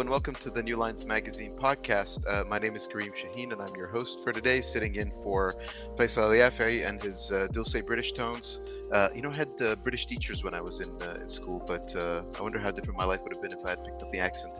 and 0.00 0.08
welcome 0.08 0.34
to 0.36 0.48
the 0.48 0.62
New 0.62 0.76
Lines 0.76 1.04
Magazine 1.04 1.54
podcast. 1.54 2.24
Uh, 2.26 2.42
my 2.48 2.58
name 2.58 2.74
is 2.74 2.88
Kareem 2.88 3.12
Shaheen, 3.14 3.52
and 3.52 3.60
I'm 3.60 3.76
your 3.76 3.88
host 3.88 4.24
for 4.24 4.32
today, 4.32 4.62
sitting 4.62 4.94
in 4.94 5.10
for 5.22 5.56
Faisal 5.96 6.30
Yafai 6.30 6.88
and 6.88 7.02
his 7.02 7.30
uh, 7.30 7.48
Dulce 7.52 7.82
British 7.82 8.12
tones. 8.12 8.62
Uh, 8.92 9.10
you 9.14 9.20
know, 9.20 9.28
I 9.28 9.34
had 9.34 9.50
uh, 9.60 9.76
British 9.76 10.06
teachers 10.06 10.42
when 10.42 10.54
I 10.54 10.60
was 10.62 10.80
in 10.80 10.90
uh, 11.02 11.18
in 11.20 11.28
school, 11.28 11.62
but 11.66 11.94
uh, 11.94 12.22
I 12.38 12.42
wonder 12.42 12.58
how 12.58 12.70
different 12.70 12.96
my 12.96 13.04
life 13.04 13.20
would 13.24 13.34
have 13.34 13.42
been 13.42 13.52
if 13.52 13.62
I 13.62 13.70
had 13.70 13.84
picked 13.84 14.02
up 14.02 14.10
the 14.10 14.20
accent. 14.20 14.58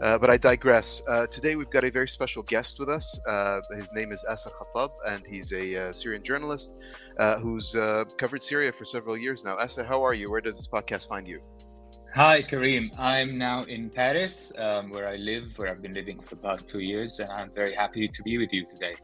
Uh, 0.00 0.18
but 0.18 0.30
I 0.30 0.38
digress. 0.38 1.02
Today 1.30 1.56
we've 1.56 1.68
got 1.68 1.84
a 1.84 1.90
very 1.90 2.08
special 2.08 2.42
guest 2.42 2.78
with 2.78 2.88
us. 2.88 3.20
his 3.76 3.92
name 3.92 4.12
is 4.12 4.24
Asser 4.30 4.48
Khattab, 4.48 4.92
and 5.06 5.22
he's 5.28 5.52
a 5.52 5.92
Syrian 5.92 6.22
journalist 6.22 6.72
who's 7.42 7.76
covered 8.16 8.42
Syria 8.42 8.72
for 8.72 8.86
several 8.86 9.18
years 9.18 9.44
now. 9.44 9.58
Asser, 9.58 9.84
how 9.84 10.02
are 10.02 10.14
you? 10.14 10.30
Where 10.30 10.40
does 10.40 10.56
this 10.56 10.68
podcast 10.68 11.06
find 11.06 11.28
you? 11.28 11.42
Hi, 12.12 12.42
Kareem. 12.42 12.90
I'm 12.98 13.38
now 13.38 13.62
in 13.62 13.88
Paris, 13.88 14.52
um, 14.58 14.90
where 14.90 15.06
I 15.06 15.14
live, 15.14 15.56
where 15.56 15.68
I've 15.68 15.80
been 15.80 15.94
living 15.94 16.20
for 16.20 16.34
the 16.34 16.42
past 16.42 16.68
two 16.68 16.80
years, 16.80 17.20
and 17.20 17.30
I'm 17.30 17.52
very 17.54 17.72
happy 17.72 18.08
to 18.08 18.22
be 18.24 18.36
with 18.36 18.52
you 18.52 18.66
today. 18.66 18.96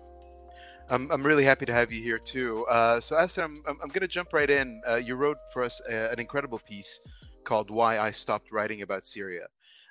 I'm, 0.90 1.08
I'm 1.12 1.24
really 1.24 1.44
happy 1.44 1.66
to 1.66 1.72
have 1.72 1.92
you 1.92 2.02
here 2.02 2.18
too. 2.18 2.66
Uh, 2.66 3.00
so, 3.00 3.16
Asser, 3.16 3.44
I'm, 3.44 3.62
I'm, 3.68 3.78
I'm 3.80 3.90
going 3.90 4.00
to 4.00 4.08
jump 4.08 4.32
right 4.32 4.50
in. 4.50 4.80
Uh, 4.88 4.96
you 4.96 5.14
wrote 5.14 5.38
for 5.52 5.62
us 5.62 5.80
a, 5.88 6.10
an 6.10 6.18
incredible 6.18 6.58
piece 6.58 6.98
called 7.44 7.70
Why 7.70 8.00
I 8.00 8.10
Stopped 8.10 8.50
Writing 8.50 8.82
About 8.82 9.04
Syria. 9.04 9.46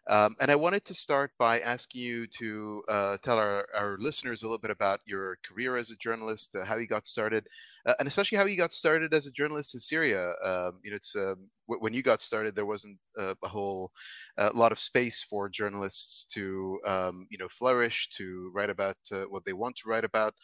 Um, 0.07 0.35
and 0.39 0.51
I 0.51 0.55
wanted 0.55 0.85
to 0.85 0.93
start 0.93 1.31
by 1.39 1.59
asking 1.61 2.01
you 2.01 2.27
to 2.27 2.83
uh, 2.87 3.17
tell 3.23 3.39
our, 3.39 3.65
our 3.75 3.97
listeners 3.97 4.43
a 4.43 4.45
little 4.45 4.59
bit 4.59 4.69
about 4.69 4.99
your 5.05 5.39
career 5.43 5.77
as 5.77 5.89
a 5.89 5.97
journalist, 5.97 6.55
uh, 6.55 6.63
how 6.63 6.75
you 6.75 6.85
got 6.85 7.07
started, 7.07 7.47
uh, 7.87 7.95
and 7.97 8.07
especially 8.07 8.37
how 8.37 8.45
you 8.45 8.55
got 8.55 8.71
started 8.71 9.15
as 9.15 9.25
a 9.25 9.31
journalist 9.31 9.73
in 9.73 9.79
Syria. 9.79 10.33
Um, 10.43 10.79
you 10.83 10.91
know, 10.91 10.95
it's 10.95 11.15
um, 11.15 11.49
w- 11.67 11.79
when 11.79 11.93
you 11.93 12.03
got 12.03 12.21
started, 12.21 12.55
there 12.55 12.67
wasn't 12.67 12.99
uh, 13.17 13.34
a 13.43 13.47
whole 13.47 13.91
uh, 14.37 14.51
lot 14.53 14.71
of 14.71 14.79
space 14.79 15.23
for 15.23 15.49
journalists 15.49 16.25
to, 16.34 16.79
um, 16.85 17.27
you 17.31 17.40
know, 17.40 17.47
flourish, 17.49 18.09
to 18.17 18.51
write 18.53 18.69
about 18.69 18.97
uh, 19.12 19.23
what 19.23 19.43
they 19.43 19.53
want 19.53 19.75
to 19.77 19.90
write 19.90 20.05
about. 20.05 20.35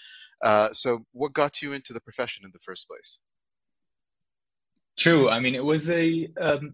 so, 0.74 1.06
what 1.12 1.34
got 1.34 1.62
you 1.62 1.74
into 1.74 1.94
the 1.94 2.02
profession 2.02 2.44
in 2.46 2.52
the 2.52 2.60
first 2.60 2.88
place? 2.88 3.20
True. 4.98 5.30
I 5.30 5.40
mean, 5.40 5.54
it 5.54 5.64
was 5.64 5.90
a 5.92 6.28
um, 6.40 6.74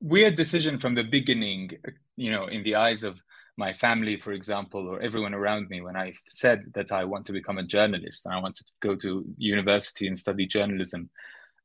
weird 0.00 0.34
decision 0.36 0.78
from 0.78 0.94
the 0.94 1.04
beginning 1.04 1.70
you 2.16 2.30
know, 2.30 2.46
in 2.46 2.62
the 2.62 2.76
eyes 2.76 3.02
of 3.02 3.20
my 3.56 3.72
family, 3.72 4.18
for 4.18 4.32
example, 4.32 4.86
or 4.88 5.00
everyone 5.00 5.34
around 5.34 5.68
me, 5.68 5.80
when 5.80 5.96
I 5.96 6.14
said 6.28 6.64
that 6.74 6.92
I 6.92 7.04
want 7.04 7.26
to 7.26 7.32
become 7.32 7.58
a 7.58 7.62
journalist 7.62 8.26
and 8.26 8.34
I 8.34 8.40
want 8.40 8.56
to 8.56 8.64
go 8.80 8.94
to 8.96 9.24
university 9.38 10.06
and 10.06 10.18
study 10.18 10.46
journalism, 10.46 11.10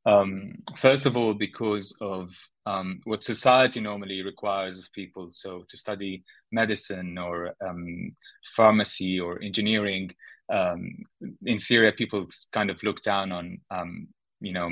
um, 0.06 0.54
first 0.76 1.06
of 1.06 1.16
all, 1.16 1.34
because 1.34 1.96
of 2.00 2.30
um, 2.66 3.00
what 3.04 3.22
society 3.24 3.80
normally 3.80 4.22
requires 4.22 4.78
of 4.78 4.92
people. 4.92 5.28
So 5.32 5.64
to 5.68 5.76
study 5.76 6.24
medicine 6.50 7.18
or 7.18 7.54
um, 7.66 8.12
pharmacy 8.44 9.20
or 9.20 9.40
engineering 9.42 10.10
um, 10.50 10.96
in 11.44 11.58
Syria, 11.58 11.92
people 11.92 12.26
kind 12.52 12.70
of 12.70 12.82
look 12.82 13.02
down 13.02 13.32
on, 13.32 13.58
um, 13.70 14.08
you 14.40 14.52
know, 14.52 14.70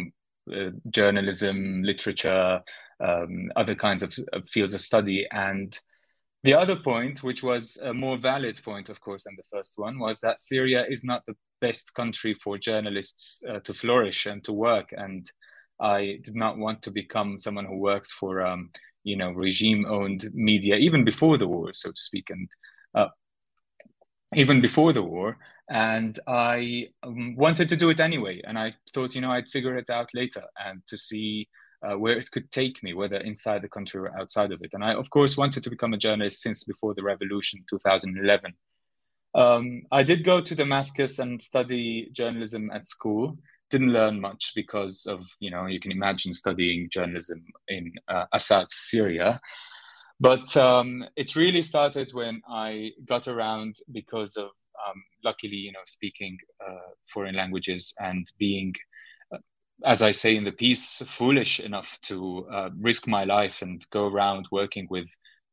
uh, 0.53 0.71
journalism, 0.89 1.83
literature, 1.83 2.63
um, 3.01 3.51
other 3.57 3.75
kinds 3.75 4.03
of, 4.03 4.15
of, 4.33 4.49
fields 4.49 4.75
of 4.75 4.81
study. 4.81 5.27
And 5.33 5.77
the 6.43 6.55
other 6.55 6.77
point, 6.77 7.23
which 7.23 7.43
was 7.43 7.77
a 7.83 7.93
more 7.95 8.17
valid 8.17 8.63
point, 8.63 8.89
of 8.89 9.01
course, 9.01 9.25
than 9.25 9.37
the 9.37 9.57
first 9.57 9.75
one, 9.77 9.99
was 9.99 10.21
that 10.21 10.41
Syria 10.41 10.87
is 10.89 11.05
not 11.05 11.23
the 11.27 11.37
best 11.61 11.95
country 11.95 12.35
for 12.35 12.59
journalists 12.59 13.43
uh, 13.49 13.61
to 13.61 13.75
flourish 13.75 14.27
and 14.27 14.43
to 14.45 14.53
work. 14.53 14.93
And 14.97 15.31
I 15.81 16.19
did 16.23 16.35
not 16.35 16.59
want 16.59 16.83
to 16.83 16.91
become 16.91 17.39
someone 17.39 17.67
who 17.67 17.77
works 17.77 18.13
for, 18.13 18.43
um, 18.43 18.71
you 19.03 19.17
know, 19.17 19.31
regime-owned 19.31 20.31
media, 20.35 20.77
even 20.77 21.05
before 21.05 21.39
the 21.39 21.49
war, 21.49 21.73
so 21.73 21.91
to 21.91 22.01
speak, 22.01 22.29
and 22.31 22.49
uh, 22.95 23.09
even 24.35 24.61
before 24.61 24.93
the 24.93 25.03
war. 25.03 25.39
And 25.71 26.19
I 26.27 26.89
um, 27.03 27.37
wanted 27.37 27.69
to 27.69 27.77
do 27.77 27.91
it 27.91 28.01
anyway. 28.01 28.43
And 28.45 28.59
I 28.59 28.75
thought, 28.93 29.15
you 29.15 29.21
know, 29.21 29.31
I'd 29.31 29.49
figure 29.49 29.77
it 29.77 29.89
out 29.89 30.11
later 30.15 30.43
and 30.59 30.83
to 30.89 30.99
see 30.99 31.49
uh, 31.83 31.97
where 31.97 32.19
it 32.19 32.31
could 32.31 32.51
take 32.51 32.83
me, 32.83 32.95
whether 32.95 33.17
inside 33.17 33.63
the 33.63 33.69
country 33.69 34.01
or 34.01 34.19
outside 34.19 34.53
of 34.53 34.63
it. 34.63 34.75
And 34.75 34.85
I, 34.85 34.95
of 34.95 35.11
course, 35.11 35.37
wanted 35.37 35.63
to 35.65 35.71
become 35.71 35.95
a 35.95 35.99
journalist 35.99 36.41
since 36.41 36.65
before 36.65 36.95
the 36.95 37.03
revolution, 37.03 37.65
2011. 37.69 38.55
Um, 39.35 39.83
I 39.93 40.03
did 40.03 40.25
go 40.25 40.41
to 40.41 40.55
Damascus 40.55 41.19
and 41.19 41.41
study 41.41 42.11
journalism 42.13 42.71
at 42.71 42.89
school. 42.89 43.39
Didn't 43.71 43.93
learn 43.93 44.21
much 44.21 44.53
because 44.55 45.07
of, 45.07 45.25
you 45.39 45.51
know, 45.51 45.67
you 45.67 45.81
can 45.81 45.93
imagine 45.93 46.35
studying 46.35 46.89
journalism 46.91 47.45
in 47.69 47.93
uh, 48.09 48.27
Assad's 48.33 48.75
Syria. 48.75 49.41
But 50.19 50.55
um, 50.57 51.05
it 51.17 51.37
really 51.37 51.63
started 51.63 52.13
when 52.13 52.43
I 52.49 52.91
got 53.07 53.29
around 53.29 53.77
because 53.91 54.37
of, 54.37 54.51
um, 54.87 55.03
luckily, 55.25 55.57
you 55.57 55.73
know, 55.73 55.81
speaking 55.87 56.37
uh, 56.67 56.91
foreign 57.07 57.37
languages 57.37 57.95
and 57.99 58.31
being 58.39 58.75
as 59.85 60.03
I 60.03 60.13
say 60.13 60.37
in 60.37 60.45
the 60.45 60.53
piece, 60.53 61.03
foolish 61.07 61.61
enough 61.61 61.99
to 62.03 62.47
uh, 62.51 62.71
risk 62.79 63.07
my 63.07 63.25
life 63.25 63.63
and 63.63 63.85
go 63.91 64.07
around 64.07 64.47
working 64.51 64.87
with 64.91 65.09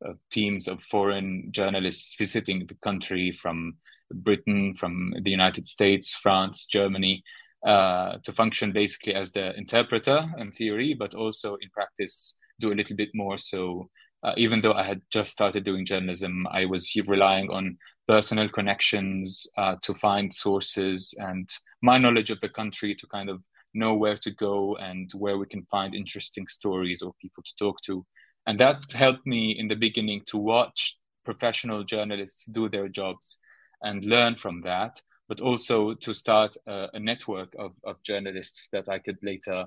uh, 0.05 0.13
teams 0.31 0.67
of 0.67 0.81
foreign 0.83 1.47
journalists 1.51 2.15
visiting 2.17 2.65
the 2.67 2.75
country 2.75 3.31
from 3.31 3.77
Britain, 4.11 4.75
from 4.75 5.13
the 5.21 5.31
United 5.31 5.67
States, 5.67 6.13
France, 6.13 6.67
Germany, 6.67 7.23
uh, 7.65 8.17
to 8.23 8.31
function 8.31 8.71
basically 8.71 9.13
as 9.13 9.31
the 9.31 9.57
interpreter 9.57 10.25
in 10.37 10.51
theory, 10.51 10.93
but 10.93 11.15
also 11.15 11.55
in 11.55 11.69
practice 11.71 12.39
do 12.59 12.71
a 12.71 12.75
little 12.75 12.95
bit 12.95 13.09
more. 13.13 13.37
So 13.37 13.89
uh, 14.23 14.33
even 14.37 14.61
though 14.61 14.73
I 14.73 14.83
had 14.83 15.01
just 15.11 15.31
started 15.31 15.63
doing 15.63 15.85
journalism, 15.85 16.47
I 16.51 16.65
was 16.65 16.91
relying 17.07 17.49
on 17.49 17.77
personal 18.07 18.49
connections 18.49 19.47
uh, 19.57 19.75
to 19.81 19.93
find 19.93 20.33
sources 20.33 21.13
and 21.17 21.49
my 21.81 21.97
knowledge 21.97 22.29
of 22.29 22.39
the 22.39 22.49
country 22.49 22.95
to 22.95 23.07
kind 23.07 23.29
of 23.29 23.43
know 23.73 23.93
where 23.93 24.17
to 24.17 24.31
go 24.31 24.75
and 24.77 25.11
where 25.13 25.37
we 25.37 25.45
can 25.45 25.65
find 25.69 25.93
interesting 25.93 26.47
stories 26.47 27.01
or 27.01 27.13
people 27.21 27.43
to 27.43 27.55
talk 27.57 27.81
to. 27.81 28.05
And 28.45 28.59
that 28.59 28.91
helped 28.93 29.25
me 29.25 29.51
in 29.57 29.67
the 29.67 29.75
beginning 29.75 30.23
to 30.27 30.37
watch 30.37 30.97
professional 31.25 31.83
journalists 31.83 32.45
do 32.45 32.69
their 32.69 32.87
jobs 32.87 33.41
and 33.81 34.05
learn 34.05 34.35
from 34.35 34.61
that, 34.61 35.01
but 35.27 35.41
also 35.41 35.93
to 35.93 36.13
start 36.13 36.55
a, 36.65 36.87
a 36.93 36.99
network 36.99 37.53
of, 37.59 37.73
of 37.83 38.01
journalists 38.03 38.69
that 38.71 38.87
I 38.87 38.99
could 38.99 39.17
later, 39.21 39.65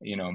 you 0.00 0.16
know, 0.16 0.32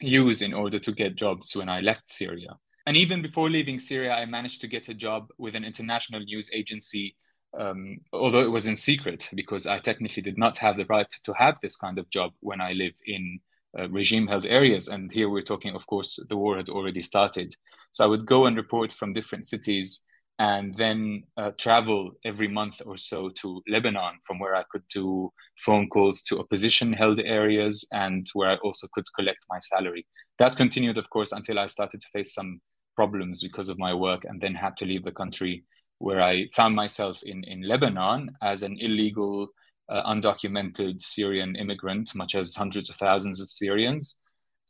use 0.00 0.42
in 0.42 0.54
order 0.54 0.78
to 0.78 0.92
get 0.92 1.16
jobs 1.16 1.56
when 1.56 1.68
I 1.68 1.80
left 1.80 2.08
Syria. 2.08 2.56
And 2.86 2.96
even 2.96 3.22
before 3.22 3.50
leaving 3.50 3.80
Syria, 3.80 4.12
I 4.12 4.26
managed 4.26 4.60
to 4.60 4.68
get 4.68 4.88
a 4.88 4.94
job 4.94 5.28
with 5.38 5.54
an 5.54 5.64
international 5.64 6.20
news 6.20 6.50
agency 6.52 7.16
um, 7.58 7.98
although 8.12 8.42
it 8.42 8.50
was 8.50 8.66
in 8.66 8.76
secret 8.76 9.28
because 9.34 9.66
I 9.66 9.78
technically 9.78 10.22
did 10.22 10.38
not 10.38 10.58
have 10.58 10.76
the 10.76 10.86
right 10.86 11.10
to 11.24 11.32
have 11.34 11.58
this 11.62 11.76
kind 11.76 11.98
of 11.98 12.10
job 12.10 12.32
when 12.40 12.60
I 12.60 12.72
lived 12.72 13.00
in 13.06 13.40
uh, 13.78 13.88
regime 13.88 14.26
held 14.26 14.46
areas. 14.46 14.88
And 14.88 15.10
here 15.12 15.28
we're 15.28 15.42
talking, 15.42 15.74
of 15.74 15.86
course, 15.86 16.18
the 16.28 16.36
war 16.36 16.56
had 16.56 16.68
already 16.68 17.02
started. 17.02 17.54
So 17.92 18.04
I 18.04 18.08
would 18.08 18.26
go 18.26 18.46
and 18.46 18.56
report 18.56 18.92
from 18.92 19.12
different 19.12 19.46
cities 19.46 20.04
and 20.40 20.76
then 20.76 21.22
uh, 21.36 21.52
travel 21.58 22.10
every 22.24 22.48
month 22.48 22.82
or 22.84 22.96
so 22.96 23.28
to 23.28 23.62
Lebanon, 23.68 24.18
from 24.26 24.40
where 24.40 24.56
I 24.56 24.64
could 24.70 24.82
do 24.92 25.32
phone 25.60 25.88
calls 25.88 26.22
to 26.22 26.40
opposition 26.40 26.92
held 26.92 27.20
areas 27.20 27.86
and 27.92 28.28
where 28.32 28.50
I 28.50 28.56
also 28.56 28.88
could 28.92 29.06
collect 29.14 29.46
my 29.48 29.60
salary. 29.60 30.06
That 30.40 30.56
continued, 30.56 30.98
of 30.98 31.08
course, 31.10 31.30
until 31.30 31.60
I 31.60 31.68
started 31.68 32.00
to 32.00 32.08
face 32.12 32.34
some 32.34 32.60
problems 32.96 33.42
because 33.42 33.68
of 33.68 33.78
my 33.78 33.94
work 33.94 34.24
and 34.24 34.40
then 34.40 34.54
had 34.54 34.76
to 34.78 34.84
leave 34.84 35.04
the 35.04 35.12
country 35.12 35.64
where 36.04 36.20
I 36.20 36.48
found 36.52 36.76
myself 36.76 37.22
in, 37.24 37.44
in 37.44 37.62
Lebanon 37.62 38.28
as 38.42 38.62
an 38.62 38.76
illegal, 38.78 39.48
uh, 39.88 40.02
undocumented 40.02 41.00
Syrian 41.00 41.56
immigrant, 41.56 42.14
much 42.14 42.34
as 42.34 42.54
hundreds 42.54 42.90
of 42.90 42.96
thousands 42.96 43.40
of 43.40 43.48
Syrians. 43.48 44.18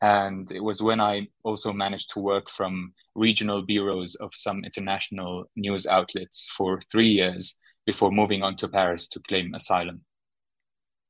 And 0.00 0.52
it 0.52 0.62
was 0.62 0.80
when 0.80 1.00
I 1.00 1.26
also 1.42 1.72
managed 1.72 2.10
to 2.10 2.20
work 2.20 2.48
from 2.48 2.92
regional 3.16 3.62
bureaus 3.62 4.14
of 4.14 4.30
some 4.32 4.62
international 4.64 5.46
news 5.56 5.88
outlets 5.88 6.48
for 6.56 6.80
three 6.92 7.08
years 7.08 7.58
before 7.84 8.12
moving 8.12 8.44
on 8.44 8.54
to 8.58 8.68
Paris 8.68 9.08
to 9.08 9.20
claim 9.26 9.54
asylum. 9.54 10.02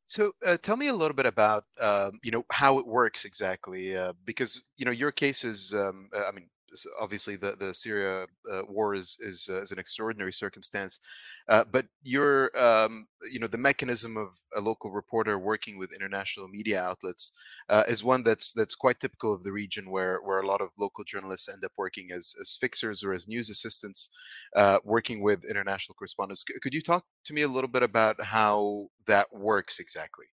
So, 0.07 0.33
uh, 0.47 0.57
tell 0.57 0.79
me 0.79 0.89
a 0.89 0.95
little 0.95 1.15
bit 1.15 1.27
about 1.27 1.65
um, 1.81 2.13
you 2.23 2.31
know 2.31 2.45
how 2.51 2.79
it 2.79 2.87
works 2.87 3.25
exactly, 3.27 3.97
uh, 3.97 4.13
because 4.25 4.63
you 4.77 4.85
know 4.87 4.91
your 4.91 5.13
case 5.13 5.45
is, 5.45 5.75
um, 5.75 6.09
uh, 6.15 6.25
I 6.29 6.33
mean, 6.33 6.49
obviously 7.01 7.37
the 7.37 7.57
the 7.57 7.73
Syria 7.75 8.27
uh, 8.51 8.63
war 8.69 8.95
is 8.95 9.17
is, 9.21 9.49
uh, 9.51 9.63
is 9.63 9.73
an 9.73 9.79
extraordinary 9.79 10.33
circumstance, 10.33 11.01
uh, 11.49 11.65
but 11.71 11.87
your 12.03 12.51
um, 12.61 13.07
you 13.31 13.39
know 13.39 13.47
the 13.47 13.59
mechanism 13.59 14.17
of 14.17 14.29
a 14.55 14.61
local 14.61 14.91
reporter 14.91 15.39
working 15.39 15.79
with 15.79 15.93
international 15.93 16.49
media 16.49 16.83
outlets 16.83 17.33
uh, 17.69 17.85
is 17.89 18.03
one 18.05 18.23
that's 18.23 18.53
that's 18.53 18.75
quite 18.75 19.01
typical 19.01 19.33
of 19.33 19.43
the 19.43 19.53
region 19.53 19.91
where 19.91 20.19
where 20.23 20.41
a 20.41 20.47
lot 20.47 20.61
of 20.61 20.71
local 20.79 21.05
journalists 21.05 21.49
end 21.49 21.65
up 21.65 21.73
working 21.77 22.11
as 22.13 22.35
as 22.41 22.57
fixers 22.61 23.03
or 23.03 23.13
as 23.13 23.29
news 23.29 23.51
assistants, 23.51 24.09
working 24.85 25.21
with 25.23 25.45
international 25.45 25.95
correspondents. 25.95 26.45
C- 26.47 26.59
could 26.61 26.75
you 26.75 26.83
talk 26.83 27.05
to 27.25 27.35
me 27.35 27.43
a 27.43 27.49
little 27.49 27.69
bit 27.69 27.83
about 27.83 28.23
how 28.23 28.89
that 29.07 29.33
works 29.33 29.79
exactly? 29.79 30.27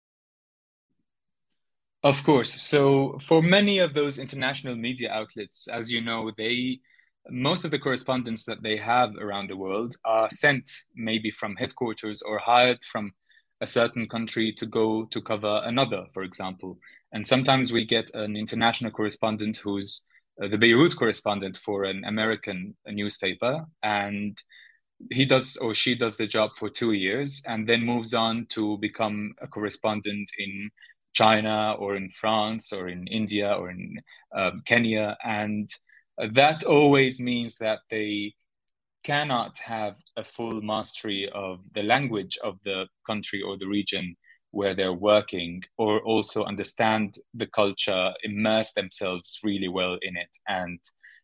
Of 2.03 2.23
course. 2.25 2.61
So, 2.63 3.19
for 3.21 3.43
many 3.43 3.79
of 3.79 3.93
those 3.95 4.19
international 4.19 4.75
media 4.75 5.11
outlets, 5.13 5.69
as 5.69 5.93
you 5.93 6.01
know, 6.01 6.31
they 6.37 6.81
most 7.29 7.65
of 7.65 7.71
the 7.71 7.79
correspondents 7.79 8.45
that 8.47 8.63
they 8.63 8.79
have 8.79 9.15
around 9.17 9.51
the 9.51 9.57
world 9.57 9.97
are 10.07 10.31
sent 10.31 10.71
maybe 10.95 11.31
from 11.31 11.57
headquarters 11.57 12.23
or 12.23 12.39
hired 12.39 12.83
from 12.85 13.13
a 13.61 13.67
certain 13.67 14.09
country 14.09 14.53
to 14.55 14.65
go 14.65 15.05
to 15.05 15.21
cover 15.21 15.61
another, 15.65 16.07
for 16.15 16.23
example. 16.23 16.79
And 17.13 17.27
sometimes 17.27 17.73
we 17.73 17.85
get 17.85 18.11
an 18.15 18.37
international 18.37 18.91
correspondent 18.91 19.59
who's 19.59 20.07
uh, 20.43 20.49
the 20.49 20.57
Beirut 20.57 20.97
correspondent 20.97 21.59
for 21.59 21.85
an 21.85 22.05
American 22.07 22.75
newspaper, 22.87 23.67
and 23.83 24.39
he 25.11 25.25
does 25.25 25.57
or 25.57 25.75
she 25.75 25.95
does 25.95 26.17
the 26.17 26.27
job 26.27 26.51
for 26.57 26.69
two 26.69 26.93
years 26.93 27.43
and 27.47 27.69
then 27.69 27.85
moves 27.85 28.13
on 28.13 28.47
to 28.51 28.77
become 28.79 29.33
a 29.41 29.47
correspondent 29.47 30.31
in 30.39 30.71
China 31.13 31.75
or 31.79 31.97
in 31.97 32.09
France 32.09 32.73
or 32.73 32.89
in 32.89 33.07
India 33.07 33.53
or 33.53 33.71
in 33.71 33.97
um, 34.37 34.63
Kenya. 34.65 35.17
And 35.25 35.71
that 36.33 36.65
always 36.65 37.21
means 37.21 37.59
that 37.59 37.81
they 37.91 38.35
cannot 39.03 39.59
have 39.59 39.97
a 40.17 40.25
full 40.25 40.61
mastery 40.61 41.31
of 41.35 41.61
the 41.75 41.83
language 41.83 42.39
of 42.45 42.59
the 42.65 42.87
country 43.07 43.43
or 43.43 43.57
the 43.59 43.67
region 43.67 44.17
where 44.51 44.75
they're 44.75 44.93
working 44.93 45.63
or 45.79 46.01
also 46.01 46.45
understand 46.45 47.15
the 47.35 47.47
culture 47.47 48.13
immerse 48.25 48.73
themselves 48.73 49.39
really 49.43 49.69
well 49.69 49.97
in 50.03 50.17
it 50.17 50.37
and 50.49 50.79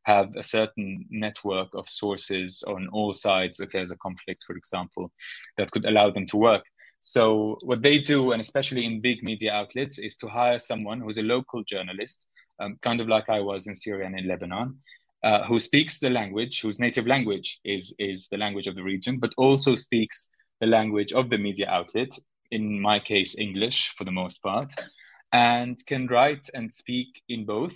have 0.04 0.34
a 0.36 0.42
certain 0.42 1.04
network 1.10 1.68
of 1.74 1.88
sources 1.88 2.62
on 2.68 2.88
all 2.92 3.12
sides 3.12 3.58
if 3.58 3.70
there's 3.70 3.90
a 3.90 3.96
conflict 3.96 4.44
for 4.44 4.56
example 4.56 5.12
that 5.56 5.70
could 5.72 5.84
allow 5.84 6.08
them 6.08 6.24
to 6.24 6.36
work 6.36 6.62
so 7.00 7.56
what 7.62 7.82
they 7.82 7.98
do 7.98 8.32
and 8.32 8.40
especially 8.40 8.84
in 8.84 9.00
big 9.00 9.22
media 9.22 9.52
outlets 9.52 9.98
is 9.98 10.16
to 10.16 10.28
hire 10.28 10.58
someone 10.58 11.00
who's 11.00 11.18
a 11.18 11.22
local 11.22 11.62
journalist 11.64 12.26
um, 12.60 12.76
kind 12.82 13.00
of 13.00 13.08
like 13.08 13.28
i 13.28 13.40
was 13.40 13.66
in 13.66 13.74
syria 13.74 14.06
and 14.06 14.18
in 14.18 14.26
lebanon 14.26 14.76
uh, 15.26 15.42
who 15.44 15.58
speaks 15.58 15.98
the 15.98 16.10
language, 16.10 16.60
whose 16.60 16.78
native 16.78 17.06
language 17.06 17.58
is, 17.64 17.94
is 17.98 18.28
the 18.28 18.36
language 18.36 18.68
of 18.68 18.76
the 18.76 18.82
region, 18.82 19.18
but 19.18 19.32
also 19.36 19.74
speaks 19.74 20.30
the 20.60 20.66
language 20.66 21.12
of 21.12 21.30
the 21.30 21.38
media 21.38 21.68
outlet, 21.68 22.10
in 22.50 22.80
my 22.80 23.00
case, 23.00 23.36
English 23.38 23.88
for 23.96 24.04
the 24.04 24.12
most 24.12 24.42
part, 24.42 24.72
and 25.32 25.84
can 25.86 26.06
write 26.06 26.48
and 26.54 26.72
speak 26.72 27.22
in 27.28 27.44
both. 27.44 27.74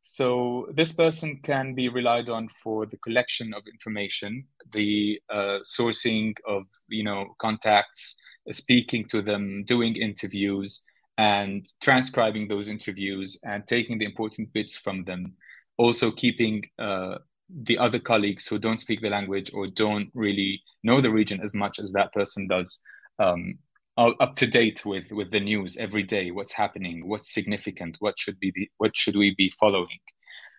So 0.00 0.66
this 0.74 0.92
person 0.92 1.38
can 1.44 1.74
be 1.74 1.88
relied 1.88 2.28
on 2.28 2.48
for 2.48 2.86
the 2.86 2.96
collection 2.96 3.54
of 3.54 3.62
information, 3.72 4.44
the 4.72 5.20
uh, 5.30 5.58
sourcing 5.62 6.34
of 6.48 6.64
you 6.88 7.04
know 7.04 7.36
contacts, 7.38 8.16
speaking 8.50 9.06
to 9.06 9.22
them, 9.22 9.64
doing 9.64 9.96
interviews, 9.96 10.84
and 11.18 11.66
transcribing 11.80 12.48
those 12.48 12.68
interviews 12.68 13.38
and 13.44 13.66
taking 13.66 13.98
the 13.98 14.04
important 14.04 14.52
bits 14.52 14.76
from 14.76 15.04
them. 15.04 15.34
Also 15.76 16.10
keeping 16.10 16.62
uh, 16.78 17.16
the 17.64 17.78
other 17.78 17.98
colleagues 17.98 18.46
who 18.46 18.58
don't 18.58 18.80
speak 18.80 19.00
the 19.02 19.10
language 19.10 19.50
or 19.52 19.66
don't 19.66 20.10
really 20.14 20.62
know 20.82 21.00
the 21.00 21.10
region 21.10 21.40
as 21.42 21.54
much 21.54 21.78
as 21.78 21.92
that 21.92 22.12
person 22.12 22.48
does 22.48 22.82
um, 23.18 23.58
up 23.98 24.36
to 24.36 24.46
date 24.46 24.86
with 24.86 25.10
with 25.10 25.30
the 25.30 25.40
news 25.40 25.76
every 25.76 26.02
day 26.02 26.30
what's 26.30 26.52
happening 26.52 27.06
what's 27.06 27.34
significant 27.34 27.94
what 28.00 28.18
should 28.18 28.38
be 28.40 28.70
what 28.78 28.96
should 28.96 29.16
we 29.16 29.34
be 29.36 29.50
following. 29.60 30.00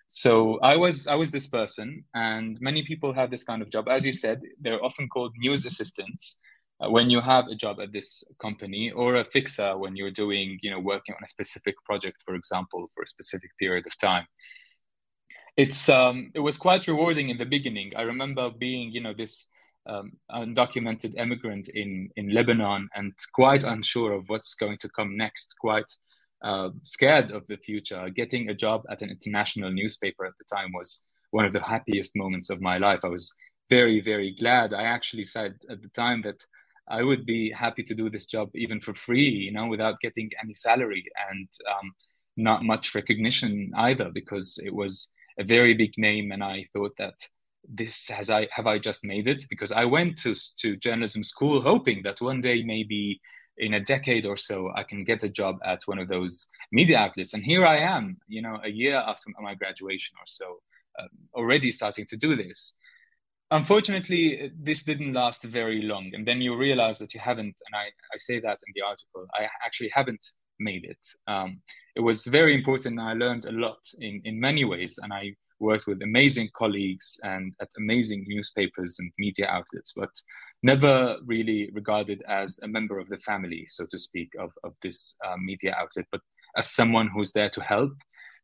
So 0.07 0.59
i 0.59 0.75
was 0.75 1.07
i 1.07 1.15
was 1.15 1.31
this 1.31 1.47
person 1.47 2.06
and 2.13 2.59
many 2.62 2.83
people 2.83 3.12
have 3.13 3.31
this 3.31 3.44
kind 3.44 3.62
of 3.62 3.71
job. 3.71 3.88
As 3.89 4.06
you 4.06 4.13
said 4.13 4.41
they're 4.62 4.83
often 4.83 5.07
called 5.09 5.33
news 5.38 5.65
assistants 5.65 6.41
when 6.89 7.09
you 7.09 7.21
have 7.21 7.47
a 7.47 7.56
job 7.56 7.80
at 7.80 7.91
this 7.91 8.24
company 8.39 8.91
or 8.91 9.15
a 9.15 9.25
fixer 9.25 9.77
when 9.77 9.95
you're 9.95 10.12
doing 10.12 10.59
you 10.62 10.71
know 10.71 10.80
working 10.80 11.15
on 11.15 11.24
a 11.24 11.27
specific 11.27 11.75
project 11.85 12.21
for 12.25 12.35
example 12.35 12.88
for 12.94 13.03
a 13.03 13.07
specific 13.07 13.51
period 13.59 13.85
of 13.85 13.97
time 13.97 14.25
it's 15.56 15.88
um, 15.89 16.31
it 16.33 16.39
was 16.39 16.57
quite 16.57 16.88
rewarding 16.88 17.30
in 17.30 17.38
the 17.38 17.45
beginning. 17.45 17.91
I 17.95 18.03
remember 18.03 18.50
being, 18.50 18.91
you 18.91 19.01
know, 19.01 19.13
this 19.13 19.50
um, 19.85 20.13
undocumented 20.31 21.18
immigrant 21.18 21.69
in 21.69 22.09
in 22.15 22.33
Lebanon 22.33 22.89
and 22.95 23.13
quite 23.33 23.63
unsure 23.63 24.13
of 24.13 24.29
what's 24.29 24.56
going 24.56 24.77
to 24.79 24.89
come 24.89 25.15
next, 25.15 25.56
quite 25.59 25.91
uh, 26.44 26.69
scared 26.81 27.31
of 27.31 27.45
the 27.47 27.57
future. 27.57 28.09
Getting 28.09 28.50
a 28.50 28.56
job 28.56 28.83
at 28.89 29.01
an 29.01 29.09
international 29.09 29.71
newspaper 29.71 30.25
at 30.25 30.33
the 30.39 30.56
time 30.56 30.71
was 30.74 31.07
one 31.31 31.45
of 31.45 31.53
the 31.53 31.63
happiest 31.63 32.15
moments 32.15 32.50
of 32.50 32.62
my 32.62 32.77
life. 32.77 33.01
I 33.03 33.09
was 33.09 33.31
very 33.69 34.01
very 34.01 34.36
glad. 34.39 34.74
I 34.74 34.83
actually 34.83 35.25
said 35.25 35.56
at 35.69 35.81
the 35.83 35.89
time 35.89 36.24
that 36.24 36.44
I 36.88 37.03
would 37.03 37.25
be 37.25 37.51
happy 37.51 37.83
to 37.83 37.95
do 37.95 38.09
this 38.09 38.25
job 38.25 38.50
even 38.56 38.80
for 38.80 38.94
free, 38.94 39.30
you 39.30 39.51
know, 39.51 39.68
without 39.68 40.00
getting 40.01 40.30
any 40.44 40.53
salary 40.53 41.06
and 41.30 41.47
um, 41.71 41.91
not 42.35 42.63
much 42.63 42.95
recognition 42.95 43.71
either, 43.75 44.09
because 44.13 44.59
it 44.63 44.74
was 44.74 45.12
a 45.39 45.44
very 45.44 45.74
big 45.74 45.94
name, 45.97 46.31
and 46.31 46.44
I 46.44 46.65
thought 46.74 46.95
that 46.97 47.15
this 47.68 48.09
has 48.09 48.30
I 48.30 48.47
have 48.51 48.68
I 48.68 48.77
just 48.77 49.06
made 49.06 49.27
it 49.27 49.45
because 49.50 49.71
I 49.71 49.85
went 49.85 50.18
to 50.24 50.35
to 50.57 50.75
journalism 50.75 51.24
school 51.24 51.62
hoping 51.62 52.03
that 52.03 52.21
one 52.21 52.41
day 52.41 52.62
maybe 52.62 53.21
in 53.57 53.74
a 53.74 53.79
decade 53.79 54.25
or 54.25 54.36
so 54.36 54.71
I 54.75 54.83
can 54.83 55.03
get 55.03 55.24
a 55.24 55.29
job 55.29 55.59
at 55.63 55.83
one 55.86 56.00
of 56.00 56.07
those 56.09 56.50
media 56.71 56.97
outlets, 56.97 57.33
and 57.33 57.44
here 57.44 57.65
I 57.65 57.77
am, 57.77 58.18
you 58.27 58.41
know, 58.41 58.59
a 58.63 58.69
year 58.69 58.95
after 58.95 59.29
my 59.39 59.56
graduation 59.56 60.15
or 60.19 60.25
so, 60.25 60.59
um, 61.00 61.09
already 61.33 61.71
starting 61.71 62.06
to 62.07 62.18
do 62.18 62.36
this. 62.36 62.77
Unfortunately, 63.53 64.51
this 64.59 64.83
didn't 64.83 65.13
last 65.13 65.44
very 65.44 65.83
long, 65.83 66.09
and 66.15 66.27
then 66.27 66.41
you 66.41 66.57
realize 66.57 66.97
that 66.97 67.13
you 67.13 67.19
haven't, 67.19 67.55
and 67.67 67.75
I, 67.75 67.85
I 68.11 68.17
say 68.17 68.39
that 68.39 68.57
in 68.65 68.73
the 68.73 68.81
article, 68.81 69.27
I 69.35 69.47
actually 69.63 69.91
haven't 69.94 70.25
made 70.59 70.85
it. 70.85 70.97
Um, 71.27 71.61
it 71.95 72.00
was 72.00 72.25
very 72.25 72.55
important. 72.55 73.00
I 73.00 73.13
learned 73.13 73.45
a 73.45 73.51
lot 73.51 73.77
in, 74.00 74.23
in 74.25 74.39
many 74.39 74.65
ways, 74.65 74.97
and 75.00 75.13
I 75.13 75.35
worked 75.59 75.85
with 75.85 76.01
amazing 76.01 76.50
colleagues 76.55 77.19
and 77.23 77.53
at 77.61 77.69
amazing 77.77 78.25
newspapers 78.27 78.97
and 78.97 79.11
media 79.19 79.45
outlets, 79.47 79.94
but 79.95 80.09
never 80.63 81.17
really 81.23 81.69
regarded 81.75 82.23
as 82.27 82.59
a 82.63 82.67
member 82.67 82.97
of 82.97 83.07
the 83.07 83.19
family, 83.19 83.67
so 83.69 83.85
to 83.91 84.00
speak, 84.00 84.31
of, 84.39 84.50
of 84.63 84.73
this 84.81 85.15
uh, 85.23 85.35
media 85.38 85.75
outlet, 85.77 86.07
but 86.11 86.21
as 86.57 86.71
someone 86.71 87.07
who's 87.07 87.33
there 87.33 87.51
to 87.51 87.61
help, 87.61 87.94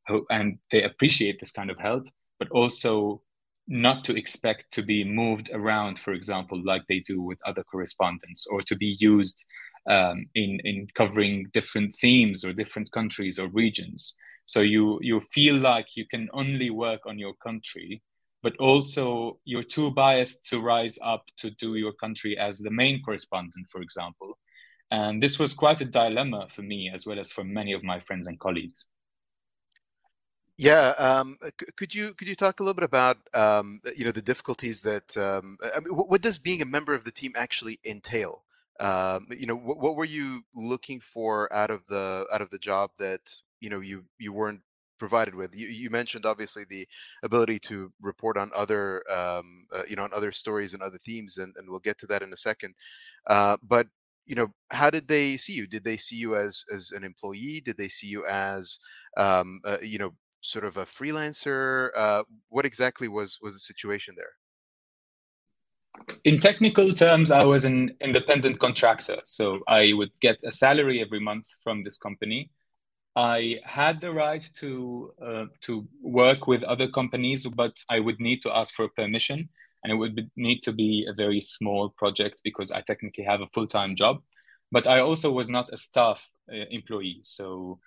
who, 0.07 0.27
and 0.29 0.59
they 0.69 0.83
appreciate 0.83 1.39
this 1.39 1.51
kind 1.51 1.71
of 1.71 1.79
help, 1.79 2.07
but 2.37 2.49
also 2.51 3.23
not 3.69 4.03
to 4.05 4.17
expect 4.17 4.71
to 4.73 4.81
be 4.81 5.03
moved 5.03 5.51
around, 5.53 5.99
for 5.99 6.11
example, 6.13 6.59
like 6.65 6.81
they 6.89 6.99
do 6.99 7.21
with 7.21 7.39
other 7.45 7.63
correspondents, 7.63 8.47
or 8.47 8.61
to 8.63 8.75
be 8.75 8.97
used 8.99 9.45
um, 9.87 10.25
in 10.35 10.59
in 10.63 10.87
covering 10.95 11.47
different 11.53 11.95
themes 12.01 12.43
or 12.43 12.51
different 12.51 12.91
countries 12.91 13.39
or 13.39 13.47
regions. 13.47 14.15
So 14.45 14.61
you 14.61 14.99
you 15.01 15.21
feel 15.21 15.55
like 15.55 15.95
you 15.95 16.05
can 16.07 16.29
only 16.33 16.71
work 16.71 17.01
on 17.05 17.19
your 17.19 17.35
country, 17.35 18.01
but 18.41 18.57
also 18.57 19.39
you're 19.45 19.63
too 19.63 19.91
biased 19.91 20.45
to 20.49 20.59
rise 20.59 20.97
up 21.03 21.25
to 21.37 21.51
do 21.51 21.75
your 21.75 21.93
country 21.93 22.37
as 22.37 22.59
the 22.59 22.71
main 22.71 23.01
correspondent, 23.03 23.67
for 23.71 23.81
example. 23.81 24.37
And 24.91 25.21
this 25.21 25.37
was 25.37 25.53
quite 25.53 25.81
a 25.81 25.85
dilemma 25.85 26.47
for 26.49 26.63
me 26.63 26.91
as 26.91 27.05
well 27.05 27.19
as 27.19 27.31
for 27.31 27.43
many 27.43 27.73
of 27.73 27.83
my 27.83 27.99
friends 27.99 28.27
and 28.27 28.39
colleagues. 28.39 28.87
Yeah, 30.59 30.89
um, 30.97 31.37
could 31.77 31.95
you 31.95 32.13
could 32.15 32.27
you 32.27 32.35
talk 32.35 32.59
a 32.59 32.63
little 32.63 32.73
bit 32.73 32.83
about 32.83 33.17
um, 33.33 33.79
you 33.95 34.03
know 34.03 34.11
the 34.11 34.21
difficulties 34.21 34.81
that 34.83 35.15
um, 35.15 35.57
I 35.63 35.79
mean, 35.79 35.93
what 35.95 36.21
does 36.21 36.37
being 36.37 36.61
a 36.61 36.65
member 36.65 36.93
of 36.93 37.05
the 37.05 37.11
team 37.11 37.33
actually 37.35 37.79
entail? 37.85 38.43
um, 38.81 39.27
you 39.37 39.45
know 39.45 39.55
what, 39.57 39.79
what 39.79 39.95
were 39.97 40.05
you 40.05 40.41
looking 40.55 40.99
for 41.01 41.51
out 41.53 41.69
of 41.71 41.85
the 41.87 42.25
out 42.33 42.41
of 42.41 42.49
the 42.49 42.57
job 42.59 42.91
that 42.99 43.21
you 43.61 43.69
know 43.69 43.79
you 43.81 44.03
you 44.19 44.33
weren't 44.33 44.61
provided 44.99 45.33
with? 45.35 45.55
You, 45.55 45.67
you 45.69 45.89
mentioned 45.89 46.25
obviously 46.25 46.63
the 46.69 46.87
ability 47.23 47.59
to 47.61 47.91
report 48.01 48.37
on 48.37 48.51
other 48.55 49.03
um, 49.11 49.65
uh, 49.73 49.83
you 49.89 49.95
know 49.97 50.03
on 50.03 50.13
other 50.13 50.31
stories 50.33 50.73
and 50.73 50.81
other 50.83 50.97
themes 51.05 51.37
and, 51.37 51.55
and 51.57 51.69
we'll 51.69 51.79
get 51.79 51.97
to 51.99 52.07
that 52.07 52.21
in 52.21 52.33
a 52.33 52.37
second. 52.37 52.73
Uh, 53.27 53.57
but 53.63 53.87
you 54.25 54.35
know 54.35 54.47
how 54.71 54.89
did 54.89 55.07
they 55.07 55.37
see 55.37 55.53
you? 55.53 55.67
Did 55.67 55.83
they 55.85 55.97
see 55.97 56.17
you 56.17 56.35
as 56.35 56.63
as 56.73 56.91
an 56.91 57.03
employee? 57.05 57.61
Did 57.65 57.77
they 57.77 57.87
see 57.89 58.07
you 58.07 58.25
as 58.25 58.79
um, 59.17 59.61
uh, 59.65 59.77
you 59.81 59.97
know 59.99 60.13
sort 60.41 60.65
of 60.65 60.77
a 60.77 60.85
freelancer 60.85 61.89
uh, 61.95 62.23
what 62.49 62.65
exactly 62.65 63.07
was 63.07 63.39
was 63.41 63.53
the 63.53 63.59
situation 63.59 64.15
there 64.17 64.33
in 66.23 66.39
technical 66.39 66.93
terms, 66.93 67.31
I 67.31 67.43
was 67.45 67.65
an 67.65 67.95
independent 68.01 68.59
contractor. 68.59 69.17
So 69.25 69.59
I 69.67 69.93
would 69.93 70.11
get 70.21 70.39
a 70.43 70.51
salary 70.51 71.01
every 71.01 71.19
month 71.19 71.45
from 71.63 71.83
this 71.83 71.97
company. 71.97 72.51
I 73.15 73.59
had 73.65 73.99
the 74.01 74.13
right 74.13 74.43
to 74.57 75.13
uh, 75.21 75.45
to 75.61 75.87
work 76.01 76.47
with 76.47 76.63
other 76.63 76.87
companies, 76.87 77.45
but 77.47 77.73
I 77.89 77.99
would 77.99 78.19
need 78.19 78.41
to 78.43 78.55
ask 78.55 78.73
for 78.73 78.87
permission, 78.87 79.49
and 79.83 79.91
it 79.91 79.95
would 79.95 80.15
be, 80.15 80.29
need 80.37 80.61
to 80.63 80.71
be 80.71 81.05
a 81.09 81.13
very 81.13 81.41
small 81.41 81.89
project 81.89 82.41
because 82.43 82.71
I 82.71 82.81
technically 82.81 83.25
have 83.25 83.41
a 83.41 83.49
full 83.53 83.67
time 83.67 83.95
job. 83.95 84.21
But 84.71 84.87
I 84.87 84.99
also 84.99 85.31
was 85.31 85.49
not 85.49 85.73
a 85.73 85.77
staff 85.77 86.29
uh, 86.51 86.65
employee, 86.69 87.19
so 87.23 87.79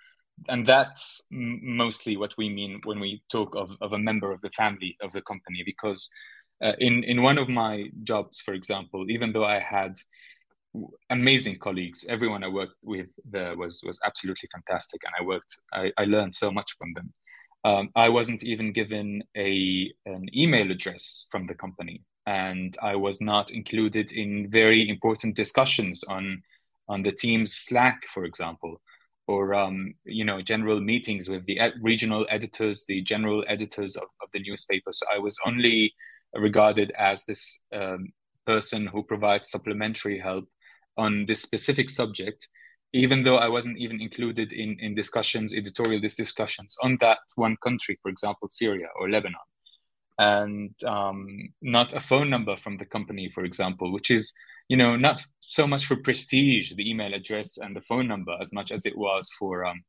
and 0.48 0.66
that's 0.66 1.26
mostly 1.30 2.16
what 2.16 2.34
we 2.36 2.48
mean 2.48 2.80
when 2.84 3.00
we 3.00 3.22
talk 3.30 3.54
of, 3.54 3.70
of 3.80 3.92
a 3.92 3.98
member 3.98 4.32
of 4.32 4.40
the 4.40 4.50
family 4.50 4.96
of 5.00 5.12
the 5.12 5.22
company 5.22 5.62
because 5.64 6.10
uh, 6.62 6.72
in 6.78 7.02
in 7.04 7.22
one 7.22 7.38
of 7.38 7.48
my 7.48 7.86
jobs, 8.04 8.40
for 8.40 8.54
example, 8.54 9.10
even 9.10 9.32
though 9.32 9.44
I 9.44 9.58
had 9.58 9.96
amazing 11.10 11.58
colleagues, 11.58 12.04
everyone 12.08 12.44
I 12.44 12.48
worked 12.48 12.76
with 12.82 13.08
there 13.24 13.56
was 13.56 13.82
was 13.84 13.98
absolutely 14.04 14.48
fantastic, 14.52 15.00
and 15.04 15.14
I 15.18 15.24
worked 15.24 15.56
I, 15.72 15.92
I 15.98 16.04
learned 16.04 16.34
so 16.34 16.50
much 16.50 16.76
from 16.78 16.94
them. 16.94 17.12
Um, 17.64 17.90
I 17.94 18.08
wasn't 18.08 18.44
even 18.44 18.72
given 18.72 19.24
a 19.36 19.92
an 20.06 20.28
email 20.36 20.70
address 20.70 21.26
from 21.30 21.46
the 21.46 21.54
company, 21.54 22.02
and 22.26 22.76
I 22.80 22.96
was 22.96 23.20
not 23.20 23.50
included 23.50 24.12
in 24.12 24.48
very 24.50 24.88
important 24.88 25.36
discussions 25.36 26.04
on 26.04 26.42
on 26.88 27.02
the 27.02 27.12
team's 27.12 27.54
Slack, 27.54 28.04
for 28.06 28.24
example, 28.24 28.80
or 29.26 29.54
um, 29.54 29.94
you 30.04 30.24
know 30.24 30.42
general 30.42 30.80
meetings 30.80 31.28
with 31.28 31.46
the 31.46 31.58
regional 31.80 32.26
editors, 32.28 32.84
the 32.86 33.02
general 33.02 33.44
editors 33.48 33.96
of, 33.96 34.08
of 34.22 34.28
the 34.32 34.40
newspaper. 34.40 34.92
So 34.92 35.06
I 35.12 35.18
was 35.18 35.36
only 35.46 35.94
regarded 36.34 36.92
as 36.98 37.24
this 37.24 37.60
um, 37.74 38.12
person 38.46 38.86
who 38.86 39.02
provides 39.02 39.50
supplementary 39.50 40.18
help 40.18 40.48
on 40.96 41.26
this 41.26 41.42
specific 41.42 41.90
subject 41.90 42.48
even 42.92 43.22
though 43.22 43.36
I 43.36 43.48
wasn't 43.48 43.78
even 43.78 44.00
included 44.00 44.52
in, 44.52 44.76
in 44.80 44.94
discussions, 44.94 45.54
editorial 45.54 46.00
discussions 46.00 46.76
on 46.82 46.98
that 47.00 47.18
one 47.36 47.56
country, 47.62 47.98
for 48.02 48.10
example, 48.10 48.48
Syria 48.50 48.88
or 48.98 49.08
Lebanon, 49.08 49.40
and 50.18 50.74
um, 50.84 51.52
not 51.62 51.94
a 51.94 52.00
phone 52.00 52.28
number 52.28 52.56
from 52.56 52.76
the 52.76 52.84
company, 52.84 53.30
for 53.34 53.44
example, 53.44 53.92
which 53.92 54.10
is, 54.10 54.32
you 54.68 54.76
know, 54.76 54.96
not 54.96 55.24
so 55.40 55.66
much 55.66 55.86
for 55.86 55.96
prestige, 55.96 56.72
the 56.74 56.88
email 56.88 57.14
address 57.14 57.58
and 57.58 57.76
the 57.76 57.80
phone 57.80 58.08
number, 58.08 58.36
as 58.40 58.52
much 58.52 58.72
as 58.72 58.86
it 58.86 58.96
was 58.96 59.30
for 59.38 59.64
um, 59.64 59.82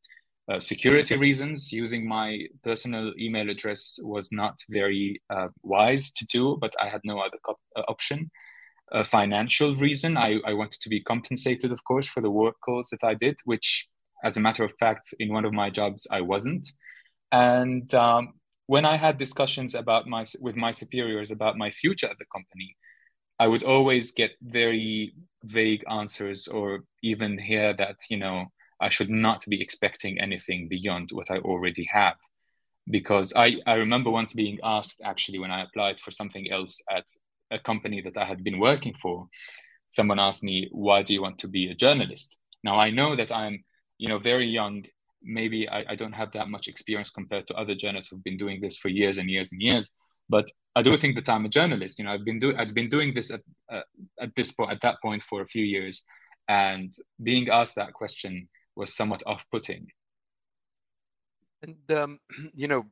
uh, 0.51 0.59
security 0.59 1.15
reasons. 1.15 1.71
Using 1.71 2.07
my 2.07 2.47
personal 2.63 3.13
email 3.19 3.49
address 3.49 3.97
was 4.03 4.31
not 4.31 4.59
very 4.69 5.21
uh, 5.29 5.47
wise 5.61 6.11
to 6.13 6.25
do, 6.25 6.57
but 6.59 6.73
I 6.81 6.89
had 6.89 7.01
no 7.03 7.19
other 7.19 7.37
uh, 7.47 7.81
option 7.87 8.29
a 8.93 9.03
financial 9.03 9.75
reason. 9.75 10.17
I, 10.17 10.39
I 10.45 10.53
wanted 10.53 10.79
to 10.81 10.89
be 10.89 11.01
compensated, 11.01 11.71
of 11.71 11.83
course, 11.83 12.07
for 12.07 12.21
the 12.21 12.29
work 12.29 12.55
calls 12.63 12.89
that 12.89 13.03
I 13.03 13.15
did, 13.15 13.39
which, 13.43 13.87
as 14.23 14.37
a 14.37 14.39
matter 14.39 14.63
of 14.63 14.73
fact, 14.79 15.13
in 15.19 15.33
one 15.33 15.45
of 15.45 15.53
my 15.53 15.69
jobs, 15.69 16.07
I 16.11 16.21
wasn't. 16.21 16.67
And 17.31 17.93
um, 17.95 18.33
when 18.67 18.85
I 18.85 18.97
had 18.97 19.17
discussions 19.17 19.73
about 19.73 20.07
my 20.07 20.25
with 20.39 20.55
my 20.55 20.71
superiors 20.71 21.31
about 21.31 21.57
my 21.57 21.71
future 21.71 22.07
at 22.07 22.17
the 22.19 22.25
company, 22.33 22.75
I 23.43 23.47
would 23.47 23.63
always 23.63 24.13
get 24.13 24.31
very 24.41 25.15
vague 25.43 25.83
answers, 25.89 26.47
or 26.47 26.85
even 27.01 27.37
hear 27.37 27.73
that 27.73 27.97
you 28.09 28.15
know 28.15 28.37
I 28.79 28.87
should 28.87 29.09
not 29.09 29.43
be 29.53 29.61
expecting 29.61 30.17
anything 30.17 30.69
beyond 30.69 31.11
what 31.11 31.29
I 31.29 31.39
already 31.39 31.85
have. 31.91 32.15
Because 32.89 33.33
I, 33.35 33.47
I 33.67 33.73
remember 33.75 34.09
once 34.09 34.31
being 34.31 34.59
asked 34.63 35.01
actually 35.03 35.39
when 35.39 35.51
I 35.51 35.63
applied 35.63 35.99
for 35.99 36.11
something 36.11 36.49
else 36.49 36.81
at 36.89 37.07
a 37.51 37.59
company 37.59 37.99
that 38.05 38.17
I 38.17 38.23
had 38.23 38.45
been 38.45 38.59
working 38.59 38.93
for, 38.93 39.27
someone 39.89 40.19
asked 40.19 40.43
me, 40.51 40.69
"Why 40.71 41.03
do 41.03 41.13
you 41.13 41.21
want 41.21 41.39
to 41.39 41.49
be 41.49 41.63
a 41.69 41.75
journalist?" 41.85 42.37
Now 42.63 42.75
I 42.79 42.91
know 42.91 43.11
that 43.17 43.31
I'm, 43.41 43.55
you 43.97 44.07
know, 44.07 44.19
very 44.19 44.47
young. 44.47 44.85
Maybe 45.21 45.67
I, 45.67 45.79
I 45.89 45.95
don't 45.95 46.19
have 46.21 46.31
that 46.31 46.47
much 46.47 46.69
experience 46.69 47.09
compared 47.09 47.45
to 47.47 47.55
other 47.55 47.75
journalists 47.75 48.09
who've 48.09 48.29
been 48.29 48.43
doing 48.45 48.61
this 48.61 48.77
for 48.77 48.87
years 48.87 49.17
and 49.17 49.29
years 49.29 49.51
and 49.51 49.61
years. 49.61 49.91
But 50.29 50.47
I 50.75 50.81
do 50.81 50.97
think 50.97 51.15
that 51.15 51.29
I'm 51.29 51.45
a 51.45 51.49
journalist. 51.49 51.99
You 51.99 52.05
know, 52.05 52.13
I've 52.13 52.25
been 52.25 52.39
doing 52.39 52.57
I've 52.57 52.73
been 52.73 52.89
doing 52.89 53.13
this 53.13 53.31
at 53.31 53.41
uh, 53.71 53.81
at 54.19 54.35
this 54.35 54.51
point 54.51 54.71
at 54.71 54.81
that 54.81 54.97
point 55.01 55.21
for 55.21 55.41
a 55.41 55.47
few 55.47 55.63
years, 55.63 56.03
and 56.47 56.93
being 57.21 57.49
asked 57.49 57.75
that 57.75 57.93
question 57.93 58.49
was 58.75 58.95
somewhat 58.95 59.21
off-putting. 59.27 59.87
And 61.61 61.91
um, 61.91 62.19
you 62.55 62.67
know, 62.67 62.85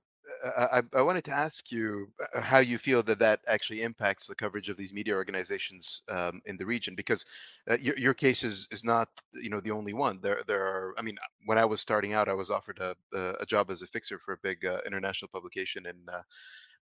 I, 0.58 0.82
I, 0.96 1.02
wanted 1.02 1.24
to 1.26 1.32
ask 1.32 1.72
you 1.72 2.08
uh, 2.22 2.42
how 2.42 2.60
you 2.60 2.78
feel 2.78 3.04
that 3.04 3.20
that 3.20 3.42
actually 3.48 3.82
impacts 3.82 4.28
the 4.28 4.36
coverage 4.36 4.70
of 4.70 4.78
these 4.78 4.94
media 4.94 5.16
organizations 5.16 6.04
um, 6.10 6.42
in 6.46 6.58
the 6.58 6.66
region, 6.66 6.96
because 6.96 7.26
uh, 7.70 7.78
your, 7.82 7.98
your 7.98 8.14
case 8.14 8.44
is, 8.44 8.68
is 8.72 8.84
not, 8.84 9.10
you 9.34 9.50
know, 9.50 9.60
the 9.60 9.72
only 9.72 9.94
one. 9.94 10.20
There, 10.22 10.42
there 10.48 10.64
are. 10.64 10.94
I 10.98 11.02
mean, 11.02 11.18
when 11.46 11.58
I 11.58 11.66
was 11.66 11.82
starting 11.82 12.14
out, 12.14 12.30
I 12.30 12.34
was 12.34 12.50
offered 12.50 12.80
a, 12.80 12.96
a 13.40 13.46
job 13.46 13.72
as 13.72 13.82
a 13.82 13.88
fixer 13.88 14.20
for 14.20 14.34
a 14.34 14.38
big 14.44 14.66
uh, 14.66 14.80
international 14.86 15.30
publication 15.34 15.86
in 15.86 15.96
uh, 16.12 16.22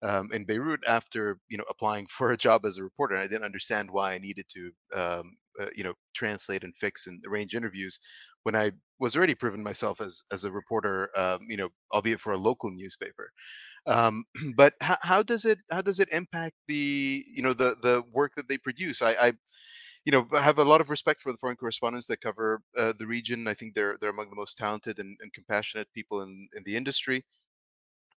um, 0.02 0.30
in 0.32 0.44
Beirut 0.44 0.80
after 0.86 1.38
you 1.48 1.58
know 1.58 1.64
applying 1.68 2.06
for 2.10 2.32
a 2.32 2.36
job 2.36 2.64
as 2.64 2.78
a 2.78 2.82
reporter. 2.82 3.14
And 3.14 3.24
I 3.24 3.28
didn't 3.28 3.44
understand 3.44 3.90
why 3.90 4.14
I 4.14 4.18
needed 4.18 4.46
to 4.50 4.70
um, 4.94 5.36
uh, 5.60 5.68
you 5.74 5.84
know 5.84 5.94
translate 6.14 6.64
and 6.64 6.74
fix 6.76 7.06
and 7.06 7.22
arrange 7.26 7.54
interviews 7.54 7.98
when 8.44 8.56
I 8.56 8.72
was 8.98 9.16
already 9.16 9.34
proven 9.34 9.62
myself 9.62 10.00
as 10.00 10.24
as 10.32 10.44
a 10.44 10.52
reporter, 10.52 11.10
um, 11.16 11.40
you 11.48 11.56
know, 11.56 11.68
albeit 11.92 12.20
for 12.20 12.32
a 12.32 12.38
local 12.38 12.70
newspaper. 12.70 13.30
Um, 13.86 14.24
but 14.56 14.74
how, 14.80 14.96
how 15.02 15.22
does 15.22 15.44
it 15.44 15.58
how 15.70 15.82
does 15.82 16.00
it 16.00 16.08
impact 16.12 16.56
the 16.66 17.24
you 17.28 17.42
know 17.42 17.52
the 17.52 17.76
the 17.82 18.02
work 18.12 18.34
that 18.36 18.48
they 18.48 18.58
produce? 18.58 19.02
I, 19.02 19.12
I 19.12 19.32
you 20.04 20.12
know 20.12 20.26
have 20.32 20.58
a 20.58 20.64
lot 20.64 20.80
of 20.80 20.90
respect 20.90 21.22
for 21.22 21.32
the 21.32 21.38
foreign 21.38 21.56
correspondents 21.56 22.06
that 22.08 22.20
cover 22.20 22.62
uh, 22.76 22.92
the 22.98 23.06
region. 23.06 23.48
I 23.48 23.54
think 23.54 23.74
they're 23.74 23.96
they're 24.00 24.10
among 24.10 24.30
the 24.30 24.36
most 24.36 24.58
talented 24.58 24.98
and, 24.98 25.18
and 25.20 25.32
compassionate 25.32 25.88
people 25.94 26.22
in 26.22 26.48
in 26.56 26.62
the 26.64 26.76
industry. 26.76 27.24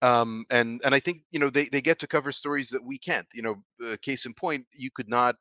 Um, 0.03 0.45
and 0.51 0.81
and 0.85 0.95
I 0.95 1.01
think 1.01 1.23
you 1.31 1.39
know 1.39 1.51
they, 1.51 1.67
they 1.67 1.83
get 1.83 1.99
to 2.01 2.07
cover 2.07 2.33
stories 2.33 2.71
that 2.71 2.85
we 2.85 2.99
can't. 2.99 3.27
You 3.35 3.43
know, 3.43 3.65
uh, 3.85 3.97
case 4.03 4.27
in 4.27 4.35
point, 4.35 4.67
you 4.73 4.91
could 4.91 5.09
not 5.09 5.37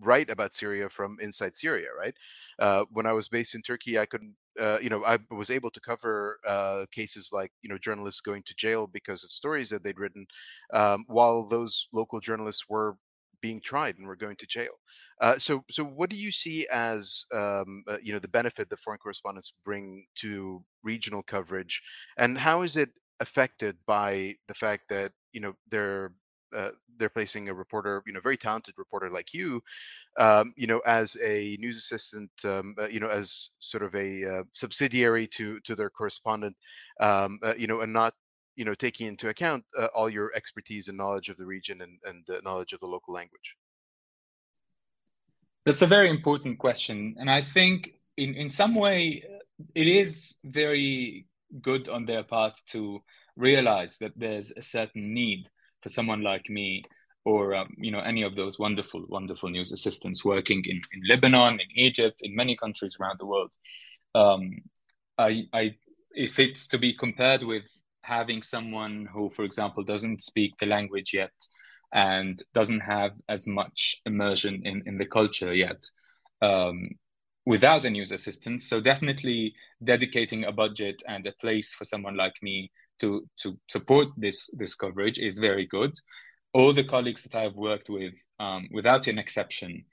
write 0.00 0.30
about 0.30 0.54
Syria 0.54 0.88
from 0.88 1.18
inside 1.20 1.56
Syria, 1.56 1.88
right? 1.98 2.14
Uh, 2.58 2.84
when 2.90 3.06
I 3.06 3.12
was 3.12 3.28
based 3.28 3.54
in 3.54 3.62
Turkey, 3.62 3.98
I 3.98 4.06
couldn't, 4.06 4.34
uh, 4.58 4.78
you 4.80 4.88
know, 4.88 5.04
I 5.04 5.18
was 5.30 5.50
able 5.50 5.70
to 5.70 5.80
cover 5.80 6.38
uh, 6.46 6.86
cases 6.90 7.30
like, 7.32 7.52
you 7.62 7.68
know, 7.68 7.78
journalists 7.78 8.20
going 8.20 8.42
to 8.46 8.54
jail 8.56 8.86
because 8.86 9.24
of 9.24 9.30
stories 9.30 9.68
that 9.70 9.84
they'd 9.84 9.98
written, 10.00 10.26
um, 10.72 11.04
while 11.06 11.46
those 11.46 11.88
local 11.92 12.20
journalists 12.20 12.64
were 12.68 12.96
being 13.42 13.60
tried 13.60 13.96
and 13.98 14.06
were 14.06 14.16
going 14.16 14.36
to 14.36 14.46
jail. 14.46 14.72
Uh, 15.20 15.38
so, 15.38 15.64
so 15.70 15.84
what 15.84 16.10
do 16.10 16.16
you 16.16 16.30
see 16.30 16.66
as, 16.72 17.24
um, 17.34 17.84
uh, 17.86 17.98
you 18.02 18.12
know, 18.12 18.18
the 18.18 18.28
benefit 18.28 18.70
that 18.70 18.80
foreign 18.80 18.98
correspondents 18.98 19.52
bring 19.64 20.06
to 20.16 20.62
regional 20.82 21.22
coverage, 21.22 21.82
and 22.16 22.38
how 22.38 22.62
is 22.62 22.76
it 22.76 22.90
affected 23.20 23.76
by 23.86 24.34
the 24.48 24.54
fact 24.54 24.84
that 24.88 25.12
you 25.32 25.40
know 25.40 25.54
they're 25.68 26.12
uh, 26.54 26.70
they're 26.98 27.08
placing 27.08 27.48
a 27.48 27.54
reporter, 27.54 28.02
you 28.06 28.12
know, 28.12 28.20
very 28.20 28.36
talented 28.36 28.74
reporter 28.76 29.08
like 29.08 29.32
you, 29.32 29.62
um, 30.18 30.52
you 30.56 30.66
know, 30.66 30.80
as 30.80 31.16
a 31.24 31.56
news 31.58 31.76
assistant, 31.76 32.30
um, 32.44 32.74
uh, 32.78 32.88
you 32.88 33.00
know, 33.00 33.08
as 33.08 33.50
sort 33.58 33.82
of 33.82 33.94
a 33.94 34.24
uh, 34.24 34.42
subsidiary 34.52 35.26
to 35.26 35.60
to 35.60 35.74
their 35.74 35.90
correspondent, 35.90 36.56
um, 37.00 37.38
uh, 37.42 37.54
you 37.56 37.66
know, 37.66 37.80
and 37.80 37.92
not, 37.92 38.14
you 38.56 38.64
know, 38.64 38.74
taking 38.74 39.06
into 39.06 39.28
account 39.28 39.64
uh, 39.78 39.88
all 39.94 40.10
your 40.10 40.32
expertise 40.34 40.88
and 40.88 40.98
knowledge 40.98 41.28
of 41.28 41.36
the 41.36 41.46
region 41.46 41.80
and 41.80 41.98
and 42.06 42.44
knowledge 42.44 42.72
of 42.72 42.80
the 42.80 42.86
local 42.86 43.14
language. 43.14 43.56
That's 45.64 45.82
a 45.82 45.86
very 45.86 46.10
important 46.10 46.58
question, 46.58 47.16
and 47.18 47.30
I 47.30 47.42
think 47.42 47.94
in 48.16 48.34
in 48.34 48.50
some 48.50 48.74
way 48.74 49.24
it 49.74 49.88
is 49.88 50.38
very 50.44 51.26
good 51.60 51.88
on 51.88 52.06
their 52.06 52.22
part 52.22 52.58
to 52.68 53.02
realize 53.36 53.98
that 53.98 54.12
there's 54.16 54.52
a 54.56 54.62
certain 54.62 55.12
need 55.14 55.48
for 55.82 55.88
someone 55.88 56.22
like 56.22 56.48
me 56.48 56.84
or 57.24 57.54
um, 57.54 57.74
you 57.76 57.90
know 57.90 58.00
any 58.00 58.22
of 58.22 58.34
those 58.36 58.58
wonderful 58.58 59.04
wonderful 59.08 59.50
news 59.50 59.72
assistants 59.72 60.24
working 60.24 60.62
in, 60.66 60.80
in 60.92 61.02
lebanon 61.08 61.54
in 61.54 61.66
egypt 61.74 62.20
in 62.22 62.34
many 62.34 62.56
countries 62.56 62.96
around 63.00 63.18
the 63.18 63.26
world. 63.26 63.50
Um, 64.14 64.62
I, 65.18 65.44
I 65.52 65.74
if 66.12 66.38
it's 66.38 66.66
to 66.68 66.78
be 66.78 66.92
compared 66.92 67.42
with 67.42 67.64
having 68.02 68.42
someone 68.42 69.06
who 69.12 69.30
for 69.30 69.44
example 69.44 69.84
doesn't 69.84 70.22
speak 70.22 70.52
the 70.58 70.66
language 70.66 71.12
yet 71.12 71.32
and 71.92 72.42
doesn't 72.54 72.80
have 72.80 73.12
as 73.28 73.46
much 73.46 74.00
immersion 74.06 74.62
in, 74.64 74.82
in 74.86 74.96
the 74.96 75.06
culture 75.06 75.52
yet 75.54 75.82
um, 76.40 76.88
without 77.50 77.84
a 77.84 77.90
news 77.90 78.12
assistant 78.12 78.62
so 78.62 78.80
definitely 78.80 79.52
dedicating 79.82 80.44
a 80.44 80.52
budget 80.52 81.02
and 81.08 81.26
a 81.26 81.32
place 81.40 81.74
for 81.74 81.84
someone 81.84 82.16
like 82.16 82.36
me 82.42 82.70
to 83.00 83.26
to 83.42 83.58
support 83.66 84.08
this 84.16 84.38
this 84.58 84.74
coverage 84.74 85.18
is 85.18 85.38
very 85.38 85.66
good. 85.66 85.92
All 86.52 86.72
the 86.72 86.84
colleagues 86.84 87.22
that 87.24 87.34
I've 87.34 87.56
worked 87.56 87.88
with, 87.88 88.14
um, 88.38 88.68
without 88.70 89.06
an 89.08 89.18
exception, 89.18 89.84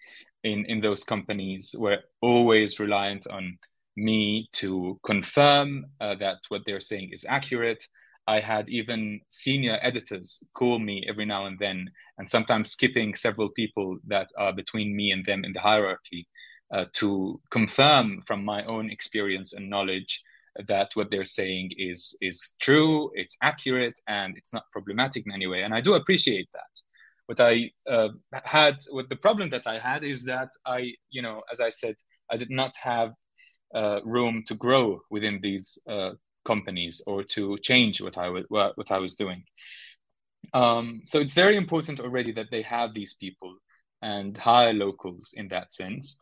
in 0.43 0.65
in 0.65 0.81
those 0.81 1.03
companies 1.03 1.75
were 1.77 1.99
always 2.21 2.79
reliant 2.79 3.25
on 3.27 3.57
me 3.95 4.47
to 4.61 4.99
confirm 5.03 5.85
uh, 5.99 6.15
that 6.15 6.37
what 6.49 6.61
they're 6.65 6.89
saying 6.91 7.09
is 7.13 7.25
accurate. 7.27 7.83
I 8.29 8.41
had 8.41 8.67
even 8.67 9.21
senior 9.29 9.79
editors 9.81 10.43
call 10.53 10.79
me 10.79 11.05
every 11.09 11.25
now 11.25 11.45
and 11.45 11.57
then, 11.57 11.89
and 12.17 12.29
sometimes 12.29 12.71
skipping 12.71 13.15
several 13.15 13.49
people 13.49 13.99
that 14.13 14.27
are 14.37 14.53
between 14.53 14.95
me 14.99 15.11
and 15.11 15.25
them 15.25 15.45
in 15.45 15.53
the 15.53 15.61
hierarchy 15.61 16.27
uh, 16.71 16.85
to 16.93 17.39
confirm 17.51 18.21
from 18.25 18.43
my 18.43 18.63
own 18.65 18.89
experience 18.89 19.53
and 19.53 19.69
knowledge 19.69 20.23
that 20.67 20.89
what 20.95 21.11
they're 21.11 21.25
saying 21.25 21.71
is 21.77 22.17
is 22.21 22.55
true, 22.59 23.11
it's 23.13 23.37
accurate, 23.41 23.99
and 24.07 24.35
it's 24.37 24.53
not 24.53 24.71
problematic 24.71 25.25
in 25.25 25.31
any 25.31 25.47
way. 25.47 25.61
And 25.63 25.73
I 25.73 25.81
do 25.81 25.93
appreciate 25.93 26.49
that. 26.53 26.73
What 27.27 27.39
I 27.41 27.71
uh, 27.87 28.09
had, 28.43 28.77
what 28.89 29.09
the 29.09 29.17
problem 29.17 29.49
that 29.49 29.67
I 29.67 29.77
had 29.79 30.03
is 30.03 30.23
that 30.25 30.49
I, 30.65 30.93
you 31.09 31.21
know, 31.21 31.43
as 31.51 31.59
I 31.59 31.69
said, 31.69 31.95
I 32.31 32.37
did 32.37 32.49
not 32.49 32.73
have 32.81 33.11
uh, 33.75 33.99
room 34.03 34.43
to 34.47 34.55
grow 34.55 35.01
within 35.11 35.39
these 35.41 35.77
uh, 35.89 36.11
companies 36.45 37.01
or 37.05 37.23
to 37.23 37.57
change 37.59 38.01
what 38.01 38.17
I 38.17 38.29
was 38.29 38.45
what 38.49 38.91
I 38.91 38.99
was 38.99 39.15
doing. 39.15 39.43
Um, 40.53 41.01
so 41.05 41.19
it's 41.19 41.33
very 41.33 41.57
important 41.57 41.99
already 41.99 42.31
that 42.33 42.51
they 42.51 42.61
have 42.61 42.93
these 42.93 43.13
people 43.13 43.57
and 44.01 44.37
hire 44.37 44.73
locals 44.73 45.33
in 45.35 45.49
that 45.49 45.73
sense. 45.73 46.19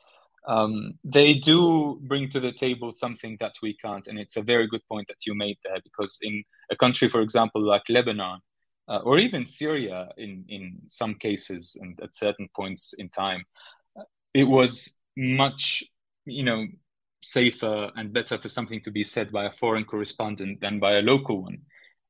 Um, 0.48 0.94
they 1.04 1.34
do 1.34 2.00
bring 2.04 2.30
to 2.30 2.40
the 2.40 2.52
table 2.52 2.92
something 2.92 3.38
that 3.40 3.56
we 3.62 3.76
can't. 3.78 4.08
And 4.08 4.20
it's 4.20 4.38
a 4.38 4.42
very 4.42 4.68
good 4.68 4.82
point 4.88 5.08
that 5.08 5.26
you 5.26 5.36
made 5.36 5.58
there, 5.64 5.80
because 5.84 6.20
in 6.22 6.44
a 6.70 6.76
country, 6.76 7.10
for 7.10 7.22
example, 7.22 7.62
like 7.62 7.84
Lebanon, 7.90 8.40
uh, 8.88 9.00
or 9.04 9.18
even 9.18 9.46
Syria, 9.46 10.10
in, 10.18 10.46
in 10.48 10.78
some 10.88 11.16
cases 11.16 11.78
and 11.82 12.00
at 12.02 12.16
certain 12.16 12.48
points 12.56 12.94
in 12.94 13.10
time, 13.10 13.46
it 14.34 14.44
was 14.44 14.98
much, 15.18 15.84
you 16.26 16.44
know, 16.44 16.68
safer 17.22 17.92
and 17.96 18.14
better 18.14 18.38
for 18.38 18.50
something 18.50 18.82
to 18.82 18.92
be 18.92 19.04
said 19.04 19.32
by 19.32 19.46
a 19.46 19.52
foreign 19.52 19.86
correspondent 19.86 20.62
than 20.62 20.80
by 20.80 20.98
a 20.98 21.02
local 21.02 21.42
one. 21.42 21.60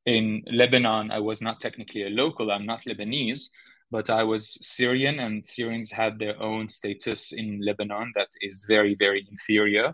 In 0.05 0.43
Lebanon, 0.51 1.11
I 1.11 1.19
was 1.19 1.41
not 1.41 1.61
technically 1.61 2.03
a 2.03 2.09
local, 2.09 2.51
I'm 2.51 2.65
not 2.65 2.83
Lebanese, 2.83 3.49
but 3.91 4.09
I 4.09 4.23
was 4.23 4.49
Syrian, 4.65 5.19
and 5.19 5.45
Syrians 5.45 5.91
had 5.91 6.19
their 6.19 6.41
own 6.41 6.69
status 6.69 7.31
in 7.31 7.61
Lebanon 7.61 8.11
that 8.15 8.29
is 8.41 8.65
very, 8.67 8.95
very 8.95 9.25
inferior. 9.29 9.93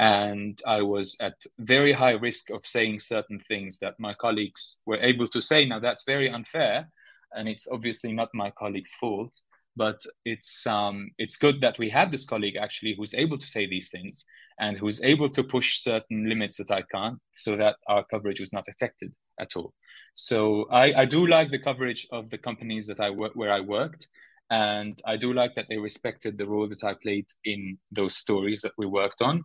And 0.00 0.60
I 0.66 0.82
was 0.82 1.16
at 1.20 1.34
very 1.58 1.92
high 1.92 2.12
risk 2.12 2.50
of 2.50 2.64
saying 2.64 3.00
certain 3.00 3.40
things 3.40 3.78
that 3.80 3.98
my 3.98 4.14
colleagues 4.14 4.80
were 4.86 4.98
able 4.98 5.26
to 5.28 5.40
say. 5.40 5.64
Now, 5.64 5.80
that's 5.80 6.04
very 6.04 6.30
unfair, 6.30 6.88
and 7.32 7.48
it's 7.48 7.68
obviously 7.70 8.12
not 8.12 8.28
my 8.34 8.50
colleague's 8.50 8.94
fault. 8.94 9.40
But 9.76 10.00
it's 10.24 10.66
um, 10.66 11.10
it's 11.18 11.36
good 11.36 11.60
that 11.60 11.78
we 11.78 11.88
had 11.88 12.10
this 12.10 12.24
colleague 12.24 12.56
actually 12.56 12.94
who's 12.96 13.14
able 13.14 13.38
to 13.38 13.46
say 13.46 13.66
these 13.66 13.90
things 13.90 14.26
and 14.58 14.76
who's 14.76 15.02
able 15.04 15.30
to 15.30 15.44
push 15.44 15.78
certain 15.78 16.28
limits 16.28 16.56
that 16.56 16.72
I 16.72 16.82
can't, 16.82 17.18
so 17.30 17.56
that 17.56 17.76
our 17.86 18.04
coverage 18.04 18.40
was 18.40 18.52
not 18.52 18.66
affected 18.66 19.12
at 19.38 19.56
all. 19.56 19.74
So 20.14 20.66
I, 20.70 21.02
I 21.02 21.04
do 21.04 21.26
like 21.26 21.50
the 21.50 21.58
coverage 21.58 22.06
of 22.10 22.30
the 22.30 22.38
companies 22.38 22.86
that 22.88 23.00
I 23.00 23.10
work 23.10 23.32
where 23.34 23.52
I 23.52 23.60
worked, 23.60 24.08
and 24.50 25.00
I 25.06 25.16
do 25.16 25.32
like 25.32 25.54
that 25.54 25.66
they 25.68 25.76
respected 25.76 26.38
the 26.38 26.46
role 26.46 26.68
that 26.68 26.82
I 26.82 26.94
played 26.94 27.26
in 27.44 27.78
those 27.92 28.16
stories 28.16 28.62
that 28.62 28.72
we 28.76 28.86
worked 28.86 29.22
on. 29.22 29.44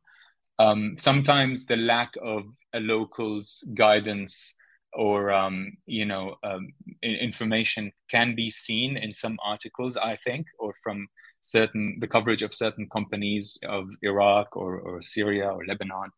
Um, 0.60 0.96
sometimes 0.98 1.66
the 1.66 1.78
lack 1.78 2.14
of 2.22 2.46
a 2.74 2.80
local's 2.80 3.64
guidance 3.74 4.58
or 4.94 5.32
um, 5.32 5.68
you 5.86 6.06
know 6.06 6.36
um, 6.44 6.70
information 7.02 7.92
can 8.10 8.36
be 8.36 8.50
seen 8.50 8.98
in 8.98 9.14
some 9.14 9.38
articles, 9.44 9.98
I 9.98 10.16
think, 10.16 10.48
or 10.60 10.74
from 10.84 11.08
certain 11.42 11.98
the 12.00 12.08
coverage 12.08 12.42
of 12.42 12.54
certain 12.54 12.88
companies 12.90 13.58
of 13.68 13.90
Iraq 14.02 14.56
or, 14.56 14.80
or 14.80 15.02
Syria 15.02 15.50
or 15.50 15.66
Lebanon 15.66 16.10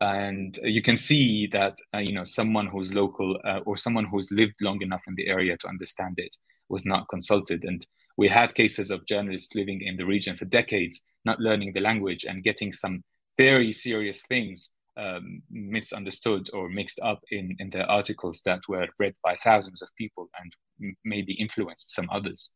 and 0.00 0.58
you 0.62 0.82
can 0.82 0.96
see 0.96 1.48
that 1.52 1.76
uh, 1.94 1.98
you 1.98 2.12
know 2.12 2.24
someone 2.24 2.66
who's 2.66 2.94
local 2.94 3.38
uh, 3.44 3.60
or 3.64 3.76
someone 3.76 4.04
who's 4.04 4.30
lived 4.32 4.54
long 4.60 4.82
enough 4.82 5.02
in 5.06 5.14
the 5.14 5.28
area 5.28 5.56
to 5.58 5.68
understand 5.68 6.14
it 6.18 6.36
was 6.68 6.86
not 6.86 7.08
consulted. 7.08 7.64
And 7.64 7.86
we 8.16 8.28
had 8.28 8.54
cases 8.54 8.90
of 8.90 9.06
journalists 9.06 9.54
living 9.54 9.80
in 9.82 9.96
the 9.96 10.06
region 10.06 10.36
for 10.36 10.44
decades 10.44 11.04
not 11.24 11.40
learning 11.40 11.72
the 11.72 11.80
language 11.80 12.24
and 12.24 12.42
getting 12.42 12.72
some 12.72 13.02
very 13.36 13.72
serious 13.72 14.22
things 14.22 14.74
um, 14.96 15.42
misunderstood 15.50 16.48
or 16.52 16.68
mixed 16.68 17.00
up 17.02 17.20
in, 17.30 17.56
in 17.58 17.70
their 17.70 17.90
articles 17.90 18.42
that 18.44 18.60
were 18.68 18.86
read 19.00 19.14
by 19.24 19.36
thousands 19.42 19.82
of 19.82 19.88
people 19.96 20.28
and 20.38 20.94
maybe 21.04 21.32
influenced 21.32 21.94
some 21.94 22.08
others 22.12 22.52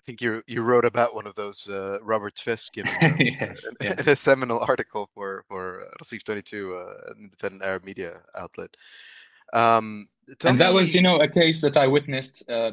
I 0.00 0.02
think 0.06 0.22
you 0.22 0.42
you 0.46 0.62
wrote 0.62 0.86
about 0.86 1.14
one 1.14 1.26
of 1.26 1.34
those 1.34 1.68
uh, 1.68 1.98
Robert 2.02 2.38
Fisk 2.38 2.78
in, 2.78 2.88
uh, 3.02 3.14
yes, 3.18 3.68
in, 3.80 3.86
yeah. 3.86 3.94
in, 3.98 4.08
a 4.08 4.16
seminal 4.16 4.58
article 4.68 5.10
for 5.14 5.44
for 5.46 5.86
Raseef22, 6.02 6.52
uh, 6.72 7.10
an 7.10 7.24
independent 7.24 7.62
Arab 7.62 7.84
media 7.84 8.20
outlet. 8.34 8.76
Um, 9.52 10.08
and 10.44 10.58
that 10.60 10.72
was, 10.72 10.94
you 10.94 11.02
know, 11.02 11.20
a 11.20 11.28
case 11.28 11.60
that 11.60 11.76
I 11.76 11.86
witnessed 11.88 12.48
uh, 12.48 12.72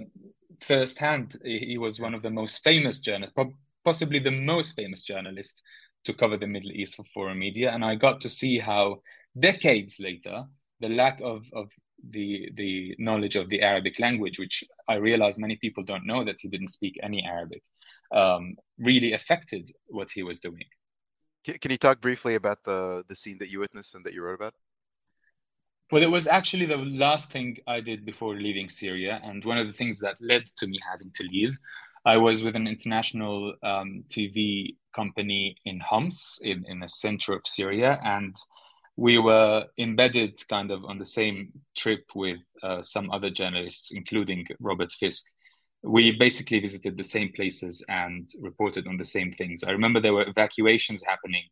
firsthand. 0.62 1.38
He 1.44 1.78
was 1.78 2.00
one 2.00 2.14
of 2.14 2.22
the 2.22 2.30
most 2.30 2.64
famous 2.64 3.00
journalists, 3.00 3.36
possibly 3.84 4.20
the 4.20 4.32
most 4.32 4.76
famous 4.76 5.02
journalist 5.02 5.64
to 6.06 6.14
cover 6.14 6.38
the 6.38 6.48
Middle 6.48 6.72
East 6.72 6.96
for 6.96 7.04
foreign 7.14 7.40
media, 7.40 7.72
and 7.72 7.84
I 7.84 7.96
got 7.96 8.22
to 8.22 8.30
see 8.30 8.60
how 8.60 9.02
decades 9.38 10.00
later 10.00 10.46
the 10.80 10.90
lack 10.90 11.20
of, 11.22 11.50
of 11.54 11.72
the 12.10 12.52
the 12.54 12.96
knowledge 13.00 13.36
of 13.36 13.50
the 13.50 13.62
Arabic 13.62 14.00
language, 14.00 14.40
which 14.40 14.64
I 14.88 14.96
realize 14.96 15.38
many 15.38 15.56
people 15.58 15.84
don't 15.84 16.06
know 16.06 16.24
that 16.24 16.40
he 16.40 16.48
didn't 16.48 16.70
speak 16.70 17.00
any 17.02 17.24
Arabic, 17.24 17.64
um, 18.12 18.56
really 18.80 19.14
affected 19.14 19.72
what 19.88 20.12
he 20.12 20.24
was 20.24 20.40
doing. 20.40 20.66
Can 21.44 21.72
you 21.72 21.78
talk 21.78 22.02
briefly 22.02 22.36
about 22.36 22.64
the 22.66 23.06
the 23.08 23.16
scene 23.16 23.38
that 23.40 23.50
you 23.50 23.60
witnessed 23.60 23.96
and 23.96 24.06
that 24.06 24.14
you 24.14 24.22
wrote 24.22 24.36
about? 24.36 24.54
Well, 25.90 26.04
it 26.04 26.12
was 26.12 26.28
actually 26.28 26.66
the 26.66 26.78
last 26.78 27.32
thing 27.32 27.58
I 27.66 27.80
did 27.80 28.06
before 28.06 28.36
leaving 28.36 28.68
Syria, 28.68 29.22
and 29.24 29.46
one 29.46 29.58
of 29.58 29.68
the 29.68 29.74
things 29.74 30.00
that 30.02 30.18
led 30.20 30.46
to 30.58 30.68
me 30.68 30.80
having 30.90 31.12
to 31.16 31.24
leave. 31.24 31.58
I 32.06 32.18
was 32.18 32.44
with 32.44 32.58
an 32.58 32.68
international 32.68 33.54
um, 33.64 34.04
TV 34.10 34.76
company 34.94 35.56
in 35.64 35.80
Homs, 35.80 36.40
in, 36.44 36.66
in 36.68 36.80
the 36.80 36.90
center 36.90 37.34
of 37.34 37.42
Syria, 37.46 38.00
and 38.04 38.36
we 38.98 39.20
were 39.20 39.68
embedded 39.78 40.46
kind 40.50 40.72
of 40.72 40.84
on 40.84 40.98
the 40.98 41.06
same 41.06 41.52
trip 41.78 42.04
with 42.16 42.40
uh, 42.64 42.82
some 42.82 43.12
other 43.12 43.30
journalists, 43.30 43.92
including 43.92 44.46
Robert 44.60 44.92
Fisk. 44.92 45.28
We 45.84 46.18
basically 46.18 46.60
visited 46.60 46.98
the 46.98 47.04
same 47.04 47.32
places 47.32 47.86
and 47.88 48.28
reported 48.42 48.88
on 48.88 48.98
the 48.98 49.06
same 49.06 49.32
things. 49.32 49.64
I 49.64 49.72
remember 49.72 50.00
there 50.00 50.16
were 50.16 50.28
evacuations 50.28 51.04
happening 51.06 51.44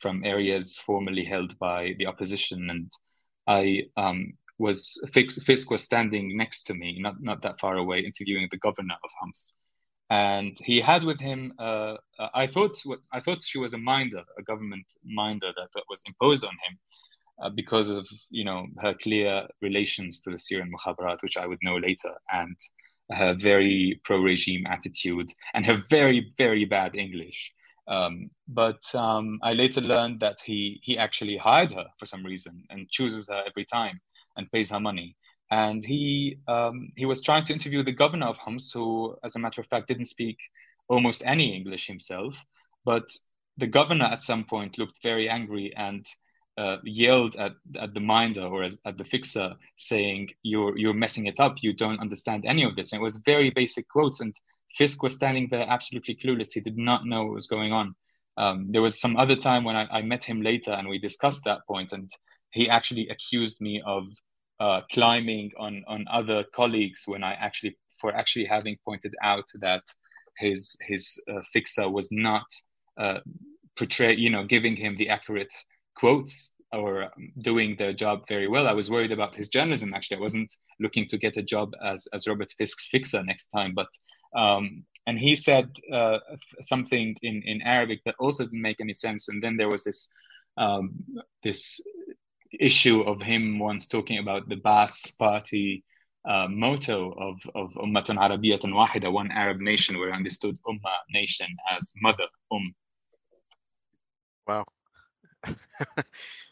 from 0.00 0.24
areas 0.24 0.78
formerly 0.78 1.24
held 1.24 1.58
by 1.58 1.94
the 1.98 2.06
opposition, 2.06 2.70
and 2.70 2.92
I 3.48 3.82
um, 3.96 4.34
was 4.58 5.00
Fisk, 5.12 5.42
Fisk 5.42 5.70
was 5.72 5.82
standing 5.82 6.36
next 6.36 6.62
to 6.64 6.74
me, 6.74 7.00
not 7.00 7.20
not 7.20 7.42
that 7.42 7.58
far 7.58 7.76
away, 7.76 8.00
interviewing 8.00 8.46
the 8.50 8.58
governor 8.58 8.94
of 9.02 9.10
Homs 9.20 9.54
and 10.10 10.56
he 10.64 10.80
had 10.80 11.02
with 11.02 11.20
him 11.20 11.52
uh, 11.58 11.94
uh 12.18 12.28
i 12.34 12.46
thought 12.46 12.76
i 13.12 13.20
thought 13.20 13.42
she 13.42 13.58
was 13.58 13.74
a 13.74 13.78
minder 13.78 14.22
a 14.38 14.42
government 14.42 14.86
minder 15.04 15.52
that, 15.56 15.68
that 15.74 15.82
was 15.90 16.02
imposed 16.06 16.44
on 16.44 16.52
him 16.68 16.78
uh, 17.42 17.50
because 17.50 17.88
of 17.88 18.06
you 18.30 18.44
know 18.44 18.66
her 18.80 18.94
clear 19.02 19.46
relations 19.62 20.20
to 20.20 20.30
the 20.30 20.38
syrian 20.38 20.70
mukhabarat 20.70 21.20
which 21.22 21.36
i 21.36 21.46
would 21.46 21.58
know 21.62 21.76
later 21.76 22.14
and 22.32 22.56
her 23.12 23.34
very 23.34 24.00
pro-regime 24.04 24.66
attitude 24.66 25.30
and 25.54 25.64
her 25.64 25.76
very 25.90 26.32
very 26.36 26.64
bad 26.64 26.96
english. 26.96 27.52
Um, 27.88 28.30
but 28.48 28.82
um, 28.96 29.38
i 29.44 29.52
later 29.52 29.80
learned 29.80 30.18
that 30.20 30.38
he 30.44 30.80
he 30.82 30.98
actually 30.98 31.36
hired 31.36 31.72
her 31.72 31.86
for 31.98 32.06
some 32.06 32.24
reason 32.24 32.64
and 32.68 32.90
chooses 32.90 33.28
her 33.28 33.44
every 33.46 33.64
time 33.64 34.00
and 34.36 34.50
pays 34.50 34.70
her 34.70 34.80
money 34.80 35.16
and 35.50 35.84
he 35.84 36.38
um, 36.48 36.92
he 36.96 37.06
was 37.06 37.22
trying 37.22 37.44
to 37.46 37.52
interview 37.52 37.82
the 37.82 37.92
governor 37.92 38.26
of 38.26 38.38
Homs, 38.38 38.72
who, 38.72 39.16
as 39.22 39.36
a 39.36 39.38
matter 39.38 39.60
of 39.60 39.66
fact, 39.66 39.88
didn't 39.88 40.06
speak 40.06 40.38
almost 40.88 41.22
any 41.24 41.54
English 41.54 41.86
himself. 41.86 42.44
But 42.84 43.08
the 43.56 43.66
governor 43.66 44.06
at 44.06 44.22
some 44.22 44.44
point 44.44 44.78
looked 44.78 45.02
very 45.02 45.28
angry 45.28 45.74
and 45.76 46.06
uh, 46.58 46.78
yelled 46.84 47.36
at, 47.36 47.52
at 47.78 47.94
the 47.94 48.00
minder 48.00 48.42
or 48.42 48.62
as, 48.64 48.78
at 48.84 48.98
the 48.98 49.04
fixer, 49.04 49.54
saying, 49.76 50.30
"You're 50.42 50.76
you're 50.76 50.94
messing 50.94 51.26
it 51.26 51.38
up. 51.38 51.62
You 51.62 51.72
don't 51.72 52.00
understand 52.00 52.44
any 52.46 52.64
of 52.64 52.74
this." 52.76 52.92
And 52.92 53.00
it 53.00 53.04
was 53.04 53.22
very 53.24 53.50
basic 53.50 53.88
quotes, 53.88 54.20
and 54.20 54.34
Fisk 54.76 55.02
was 55.02 55.14
standing 55.14 55.48
there 55.50 55.66
absolutely 55.68 56.16
clueless. 56.16 56.54
He 56.54 56.60
did 56.60 56.76
not 56.76 57.06
know 57.06 57.24
what 57.24 57.34
was 57.34 57.46
going 57.46 57.72
on. 57.72 57.94
Um, 58.36 58.66
there 58.70 58.82
was 58.82 59.00
some 59.00 59.16
other 59.16 59.36
time 59.36 59.64
when 59.64 59.76
I, 59.76 59.86
I 59.90 60.02
met 60.02 60.24
him 60.24 60.42
later, 60.42 60.72
and 60.72 60.88
we 60.88 60.98
discussed 60.98 61.42
that 61.44 61.66
point, 61.66 61.92
and 61.92 62.10
he 62.50 62.68
actually 62.68 63.08
accused 63.08 63.60
me 63.60 63.82
of 63.84 64.04
uh, 64.60 64.80
climbing 64.92 65.50
on 65.58 65.84
on 65.86 66.06
other 66.10 66.44
colleagues 66.54 67.04
when 67.06 67.22
I 67.22 67.34
actually 67.34 67.76
for 68.00 68.14
actually 68.14 68.46
having 68.46 68.76
pointed 68.84 69.14
out 69.22 69.44
that 69.60 69.82
his 70.38 70.76
his 70.82 71.22
uh, 71.30 71.40
fixer 71.52 71.88
was 71.88 72.10
not 72.10 72.46
uh, 72.98 73.20
portray 73.76 74.14
you 74.16 74.30
know 74.30 74.44
giving 74.44 74.76
him 74.76 74.96
the 74.96 75.08
accurate 75.10 75.52
quotes 75.96 76.54
or 76.72 77.08
doing 77.38 77.76
their 77.76 77.92
job 77.92 78.26
very 78.28 78.48
well. 78.48 78.66
I 78.66 78.72
was 78.72 78.90
worried 78.90 79.12
about 79.12 79.36
his 79.36 79.48
journalism. 79.48 79.94
Actually, 79.94 80.18
I 80.18 80.20
wasn't 80.20 80.52
looking 80.80 81.06
to 81.08 81.18
get 81.18 81.36
a 81.36 81.42
job 81.42 81.72
as 81.84 82.08
as 82.12 82.26
Robert 82.26 82.52
Fisk's 82.56 82.88
fixer 82.88 83.22
next 83.22 83.48
time, 83.48 83.72
but. 83.74 83.88
Um, 84.36 84.84
and 85.06 85.20
he 85.20 85.36
said 85.36 85.70
uh, 85.92 86.18
something 86.60 87.16
in, 87.22 87.40
in 87.46 87.62
Arabic 87.62 88.00
that 88.04 88.16
also 88.18 88.42
didn't 88.42 88.60
make 88.60 88.80
any 88.80 88.92
sense. 88.92 89.28
And 89.28 89.40
then 89.40 89.56
there 89.56 89.68
was 89.68 89.84
this 89.84 90.12
um, 90.58 91.04
this 91.42 91.80
issue 92.60 93.00
of 93.02 93.22
him 93.22 93.58
once 93.58 93.88
talking 93.88 94.18
about 94.18 94.48
the 94.48 94.56
Ba'ath 94.56 95.16
Party 95.18 95.84
uh, 96.26 96.48
motto 96.48 97.12
of, 97.12 97.38
of 97.54 97.72
Ummatun 97.74 98.18
Arabiyatun 98.18 98.72
Wahida, 98.72 99.12
one 99.12 99.30
Arab 99.30 99.60
nation, 99.60 99.98
where 99.98 100.12
understood 100.12 100.58
Ummah 100.66 101.00
nation 101.10 101.48
as 101.70 101.92
mother, 102.02 102.26
Um. 102.50 102.74
Wow. 104.46 104.64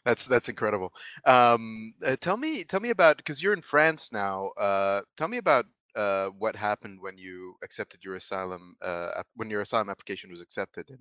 that's 0.05 0.27
that's 0.27 0.49
incredible. 0.49 0.93
Um, 1.25 1.95
uh, 2.05 2.17
tell 2.21 2.37
me 2.37 2.65
tell 2.65 2.81
me 2.81 2.91
about 2.91 3.17
because 3.17 3.43
you're 3.43 3.53
in 3.53 3.63
France 3.63 4.13
now. 4.13 4.51
Uh, 4.57 5.01
tell 5.17 5.29
me 5.29 5.39
about 5.39 5.67
uh, 5.97 6.29
what 6.39 6.57
happened 6.57 6.99
when 7.01 7.17
you 7.17 7.55
accepted 7.63 8.01
your 8.05 8.17
asylum 8.17 8.77
uh, 8.83 9.23
when 9.37 9.51
your 9.51 9.61
asylum 9.61 9.91
application 9.91 10.31
was 10.31 10.41
accepted 10.41 10.91
and 10.91 11.01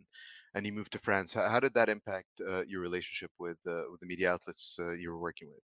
and 0.56 0.66
you 0.66 0.72
moved 0.72 0.92
to 0.92 1.00
France. 1.00 1.34
How, 1.34 1.50
how 1.50 1.60
did 1.60 1.74
that 1.74 1.90
impact 1.90 2.28
uh, 2.48 2.64
your 2.68 2.82
relationship 2.82 3.32
with 3.40 3.58
uh, 3.68 3.84
with 3.92 4.00
the 4.00 4.06
media 4.06 4.32
outlets 4.34 4.78
uh, 4.80 4.94
you 4.94 5.10
were 5.10 5.20
working 5.20 5.50
with? 5.50 5.64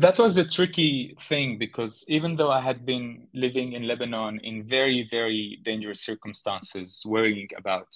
That 0.00 0.16
was 0.16 0.36
a 0.36 0.48
tricky 0.48 1.16
thing 1.20 1.58
because 1.58 2.04
even 2.06 2.36
though 2.36 2.52
I 2.52 2.60
had 2.60 2.86
been 2.86 3.26
living 3.34 3.72
in 3.72 3.82
Lebanon 3.82 4.38
in 4.44 4.62
very, 4.64 5.08
very 5.10 5.58
dangerous 5.64 6.04
circumstances, 6.04 7.02
worrying 7.04 7.48
about 7.56 7.88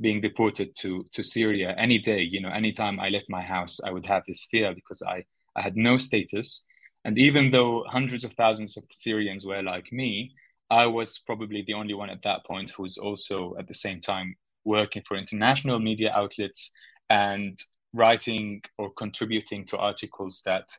being 0.00 0.22
deported 0.22 0.74
to, 0.76 1.04
to 1.12 1.22
Syria 1.22 1.74
any 1.76 1.98
day, 1.98 2.22
you 2.22 2.40
know, 2.40 2.48
anytime 2.48 2.98
I 2.98 3.10
left 3.10 3.26
my 3.28 3.42
house, 3.42 3.78
I 3.84 3.90
would 3.90 4.06
have 4.06 4.22
this 4.26 4.46
fear 4.50 4.74
because 4.74 5.02
I, 5.02 5.24
I 5.54 5.60
had 5.60 5.76
no 5.76 5.98
status. 5.98 6.66
And 7.04 7.16
even 7.18 7.50
though 7.50 7.84
hundreds 7.88 8.24
of 8.24 8.34
thousands 8.34 8.76
of 8.76 8.84
Syrians 8.90 9.46
were 9.46 9.62
like 9.62 9.90
me, 9.92 10.32
I 10.70 10.86
was 10.86 11.18
probably 11.18 11.62
the 11.66 11.74
only 11.74 11.94
one 11.94 12.10
at 12.10 12.22
that 12.22 12.44
point 12.46 12.70
who 12.70 12.82
was 12.82 12.98
also 12.98 13.54
at 13.58 13.66
the 13.66 13.74
same 13.74 14.00
time 14.00 14.36
working 14.64 15.02
for 15.06 15.16
international 15.16 15.80
media 15.80 16.12
outlets 16.14 16.70
and 17.08 17.58
writing 17.92 18.62
or 18.78 18.90
contributing 18.92 19.66
to 19.66 19.78
articles 19.78 20.42
that 20.44 20.70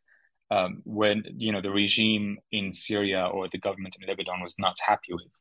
um, 0.49 0.81
when 0.85 1.23
you 1.37 1.51
know 1.51 1.61
the 1.61 1.71
regime 1.71 2.37
in 2.51 2.73
Syria 2.73 3.25
or 3.25 3.47
the 3.47 3.57
government 3.57 3.95
in 3.99 4.07
Lebanon 4.07 4.41
was 4.41 4.59
not 4.59 4.77
happy 4.85 5.13
with. 5.13 5.31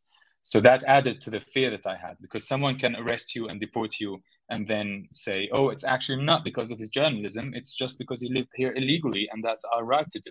So 0.42 0.60
that 0.60 0.84
added 0.84 1.20
to 1.22 1.30
the 1.30 1.40
fear 1.40 1.70
that 1.70 1.86
I 1.86 1.96
had 1.96 2.16
because 2.20 2.48
someone 2.48 2.78
can 2.78 2.96
arrest 2.96 3.34
you 3.34 3.48
and 3.48 3.60
deport 3.60 4.00
you 4.00 4.22
and 4.48 4.66
then 4.66 5.08
say, 5.12 5.48
"Oh, 5.52 5.68
it's 5.68 5.84
actually 5.84 6.24
not 6.24 6.44
because 6.44 6.70
of 6.70 6.78
his 6.78 6.90
journalism; 6.90 7.52
it's 7.54 7.74
just 7.74 7.98
because 7.98 8.20
he 8.22 8.32
lived 8.32 8.50
here 8.54 8.72
illegally, 8.74 9.28
and 9.32 9.44
that's 9.44 9.64
our 9.74 9.84
right 9.84 10.10
to 10.12 10.20
do." 10.20 10.30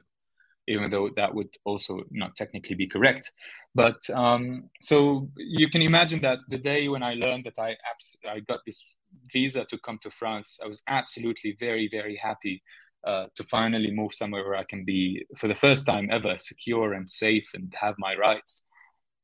Even 0.69 0.89
though 0.91 1.10
that 1.15 1.34
would 1.36 1.49
also 1.65 2.03
not 2.12 2.36
technically 2.36 2.75
be 2.75 2.88
correct, 2.88 3.32
but 3.75 3.99
um, 4.12 4.69
so 4.82 5.29
you 5.36 5.67
can 5.69 5.82
imagine 5.82 6.21
that 6.21 6.39
the 6.47 6.58
day 6.58 6.88
when 6.88 7.03
I 7.03 7.15
learned 7.15 7.45
that 7.45 7.60
I 7.60 7.71
abs- 7.91 8.17
I 8.25 8.39
got 8.39 8.62
this 8.65 8.95
visa 9.34 9.65
to 9.65 9.77
come 9.86 9.99
to 10.03 10.12
France, 10.12 10.60
I 10.63 10.67
was 10.67 10.82
absolutely 10.88 11.58
very 11.60 11.89
very 11.91 12.15
happy 12.15 12.62
uh, 13.05 13.25
to 13.36 13.43
finally 13.43 13.91
move 13.91 14.13
somewhere 14.13 14.43
where 14.43 14.58
I 14.58 14.63
can 14.63 14.84
be, 14.84 15.25
for 15.38 15.47
the 15.47 15.55
first 15.55 15.86
time 15.86 16.10
ever, 16.12 16.38
secure 16.38 16.93
and 16.93 17.10
safe 17.10 17.49
and 17.53 17.73
have 17.79 17.95
my 17.97 18.15
rights. 18.15 18.65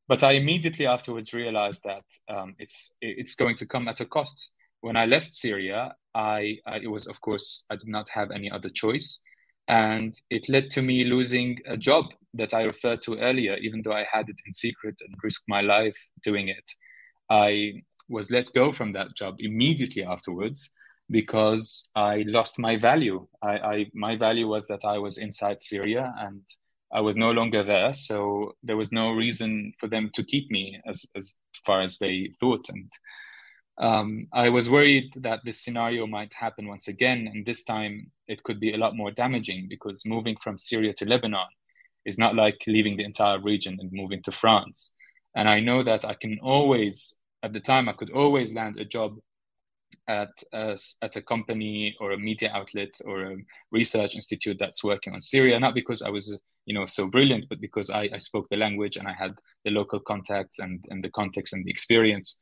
But 0.07 0.23
I 0.23 0.33
immediately 0.33 0.85
afterwards 0.85 1.33
realized 1.33 1.81
that 1.83 2.05
um, 2.29 2.55
it's 2.59 2.95
it's 3.01 3.35
going 3.35 3.55
to 3.57 3.65
come 3.65 3.87
at 3.87 3.99
a 3.99 4.05
cost. 4.05 4.51
When 4.81 4.95
I 4.95 5.05
left 5.05 5.33
Syria, 5.33 5.95
I, 6.13 6.57
I 6.65 6.77
it 6.83 6.91
was 6.91 7.07
of 7.07 7.19
course 7.21 7.65
I 7.69 7.75
did 7.75 7.89
not 7.89 8.09
have 8.09 8.29
any 8.31 8.51
other 8.51 8.69
choice, 8.69 9.21
and 9.67 10.13
it 10.29 10.49
led 10.49 10.69
to 10.71 10.81
me 10.81 11.03
losing 11.03 11.57
a 11.65 11.77
job 11.77 12.05
that 12.33 12.53
I 12.53 12.63
referred 12.63 13.01
to 13.03 13.17
earlier. 13.17 13.55
Even 13.57 13.81
though 13.83 13.93
I 13.93 14.05
had 14.11 14.29
it 14.29 14.35
in 14.45 14.53
secret 14.53 14.95
and 15.01 15.15
risked 15.23 15.45
my 15.47 15.61
life 15.61 15.97
doing 16.23 16.49
it, 16.49 16.71
I 17.29 17.83
was 18.07 18.29
let 18.29 18.53
go 18.53 18.71
from 18.71 18.93
that 18.93 19.15
job 19.15 19.35
immediately 19.39 20.03
afterwards 20.03 20.71
because 21.09 21.89
I 21.95 22.23
lost 22.27 22.59
my 22.59 22.77
value. 22.77 23.27
I, 23.41 23.57
I 23.57 23.85
my 23.93 24.15
value 24.15 24.47
was 24.47 24.67
that 24.67 24.85
I 24.85 24.97
was 24.97 25.17
inside 25.17 25.61
Syria 25.61 26.13
and 26.19 26.41
I 26.93 27.01
was 27.01 27.15
no 27.15 27.31
longer 27.31 27.63
there, 27.63 27.93
so 27.93 28.53
there 28.63 28.77
was 28.77 28.91
no 28.91 29.11
reason 29.11 29.73
for 29.79 29.87
them 29.87 30.11
to 30.13 30.23
keep 30.23 30.49
me 30.51 30.79
as 30.87 31.05
as 31.15 31.35
far 31.65 31.81
as 31.81 31.97
they 31.97 32.31
thought. 32.39 32.69
And 32.69 32.91
um, 33.77 34.27
I 34.31 34.49
was 34.49 34.69
worried 34.69 35.13
that 35.17 35.41
this 35.43 35.61
scenario 35.61 36.07
might 36.07 36.33
happen 36.33 36.67
once 36.67 36.87
again, 36.87 37.29
and 37.31 37.45
this 37.45 37.63
time 37.63 38.11
it 38.27 38.43
could 38.43 38.59
be 38.59 38.73
a 38.73 38.77
lot 38.77 38.95
more 38.95 39.11
damaging 39.11 39.67
because 39.69 40.05
moving 40.05 40.37
from 40.37 40.57
Syria 40.57 40.93
to 40.93 41.05
Lebanon 41.05 41.47
is 42.05 42.17
not 42.17 42.35
like 42.35 42.63
leaving 42.67 42.97
the 42.97 43.03
entire 43.03 43.39
region 43.39 43.77
and 43.79 43.91
moving 43.91 44.21
to 44.23 44.31
France. 44.31 44.93
And 45.35 45.49
I 45.49 45.59
know 45.59 45.83
that 45.83 46.05
I 46.05 46.13
can 46.13 46.39
always, 46.41 47.17
at 47.43 47.51
the 47.51 47.59
time, 47.59 47.89
I 47.89 47.93
could 47.93 48.11
always 48.11 48.53
land 48.53 48.79
a 48.79 48.85
job 48.85 49.17
at 50.07 50.31
a, 50.53 50.79
at 51.01 51.15
a 51.15 51.21
company 51.21 51.95
or 51.99 52.11
a 52.11 52.17
media 52.17 52.51
outlet 52.53 52.99
or 53.03 53.23
a 53.23 53.37
research 53.71 54.15
institute 54.15 54.57
that's 54.59 54.83
working 54.83 55.13
on 55.13 55.21
Syria, 55.21 55.59
not 55.59 55.73
because 55.73 56.01
I 56.01 56.09
was 56.09 56.37
you 56.65 56.73
know 56.73 56.85
so 56.85 57.07
brilliant, 57.07 57.47
but 57.49 57.61
because 57.61 57.89
I, 57.89 58.09
I 58.13 58.17
spoke 58.17 58.47
the 58.49 58.57
language 58.57 58.97
and 58.97 59.07
I 59.07 59.13
had 59.13 59.35
the 59.63 59.71
local 59.71 59.99
contacts 59.99 60.59
and, 60.59 60.83
and 60.89 61.03
the 61.03 61.09
context 61.09 61.53
and 61.53 61.65
the 61.65 61.71
experience. 61.71 62.39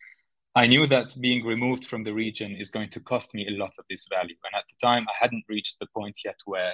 I 0.56 0.68
knew 0.68 0.86
that 0.88 1.20
being 1.20 1.46
removed 1.46 1.86
from 1.86 2.04
the 2.04 2.13
region 2.13 2.56
is 2.56 2.70
going 2.70 2.89
to 2.92 3.00
cost 3.00 3.34
me 3.34 3.48
a 3.48 3.58
lot 3.58 3.72
of 3.80 3.86
this 3.89 4.06
value. 4.08 4.36
And 4.44 4.56
at 4.56 4.66
the 4.70 4.86
time, 4.86 5.08
I 5.10 5.13
hadn't 5.20 5.46
reached 5.50 5.78
the 5.80 5.88
point 5.96 6.20
yet 6.24 6.36
where 6.46 6.74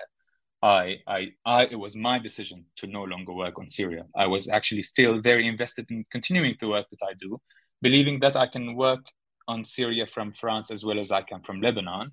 I, 0.62 0.98
I, 1.08 1.30
I, 1.46 1.64
it 1.66 1.80
was 1.80 1.96
my 1.96 2.20
decision 2.20 2.66
to 2.78 2.88
no 2.88 3.04
longer 3.04 3.32
work 3.32 3.58
on 3.58 3.70
Syria. 3.70 4.06
I 4.18 4.28
was 4.28 4.50
actually 4.50 4.84
still 4.84 5.22
very 5.22 5.48
invested 5.48 5.90
in 5.90 6.06
continuing 6.12 6.56
the 6.60 6.68
work 6.68 6.88
that 6.92 7.06
I 7.08 7.14
do, 7.18 7.40
believing 7.82 8.20
that 8.20 8.36
I 8.36 8.48
can 8.48 8.76
work 8.76 9.06
on 9.48 9.64
Syria 9.64 10.06
from 10.06 10.34
France 10.34 10.72
as 10.72 10.84
well 10.84 11.00
as 11.00 11.12
I 11.12 11.22
can 11.22 11.42
from 11.42 11.62
Lebanon. 11.62 12.12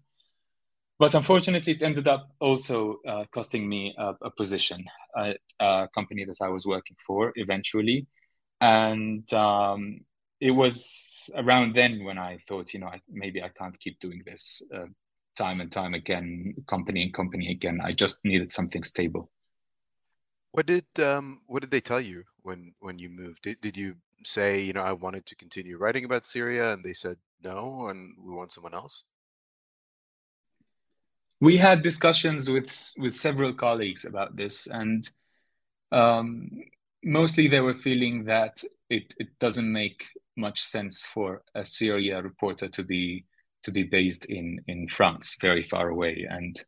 But 1.01 1.15
unfortunately, 1.15 1.75
it 1.75 1.83
ended 1.83 2.07
up 2.07 2.31
also 2.41 3.01
uh, 3.07 3.25
costing 3.35 3.69
me 3.69 3.95
a, 3.99 4.15
a 4.23 4.31
position 4.31 4.85
at 5.19 5.39
a 5.61 5.89
company 5.93 6.25
that 6.25 6.39
I 6.41 6.49
was 6.49 6.65
working 6.65 6.97
for 7.05 7.33
eventually. 7.35 8.07
And 8.61 9.31
um, 9.35 10.01
it 10.41 10.53
was 10.53 11.16
around 11.35 11.75
then 11.75 12.05
when 12.05 12.19
I 12.19 12.39
thought, 12.47 12.73
you 12.73 12.81
know, 12.81 12.87
I, 12.87 13.01
maybe 13.11 13.43
I 13.43 13.49
can't 13.49 13.79
keep 13.79 13.99
doing 14.01 14.23
this 14.25 14.63
uh, 14.75 14.87
time 15.37 15.61
and 15.61 15.71
time 15.71 15.95
again, 15.95 16.55
company 16.67 17.03
and 17.03 17.15
company 17.15 17.51
again. 17.51 17.81
I 17.83 17.93
just 17.93 18.25
needed 18.25 18.53
something 18.53 18.85
stable. 18.85 19.31
What 20.53 20.67
did 20.67 20.87
um, 20.99 21.41
what 21.47 21.61
did 21.61 21.71
they 21.71 21.81
tell 21.81 22.01
you 22.01 22.25
when 22.43 22.75
when 22.79 22.99
you 22.99 23.11
moved? 23.11 23.43
Did, 23.43 23.61
did 23.61 23.77
you 23.77 23.97
say, 24.25 24.61
you 24.63 24.73
know, 24.73 24.83
I 24.83 24.93
wanted 24.93 25.27
to 25.27 25.37
continue 25.37 25.77
writing 25.77 26.05
about 26.05 26.25
Syria, 26.25 26.73
and 26.73 26.83
they 26.83 26.95
said 26.95 27.19
no, 27.43 27.89
and 27.89 28.15
we 28.19 28.33
want 28.33 28.53
someone 28.53 28.75
else? 28.75 29.05
We 31.41 31.59
had 31.59 31.83
discussions 31.83 32.49
with 32.49 32.95
with 32.99 33.15
several 33.15 33.53
colleagues 33.53 34.07
about 34.07 34.37
this, 34.37 34.67
and 34.67 35.09
um, 35.93 36.51
mostly 37.05 37.49
they 37.49 37.61
were 37.61 37.75
feeling 37.75 38.25
that 38.25 38.63
it, 38.91 39.15
it 39.19 39.39
doesn't 39.39 39.71
make 39.71 40.09
much 40.37 40.63
sense 40.63 41.05
for 41.05 41.43
a 41.55 41.65
Syria 41.65 42.23
reporter 42.23 42.69
to 42.69 42.83
be 42.83 43.25
to 43.63 43.71
be 43.71 43.83
based 43.83 44.27
in 44.27 44.61
in 44.67 44.89
France, 44.89 45.37
very 45.41 45.63
far 45.63 45.89
away, 45.89 46.27
and 46.29 46.65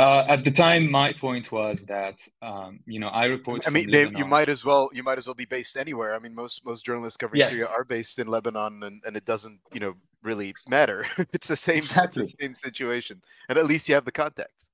uh, 0.00 0.24
at 0.28 0.44
the 0.44 0.50
time, 0.50 0.90
my 0.90 1.12
point 1.12 1.52
was 1.52 1.84
that 1.84 2.18
um, 2.40 2.80
you 2.86 2.98
know 2.98 3.08
I 3.08 3.26
report. 3.26 3.66
I 3.66 3.70
mean, 3.70 3.90
they, 3.90 4.08
you 4.08 4.24
might 4.24 4.48
as 4.48 4.64
well 4.64 4.88
you 4.94 5.02
might 5.02 5.18
as 5.18 5.26
well 5.26 5.34
be 5.34 5.44
based 5.44 5.76
anywhere. 5.76 6.14
I 6.14 6.18
mean, 6.18 6.34
most 6.34 6.64
most 6.64 6.86
journalists 6.86 7.18
covering 7.18 7.40
yes. 7.40 7.50
Syria 7.50 7.66
are 7.68 7.84
based 7.84 8.18
in 8.18 8.26
Lebanon, 8.26 8.82
and, 8.82 9.02
and 9.04 9.14
it 9.14 9.26
doesn't 9.26 9.60
you 9.74 9.80
know 9.80 9.94
really 10.22 10.54
matter. 10.66 11.04
it's 11.34 11.48
the 11.48 11.56
same 11.56 11.78
exactly. 11.78 12.22
it's 12.22 12.32
the 12.32 12.42
same 12.42 12.54
situation, 12.54 13.20
and 13.50 13.58
at 13.58 13.66
least 13.66 13.90
you 13.90 13.94
have 13.94 14.06
the 14.06 14.12
contact. 14.12 14.64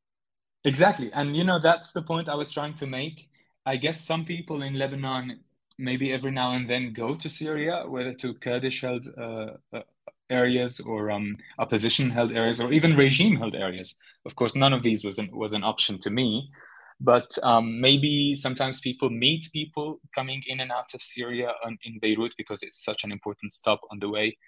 Exactly, 0.65 1.11
and 1.13 1.37
you 1.37 1.43
know 1.43 1.59
that's 1.59 1.91
the 1.91 2.03
point 2.03 2.29
I 2.29 2.37
was 2.37 2.53
trying 2.53 2.75
to 2.75 2.87
make. 2.87 3.29
I 3.65 3.79
guess 3.79 4.01
some 4.01 4.25
people 4.25 4.63
in 4.63 4.75
Lebanon 4.79 5.41
maybe 5.79 6.13
every 6.13 6.31
now 6.31 6.53
and 6.53 6.69
then 6.69 6.93
go 6.93 7.15
to 7.15 7.29
Syria, 7.29 7.85
whether 7.87 8.15
to 8.15 8.35
Kurdish 8.35 8.81
held 8.81 9.09
uh, 9.19 9.53
uh, 9.73 9.83
areas 10.31 10.81
or 10.81 11.11
um, 11.11 11.37
opposition 11.59 12.11
held 12.11 12.33
areas 12.33 12.61
or 12.61 12.73
even 12.73 12.97
regime 12.97 13.37
held 13.37 13.55
areas. 13.55 13.97
Of 14.25 14.37
course, 14.37 14.55
none 14.55 14.73
of 14.73 14.83
these 14.83 15.05
was 15.05 15.19
an, 15.19 15.31
was 15.33 15.53
an 15.53 15.65
option 15.65 15.99
to 16.01 16.11
me. 16.11 16.51
But 16.99 17.37
um, 17.43 17.81
maybe 17.81 18.35
sometimes 18.35 18.81
people 18.81 19.11
meet 19.11 19.51
people 19.53 20.01
coming 20.15 20.43
in 20.47 20.61
and 20.61 20.73
out 20.73 20.95
of 20.95 21.03
Syria 21.03 21.53
in 21.85 21.99
Beirut 22.01 22.35
because 22.39 22.63
it's 22.63 22.83
such 22.83 23.05
an 23.05 23.13
important 23.13 23.53
stop 23.53 23.81
on 23.91 23.99
the 23.99 24.09
way. 24.09 24.39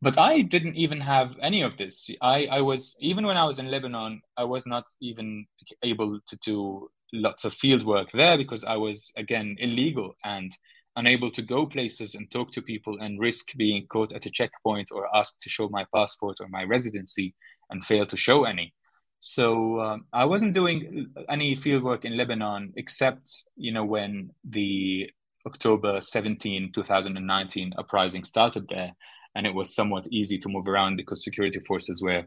But 0.00 0.16
I 0.16 0.42
didn't 0.42 0.76
even 0.76 1.00
have 1.00 1.34
any 1.42 1.62
of 1.62 1.76
this. 1.76 2.08
I, 2.22 2.46
I 2.46 2.60
was, 2.60 2.96
even 3.00 3.26
when 3.26 3.36
I 3.36 3.44
was 3.44 3.58
in 3.58 3.70
Lebanon, 3.70 4.22
I 4.36 4.44
was 4.44 4.64
not 4.66 4.84
even 5.02 5.46
able 5.82 6.20
to 6.26 6.36
do 6.36 6.88
lots 7.12 7.44
of 7.44 7.54
field 7.54 7.84
work 7.84 8.10
there 8.12 8.36
because 8.36 8.64
I 8.64 8.76
was, 8.76 9.12
again, 9.16 9.56
illegal. 9.58 10.16
And 10.24 10.56
unable 10.96 11.30
to 11.30 11.42
go 11.42 11.66
places 11.66 12.14
and 12.14 12.30
talk 12.30 12.50
to 12.52 12.62
people 12.62 12.98
and 13.00 13.20
risk 13.20 13.56
being 13.56 13.86
caught 13.86 14.12
at 14.12 14.26
a 14.26 14.30
checkpoint 14.30 14.90
or 14.92 15.14
asked 15.16 15.40
to 15.40 15.48
show 15.48 15.68
my 15.68 15.84
passport 15.94 16.36
or 16.40 16.48
my 16.48 16.64
residency 16.64 17.34
and 17.70 17.84
fail 17.84 18.06
to 18.06 18.16
show 18.16 18.44
any. 18.44 18.74
So 19.20 19.80
um, 19.80 20.06
I 20.12 20.24
wasn't 20.24 20.54
doing 20.54 21.12
any 21.28 21.54
field 21.54 21.82
work 21.82 22.04
in 22.04 22.16
Lebanon 22.16 22.72
except, 22.76 23.30
you 23.56 23.72
know, 23.72 23.84
when 23.84 24.30
the 24.44 25.10
October 25.46 26.00
17, 26.00 26.72
2019 26.74 27.72
uprising 27.78 28.24
started 28.24 28.66
there, 28.68 28.92
and 29.34 29.46
it 29.46 29.54
was 29.54 29.74
somewhat 29.74 30.08
easy 30.10 30.38
to 30.38 30.48
move 30.48 30.66
around 30.66 30.96
because 30.96 31.22
security 31.22 31.60
forces 31.60 32.02
were 32.02 32.24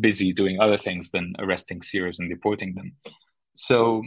busy 0.00 0.32
doing 0.32 0.58
other 0.60 0.78
things 0.78 1.10
than 1.10 1.34
arresting 1.38 1.82
Syrians 1.82 2.18
and 2.18 2.28
deporting 2.28 2.74
them. 2.74 2.92
So 3.56 4.02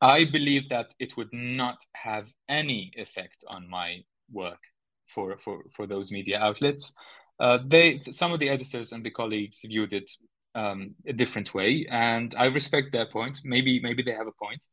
I 0.00 0.24
believe 0.24 0.68
that 0.70 0.94
it 0.98 1.16
would 1.16 1.32
not 1.32 1.78
have 1.94 2.32
any 2.48 2.90
effect 2.96 3.44
on 3.46 3.68
my 3.68 4.04
work 4.30 4.58
for 5.06 5.38
for 5.38 5.62
for 5.74 5.86
those 5.86 6.10
media 6.10 6.38
outlets. 6.38 6.94
Uh, 7.38 7.58
they 7.64 8.00
some 8.10 8.32
of 8.32 8.40
the 8.40 8.48
editors 8.48 8.92
and 8.92 9.04
the 9.04 9.10
colleagues 9.10 9.60
viewed 9.64 9.92
it 9.92 10.10
um, 10.54 10.94
a 11.06 11.12
different 11.12 11.54
way, 11.54 11.86
and 11.90 12.34
I 12.36 12.46
respect 12.46 12.92
their 12.92 13.06
point. 13.06 13.40
Maybe 13.44 13.80
maybe 13.80 14.02
they 14.02 14.12
have 14.12 14.26
a 14.26 14.44
point, 14.44 14.66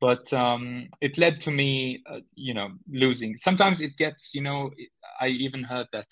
but 0.00 0.32
um, 0.32 0.88
it 1.00 1.18
led 1.18 1.40
to 1.42 1.50
me, 1.50 2.02
uh, 2.08 2.20
you 2.34 2.54
know, 2.54 2.70
losing. 2.88 3.36
Sometimes 3.36 3.80
it 3.80 3.96
gets, 3.96 4.34
you 4.34 4.42
know, 4.42 4.70
I 5.20 5.28
even 5.28 5.64
heard 5.64 5.88
that 5.92 6.08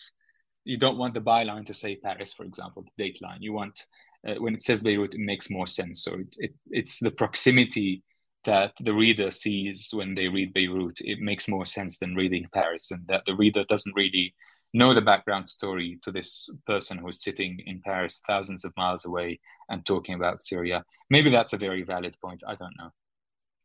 you 0.65 0.77
don't 0.77 0.99
want 0.99 1.15
the 1.15 1.21
byline 1.21 1.67
to 1.67 1.75
say 1.75 1.97
Paris, 1.97 2.33
for 2.33 2.45
example, 2.45 2.85
the 2.85 3.05
dateline. 3.05 3.39
You 3.41 3.53
want 3.53 3.87
uh, 4.27 4.35
when 4.35 4.55
it 4.55 4.63
says 4.63 4.83
Beirut, 4.83 5.15
it 5.15 5.21
makes 5.21 5.51
more 5.51 5.67
sense. 5.67 6.05
So 6.05 6.15
it, 6.15 6.37
it, 6.39 6.55
it's 6.71 6.99
the 7.01 7.11
proximity 7.11 8.03
that 8.45 8.73
the 8.81 8.93
reader 8.93 9.31
sees 9.31 9.91
when 9.93 10.15
they 10.15 10.29
read 10.29 10.55
Beirut. 10.55 11.01
It 11.01 11.21
makes 11.21 11.49
more 11.49 11.67
sense 11.67 11.99
than 11.99 12.15
reading 12.15 12.47
Paris, 12.53 12.91
and 12.91 13.07
that 13.09 13.25
the 13.27 13.35
reader 13.35 13.65
doesn't 13.69 13.97
really 13.97 14.35
know 14.73 14.95
the 14.95 15.01
background 15.01 15.49
story 15.49 15.99
to 16.03 16.13
this 16.13 16.49
person 16.67 16.99
who's 16.99 17.23
sitting 17.23 17.59
in 17.67 17.81
Paris, 17.85 18.23
thousands 18.27 18.65
of 18.65 18.73
miles 18.77 19.05
away, 19.05 19.41
and 19.69 19.85
talking 19.85 20.15
about 20.15 20.41
Syria. 20.41 20.85
Maybe 21.11 21.31
that's 21.31 21.53
a 21.53 21.59
very 21.59 21.83
valid 21.83 22.17
point. 22.23 22.43
I 22.47 22.55
don't 22.55 22.77
know. 22.79 22.91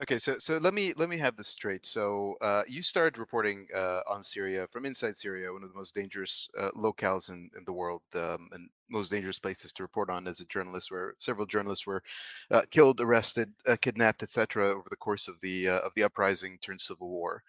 Okay, 0.04 0.18
so 0.18 0.38
so 0.40 0.58
let 0.58 0.74
me 0.74 0.92
let 0.98 1.08
me 1.08 1.18
have 1.20 1.38
this 1.38 1.48
straight. 1.48 1.86
So 1.86 2.36
uh, 2.42 2.64
you 2.68 2.82
started 2.82 3.18
reporting 3.18 3.66
uh, 3.74 4.02
on 4.10 4.24
Syria 4.24 4.68
from 4.70 4.86
inside 4.86 5.16
Syria, 5.16 5.54
one 5.54 5.64
of 5.64 5.70
the 5.70 5.78
most 5.78 5.96
dangerous 5.96 6.50
uh, 6.60 6.72
locales 6.72 7.30
in, 7.30 7.50
in 7.58 7.64
the 7.66 7.72
world, 7.72 8.02
um, 8.14 8.50
and 8.52 8.70
most 8.90 9.10
dangerous 9.10 9.40
places 9.40 9.72
to 9.72 9.84
report 9.84 10.10
on 10.10 10.28
as 10.28 10.42
a 10.42 10.46
journalist, 10.48 10.92
where 10.92 11.14
several 11.18 11.46
journalists 11.46 11.88
were 11.88 12.04
uh, 12.52 12.64
killed, 12.72 13.00
arrested, 13.00 13.54
uh, 13.70 13.78
kidnapped, 13.82 14.22
etc., 14.22 14.68
over 14.68 14.88
the 14.90 14.98
course 14.98 15.30
of 15.30 15.40
the 15.42 15.70
uh, 15.70 15.80
of 15.80 15.94
the 15.96 16.04
uprising 16.04 16.58
turned 16.62 16.82
civil 16.82 17.10
war. 17.10 17.42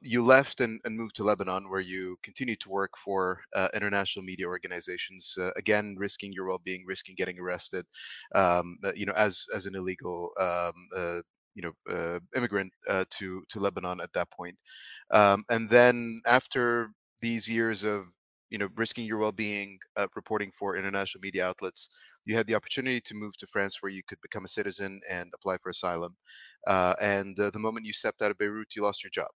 you 0.00 0.20
left 0.20 0.60
and, 0.60 0.80
and, 0.84 0.96
moved 0.96 1.14
to 1.14 1.22
Lebanon, 1.22 1.70
where 1.70 1.80
you 1.80 2.18
continued 2.24 2.58
to 2.60 2.70
work 2.70 2.98
for 2.98 3.40
international 3.72 4.24
media 4.24 4.46
organizations, 4.48 5.38
again 5.54 5.94
risking 5.96 6.32
your 6.32 6.48
well-being, 6.48 6.84
risking 6.88 7.14
getting 7.14 7.38
arrested, 7.38 7.86
um, 8.34 8.78
you 8.96 9.06
know, 9.06 9.14
as 9.16 9.46
as 9.54 9.66
an 9.66 9.76
illegal 9.76 10.32
um, 10.40 11.22
you 11.54 11.62
know 11.62 11.72
uh, 11.94 12.18
immigrant 12.36 12.72
uh, 12.88 13.04
to 13.10 13.42
to 13.50 13.60
Lebanon 13.60 14.00
at 14.00 14.12
that 14.14 14.30
point. 14.30 14.56
Um, 15.10 15.44
and 15.50 15.68
then 15.68 16.20
after 16.26 16.90
these 17.20 17.48
years 17.48 17.84
of 17.84 18.06
you 18.50 18.58
know 18.58 18.68
risking 18.76 19.06
your 19.06 19.18
well-being, 19.18 19.78
uh, 19.96 20.06
reporting 20.14 20.50
for 20.58 20.76
international 20.76 21.20
media 21.22 21.46
outlets, 21.46 21.88
you 22.24 22.36
had 22.36 22.46
the 22.46 22.54
opportunity 22.54 23.00
to 23.00 23.14
move 23.14 23.36
to 23.38 23.46
France, 23.46 23.78
where 23.80 23.92
you 23.92 24.02
could 24.06 24.20
become 24.20 24.44
a 24.44 24.48
citizen 24.48 25.00
and 25.10 25.30
apply 25.34 25.56
for 25.62 25.70
asylum. 25.70 26.16
Uh, 26.66 26.94
and 27.00 27.38
uh, 27.40 27.50
the 27.50 27.58
moment 27.58 27.86
you 27.86 27.92
stepped 27.92 28.22
out 28.22 28.30
of 28.30 28.38
Beirut, 28.38 28.68
you 28.76 28.82
lost 28.82 29.02
your 29.02 29.10
job. 29.10 29.30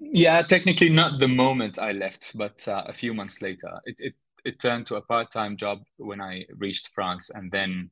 Yeah, 0.00 0.40
technically 0.42 0.88
not 0.88 1.20
the 1.20 1.28
moment 1.28 1.78
I 1.78 1.92
left, 1.92 2.36
but 2.36 2.66
uh, 2.66 2.84
a 2.86 2.92
few 2.92 3.12
months 3.12 3.42
later, 3.42 3.80
it, 3.84 3.96
it 3.98 4.14
it 4.44 4.58
turned 4.58 4.86
to 4.86 4.96
a 4.96 5.02
part-time 5.02 5.56
job 5.58 5.82
when 5.98 6.20
I 6.20 6.46
reached 6.56 6.88
France, 6.94 7.30
and 7.30 7.52
then 7.52 7.90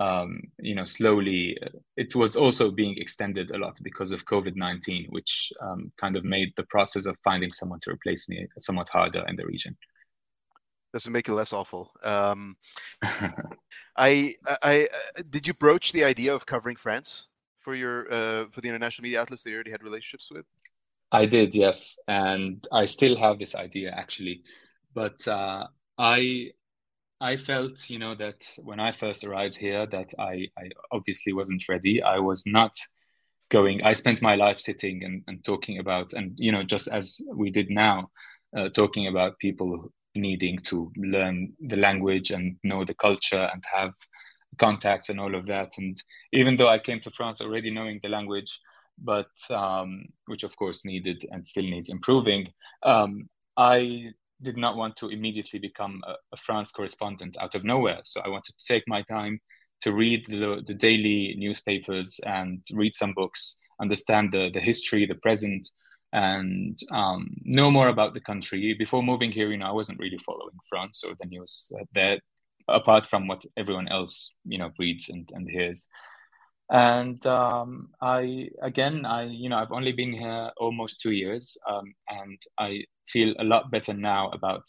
um, 0.00 0.40
you 0.58 0.74
know, 0.74 0.84
slowly 0.84 1.58
it 1.96 2.14
was 2.16 2.34
also 2.34 2.70
being 2.70 2.96
extended 2.96 3.50
a 3.50 3.58
lot 3.58 3.78
because 3.82 4.12
of 4.12 4.24
COVID 4.24 4.56
19, 4.56 5.06
which 5.10 5.52
um, 5.60 5.92
kind 6.00 6.16
of 6.16 6.24
made 6.24 6.52
the 6.56 6.64
process 6.64 7.04
of 7.04 7.16
finding 7.22 7.52
someone 7.52 7.80
to 7.80 7.90
replace 7.90 8.28
me 8.28 8.46
somewhat 8.58 8.88
harder 8.88 9.22
in 9.28 9.36
the 9.36 9.46
region. 9.46 9.76
Doesn't 10.94 11.12
make 11.12 11.28
it 11.28 11.34
less 11.34 11.52
awful. 11.52 11.92
Um, 12.02 12.56
I, 13.96 14.34
I, 14.62 14.88
uh, 15.16 15.22
did 15.28 15.46
you 15.46 15.54
broach 15.54 15.92
the 15.92 16.04
idea 16.04 16.34
of 16.34 16.46
covering 16.46 16.76
France 16.76 17.28
for 17.60 17.74
your 17.74 18.10
uh, 18.10 18.46
for 18.50 18.62
the 18.62 18.68
international 18.68 19.04
media 19.04 19.20
outlets 19.20 19.42
that 19.42 19.50
you 19.50 19.56
already 19.56 19.70
had 19.70 19.82
relationships 19.82 20.30
with? 20.32 20.46
I 21.12 21.26
did, 21.26 21.54
yes, 21.54 21.98
and 22.08 22.66
I 22.72 22.86
still 22.86 23.18
have 23.18 23.38
this 23.38 23.54
idea 23.54 23.90
actually, 23.90 24.42
but 24.94 25.28
uh, 25.28 25.66
I 25.98 26.52
I 27.20 27.36
felt, 27.36 27.90
you 27.90 27.98
know, 27.98 28.14
that 28.14 28.46
when 28.58 28.80
I 28.80 28.92
first 28.92 29.24
arrived 29.24 29.56
here, 29.56 29.86
that 29.86 30.14
I, 30.18 30.48
I 30.58 30.70
obviously 30.90 31.32
wasn't 31.32 31.68
ready. 31.68 32.02
I 32.02 32.18
was 32.18 32.44
not 32.46 32.74
going. 33.50 33.82
I 33.84 33.92
spent 33.92 34.22
my 34.22 34.36
life 34.36 34.58
sitting 34.58 35.04
and, 35.04 35.22
and 35.26 35.44
talking 35.44 35.78
about, 35.78 36.14
and 36.14 36.32
you 36.36 36.50
know, 36.50 36.62
just 36.62 36.88
as 36.88 37.20
we 37.34 37.50
did 37.50 37.68
now, 37.68 38.10
uh, 38.56 38.70
talking 38.70 39.06
about 39.06 39.38
people 39.38 39.92
needing 40.14 40.58
to 40.58 40.90
learn 40.96 41.52
the 41.60 41.76
language 41.76 42.30
and 42.30 42.56
know 42.64 42.84
the 42.84 42.94
culture 42.94 43.48
and 43.52 43.62
have 43.70 43.92
contacts 44.58 45.10
and 45.10 45.20
all 45.20 45.34
of 45.34 45.46
that. 45.46 45.72
And 45.78 46.02
even 46.32 46.56
though 46.56 46.68
I 46.68 46.78
came 46.78 47.00
to 47.00 47.10
France 47.10 47.40
already 47.40 47.70
knowing 47.70 48.00
the 48.02 48.08
language, 48.08 48.58
but 48.98 49.30
um, 49.50 50.06
which 50.26 50.42
of 50.42 50.56
course 50.56 50.84
needed 50.84 51.26
and 51.30 51.46
still 51.46 51.64
needs 51.64 51.90
improving, 51.90 52.48
um, 52.82 53.28
I 53.56 54.12
did 54.42 54.56
not 54.56 54.76
want 54.76 54.96
to 54.96 55.08
immediately 55.08 55.58
become 55.58 56.02
a, 56.06 56.14
a, 56.32 56.36
France 56.36 56.70
correspondent 56.70 57.36
out 57.40 57.54
of 57.54 57.64
nowhere. 57.64 58.00
So 58.04 58.20
I 58.24 58.28
wanted 58.28 58.54
to 58.58 58.66
take 58.66 58.84
my 58.86 59.02
time 59.02 59.40
to 59.82 59.92
read 59.92 60.26
the, 60.26 60.62
the 60.66 60.74
daily 60.74 61.34
newspapers 61.38 62.20
and 62.26 62.62
read 62.72 62.94
some 62.94 63.12
books, 63.14 63.58
understand 63.80 64.32
the, 64.32 64.50
the 64.50 64.60
history, 64.60 65.06
the 65.06 65.14
present, 65.14 65.68
and 66.12 66.78
um, 66.90 67.28
know 67.44 67.70
more 67.70 67.88
about 67.88 68.14
the 68.14 68.20
country. 68.20 68.74
Before 68.78 69.02
moving 69.02 69.30
here, 69.30 69.50
you 69.50 69.58
know, 69.58 69.66
I 69.66 69.72
wasn't 69.72 70.00
really 70.00 70.18
following 70.18 70.58
France 70.68 71.04
or 71.04 71.14
the 71.20 71.26
news 71.26 71.72
there, 71.94 72.18
apart 72.68 73.06
from 73.06 73.26
what 73.26 73.44
everyone 73.56 73.88
else, 73.88 74.34
you 74.44 74.58
know, 74.58 74.70
reads 74.78 75.08
and, 75.08 75.30
and 75.32 75.48
hears 75.48 75.88
and 76.70 77.24
um, 77.26 77.88
I 78.00 78.48
again 78.62 79.04
I 79.04 79.24
you 79.24 79.48
know 79.48 79.56
I've 79.56 79.72
only 79.72 79.92
been 79.92 80.12
here 80.12 80.50
almost 80.56 81.00
two 81.00 81.10
years 81.10 81.58
um, 81.68 81.92
and 82.08 82.40
I 82.58 82.84
feel 83.12 83.34
a 83.38 83.44
lot 83.44 83.70
better 83.70 83.92
now 83.92 84.30
about 84.30 84.64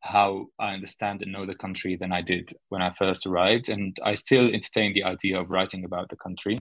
how 0.00 0.46
I 0.58 0.74
understand 0.74 1.22
and 1.22 1.32
know 1.32 1.46
the 1.46 1.54
country 1.54 1.96
than 1.96 2.12
I 2.12 2.22
did 2.22 2.54
when 2.68 2.82
I 2.82 2.90
first 2.90 3.26
arrived 3.26 3.68
and 3.68 3.96
I 4.02 4.14
still 4.14 4.46
entertain 4.52 4.92
the 4.92 5.04
idea 5.04 5.40
of 5.40 5.50
writing 5.50 5.84
about 5.84 6.10
the 6.10 6.16
country. 6.16 6.60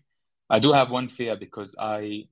I 0.49 0.59
do 0.59 0.73
have 0.73 0.89
one 0.89 1.09
fear 1.09 1.35
because 1.35 1.75
I 1.79 2.23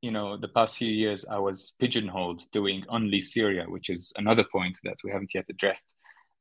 you 0.00 0.12
know 0.12 0.36
the 0.36 0.48
past 0.48 0.76
few 0.76 0.92
years 0.92 1.24
I 1.28 1.38
was 1.38 1.74
pigeonholed 1.80 2.42
doing 2.52 2.84
only 2.88 3.20
Syria 3.20 3.64
which 3.68 3.90
is 3.90 4.12
another 4.16 4.44
point 4.44 4.78
that 4.84 4.98
we 5.02 5.10
haven't 5.10 5.34
yet 5.34 5.46
addressed 5.50 5.88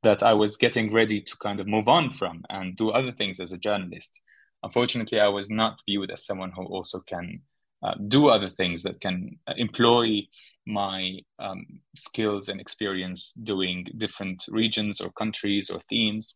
that 0.03 0.21
I 0.21 0.33
was 0.33 0.57
getting 0.57 0.93
ready 0.93 1.21
to 1.21 1.37
kind 1.37 1.59
of 1.59 1.67
move 1.67 1.87
on 1.87 2.11
from 2.11 2.43
and 2.49 2.77
do 2.77 2.91
other 2.91 3.11
things 3.11 3.39
as 3.39 3.51
a 3.51 3.57
journalist 3.57 4.21
unfortunately, 4.63 5.19
I 5.19 5.27
was 5.27 5.49
not 5.49 5.81
viewed 5.87 6.11
as 6.11 6.25
someone 6.25 6.51
who 6.51 6.65
also 6.65 6.99
can 6.99 7.41
uh, 7.87 7.95
do 8.07 8.27
other 8.27 8.49
things 8.49 8.83
that 8.83 8.99
can 8.99 9.39
uh, 9.47 9.53
employ 9.57 10.21
my 10.65 11.19
um, 11.39 11.65
skills 11.95 12.49
and 12.49 12.59
experience 12.59 13.31
doing 13.43 13.85
different 13.95 14.43
regions 14.49 14.99
or 14.99 15.09
countries 15.11 15.69
or 15.69 15.79
themes. 15.89 16.35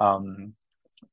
Um, 0.00 0.54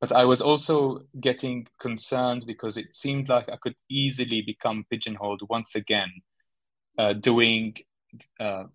but 0.01 0.11
I 0.11 0.25
was 0.25 0.41
also 0.41 1.01
getting 1.19 1.67
concerned 1.79 2.43
because 2.45 2.75
it 2.77 2.93
seemed 2.95 3.29
like 3.29 3.47
I 3.49 3.57
could 3.61 3.75
easily 3.89 4.41
become 4.41 4.85
pigeonholed 4.89 5.41
once 5.49 5.75
again, 5.75 6.11
uh, 6.97 7.13
doing 7.13 7.75
uh, 8.39 8.65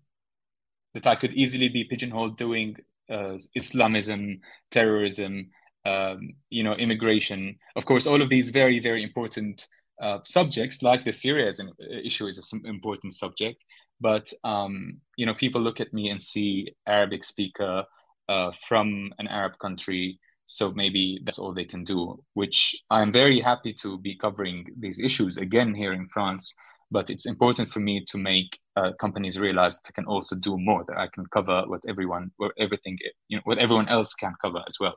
that 0.95 1.07
I 1.07 1.15
could 1.15 1.33
easily 1.33 1.69
be 1.69 1.83
pigeonholed 1.83 2.37
doing 2.37 2.77
uh, 3.09 3.37
Islamism, 3.55 4.39
terrorism, 4.71 5.51
um, 5.85 6.33
you 6.49 6.63
know, 6.63 6.73
immigration. 6.73 7.57
Of 7.75 7.85
course, 7.85 8.07
all 8.07 8.21
of 8.21 8.29
these 8.29 8.49
very, 8.49 8.79
very 8.79 9.03
important 9.03 9.67
uh, 10.01 10.19
subjects, 10.25 10.81
like 10.81 11.03
the 11.03 11.13
Syria 11.13 11.51
an 11.59 11.71
issue, 12.03 12.27
is 12.27 12.53
an 12.53 12.61
important 12.65 13.13
subject. 13.13 13.63
But 14.01 14.31
um, 14.43 14.99
you 15.15 15.25
know, 15.25 15.33
people 15.33 15.61
look 15.61 15.79
at 15.79 15.93
me 15.93 16.09
and 16.09 16.21
see 16.21 16.75
Arabic 16.85 17.23
speaker 17.23 17.85
uh, 18.27 18.51
from 18.67 19.13
an 19.19 19.27
Arab 19.27 19.57
country, 19.59 20.19
so 20.45 20.71
maybe 20.71 21.19
that's 21.23 21.39
all 21.39 21.53
they 21.53 21.65
can 21.65 21.83
do. 21.83 22.21
Which 22.33 22.75
I'm 22.89 23.11
very 23.11 23.39
happy 23.39 23.73
to 23.81 23.97
be 23.97 24.17
covering 24.17 24.65
these 24.77 24.99
issues 24.99 25.37
again 25.37 25.73
here 25.73 25.93
in 25.93 26.07
France. 26.09 26.53
But 26.91 27.09
it's 27.09 27.25
important 27.25 27.69
for 27.69 27.79
me 27.79 28.05
to 28.09 28.17
make 28.17 28.59
uh, 28.75 28.91
companies 28.99 29.39
realize 29.39 29.75
that 29.77 29.89
I 29.89 29.93
can 29.93 30.05
also 30.05 30.35
do 30.35 30.55
more. 30.57 30.83
That 30.87 30.97
I 30.97 31.07
can 31.07 31.25
cover 31.27 31.63
what 31.65 31.81
everyone, 31.87 32.31
what 32.37 32.51
everything, 32.59 32.99
you 33.27 33.37
know, 33.37 33.41
what 33.45 33.57
everyone 33.57 33.87
else 33.89 34.13
can 34.13 34.35
cover 34.41 34.61
as 34.67 34.77
well. 34.79 34.95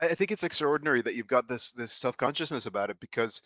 I 0.00 0.14
think 0.14 0.32
it's 0.32 0.42
extraordinary 0.42 1.02
that 1.02 1.14
you've 1.14 1.26
got 1.26 1.48
this 1.48 1.72
this 1.72 1.92
self 1.92 2.16
consciousness 2.16 2.66
about 2.66 2.90
it 2.90 2.98
because, 3.00 3.42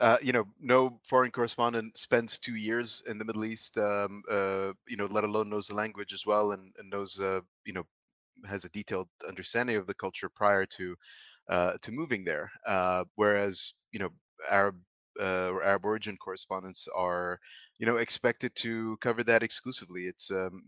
uh, 0.00 0.18
you 0.20 0.32
know, 0.32 0.46
no 0.60 1.00
foreign 1.04 1.30
correspondent 1.30 1.96
spends 1.96 2.38
two 2.38 2.56
years 2.56 3.02
in 3.06 3.18
the 3.18 3.24
Middle 3.24 3.44
East, 3.44 3.78
um, 3.78 4.22
uh, 4.30 4.72
you 4.86 4.96
know, 4.96 5.06
let 5.06 5.24
alone 5.24 5.48
knows 5.48 5.68
the 5.68 5.74
language 5.74 6.12
as 6.12 6.26
well 6.26 6.52
and, 6.52 6.74
and 6.78 6.90
knows, 6.90 7.18
uh, 7.18 7.40
you 7.64 7.72
know, 7.72 7.84
has 8.46 8.64
a 8.66 8.70
detailed 8.70 9.08
understanding 9.26 9.76
of 9.76 9.86
the 9.86 9.94
culture 9.94 10.28
prior 10.28 10.66
to 10.66 10.94
uh, 11.48 11.72
to 11.80 11.92
moving 11.92 12.24
there. 12.24 12.50
Uh, 12.66 13.04
whereas, 13.14 13.72
you 13.92 13.98
know, 13.98 14.10
Arab 14.50 14.76
or 15.18 15.62
Arab 15.62 15.86
origin 15.86 16.16
correspondents 16.18 16.86
are, 16.94 17.40
you 17.78 17.86
know, 17.86 17.96
expected 17.96 18.54
to 18.56 18.98
cover 19.00 19.24
that 19.24 19.42
exclusively. 19.42 20.04
It's 20.04 20.30
um, 20.30 20.62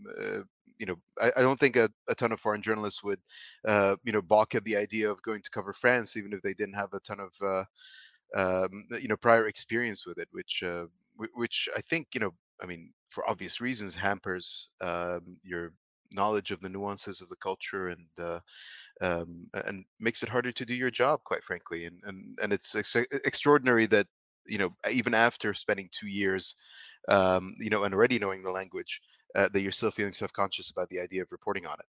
you 0.79 0.87
know, 0.87 0.97
I, 1.21 1.33
I 1.37 1.43
don't 1.43 1.59
think 1.59 1.77
a, 1.77 1.91
a, 2.09 2.14
ton 2.14 2.31
of 2.31 2.41
foreign 2.41 2.62
journalists 2.62 3.03
would, 3.03 3.19
you 3.67 4.12
know, 4.12 4.23
balk 4.23 4.55
at 4.55 4.64
the 4.64 4.77
idea 4.77 5.11
of 5.11 5.21
going 5.21 5.43
to 5.43 5.51
cover 5.51 5.75
France, 5.75 6.17
even 6.17 6.33
if 6.33 6.41
they 6.41 6.55
didn't 6.55 6.77
have 6.77 6.95
a 6.95 7.01
ton 7.01 7.21
of, 7.21 7.67
um, 8.37 8.87
you 9.01 9.09
know, 9.09 9.17
prior 9.17 9.47
experience 9.47 10.07
with 10.07 10.19
it, 10.19 10.29
which, 10.33 10.62
uh, 10.62 10.87
which 11.35 11.69
I 11.77 11.81
think, 11.81 12.09
you 12.14 12.21
know, 12.21 12.35
I 12.62 12.67
mean, 12.67 12.93
for 13.11 13.29
obvious 13.29 13.61
reasons, 13.61 13.95
hampers 13.95 14.71
um, 14.81 15.38
your 15.43 15.73
knowledge 16.11 16.51
of 16.51 16.61
the 16.61 16.69
nuances 16.69 17.21
of 17.21 17.29
the 17.29 17.37
culture 17.37 17.88
and 17.88 18.07
uh, 18.19 18.41
um, 19.01 19.49
and 19.55 19.85
makes 20.01 20.23
it 20.23 20.29
harder 20.29 20.53
to 20.53 20.64
do 20.64 20.75
your 20.75 20.91
job, 20.91 21.23
quite 21.25 21.45
frankly. 21.45 21.85
And 21.87 22.03
and 22.05 22.38
and 22.43 22.53
it's 22.53 22.75
ex- 22.75 22.97
extraordinary 22.97 23.87
that 23.87 24.07
you 24.47 24.59
know 24.59 24.75
even 24.91 25.14
after 25.14 25.55
spending 25.55 25.88
two 25.93 26.09
years, 26.09 26.57
um, 27.09 27.55
you 27.59 27.71
know, 27.71 27.85
and 27.85 27.95
already 27.95 28.19
knowing 28.19 28.43
the 28.43 28.51
language, 28.51 29.01
uh, 29.35 29.49
that 29.53 29.61
you're 29.61 29.73
still 29.73 29.91
feeling 29.91 30.12
self-conscious 30.12 30.71
about 30.71 30.88
the 30.91 31.01
idea 31.01 31.23
of 31.23 31.33
reporting 31.33 31.67
on 31.67 31.75
it 31.81 31.87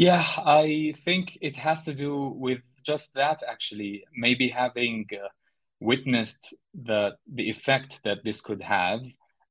Yeah, 0.00 0.24
I 0.38 0.94
think 1.04 1.36
it 1.42 1.58
has 1.58 1.84
to 1.84 1.92
do 1.92 2.28
with 2.34 2.66
just 2.82 3.12
that 3.16 3.42
actually. 3.46 4.02
Maybe 4.16 4.48
having 4.48 5.06
uh, 5.12 5.28
witnessed 5.78 6.54
the 6.72 7.16
the 7.30 7.50
effect 7.50 8.00
that 8.04 8.24
this 8.24 8.40
could 8.40 8.62
have 8.62 9.02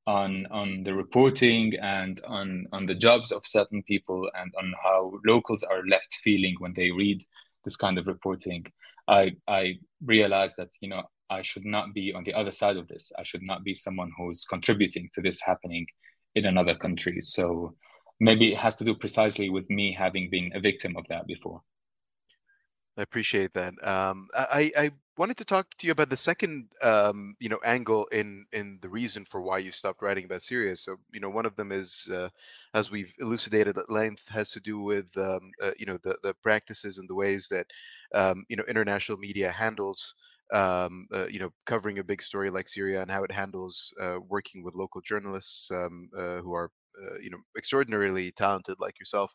on 0.08 0.48
on 0.50 0.82
the 0.86 0.96
reporting 0.96 1.74
and 1.80 2.20
on 2.26 2.66
on 2.72 2.88
the 2.88 2.96
jobs 2.96 3.32
of 3.32 3.46
certain 3.46 3.84
people 3.84 4.28
and 4.34 4.52
on 4.58 4.74
how 4.84 5.20
locals 5.24 5.62
are 5.62 5.86
left 5.86 6.16
feeling 6.24 6.56
when 6.58 6.74
they 6.76 6.90
read 6.90 7.24
this 7.64 7.76
kind 7.76 8.00
of 8.00 8.08
reporting. 8.08 8.66
I 9.08 9.34
I 9.48 9.76
realized 10.04 10.58
that 10.58 10.72
you 10.82 10.90
know 10.90 11.04
I 11.30 11.44
should 11.44 11.66
not 11.66 11.94
be 11.94 12.12
on 12.12 12.24
the 12.24 12.34
other 12.34 12.52
side 12.52 12.78
of 12.78 12.88
this. 12.88 13.12
I 13.20 13.22
should 13.24 13.44
not 13.44 13.64
be 13.64 13.76
someone 13.76 14.12
who's 14.18 14.46
contributing 14.50 15.12
to 15.14 15.22
this 15.22 15.42
happening 15.42 15.86
in 16.34 16.46
another 16.46 16.74
country. 16.74 17.22
So 17.22 17.76
maybe 18.20 18.54
it 18.54 18.58
has 18.58 18.76
to 18.78 18.84
do 18.84 18.96
precisely 18.96 19.50
with 19.50 19.70
me 19.70 19.94
having 19.94 20.30
been 20.30 20.52
a 20.56 20.60
victim 20.60 20.96
of 20.98 21.06
that 21.10 21.28
before. 21.28 21.62
I 22.98 23.02
appreciate 23.02 23.54
that. 23.54 23.76
Um, 23.88 24.28
I, 24.34 24.72
I 24.78 24.92
wanted 25.18 25.38
to 25.38 25.46
talk 25.46 25.70
to 25.78 25.88
you 25.88 25.94
about 25.94 26.10
the 26.10 26.18
second, 26.18 26.68
um, 26.82 27.36
you 27.40 27.48
know, 27.48 27.60
angle 27.64 28.08
in 28.12 28.46
in 28.52 28.80
the 28.82 28.90
reason 28.90 29.24
for 29.24 29.42
why 29.42 29.60
you 29.60 29.72
stopped 29.72 30.02
writing 30.02 30.26
about 30.26 30.42
Syria. 30.42 30.76
So, 30.76 30.98
you 31.14 31.22
know, 31.22 31.30
one 31.30 31.46
of 31.46 31.56
them 31.56 31.72
is, 31.72 32.10
uh, 32.12 32.30
as 32.74 32.92
we've 32.92 33.14
elucidated 33.20 33.78
at 33.78 33.90
length, 33.90 34.28
has 34.30 34.52
to 34.52 34.60
do 34.60 34.82
with, 34.82 35.08
um, 35.18 35.52
uh, 35.62 35.72
you 35.80 35.86
know, 35.86 35.98
the 36.04 36.18
the 36.24 36.34
practices 36.44 36.98
and 36.98 37.10
the 37.10 37.16
ways 37.16 37.48
that, 37.50 37.68
um, 38.14 38.44
you 38.50 38.58
know, 38.58 38.66
international 38.68 39.18
media 39.18 39.50
handles, 39.50 40.14
um, 40.52 41.08
uh, 41.14 41.28
you 41.28 41.40
know, 41.40 41.54
covering 41.66 42.00
a 42.00 42.04
big 42.04 42.22
story 42.22 42.50
like 42.50 42.68
Syria 42.68 43.02
and 43.02 43.10
how 43.12 43.24
it 43.24 43.32
handles 43.32 43.94
uh, 44.02 44.18
working 44.28 44.62
with 44.64 44.76
local 44.76 45.00
journalists 45.00 45.72
um, 45.72 46.10
uh, 46.18 46.40
who 46.42 46.54
are, 46.54 46.72
you 47.22 47.30
know, 47.30 47.40
extraordinarily 47.58 48.32
talented 48.32 48.78
like 48.80 49.00
yourself, 49.00 49.34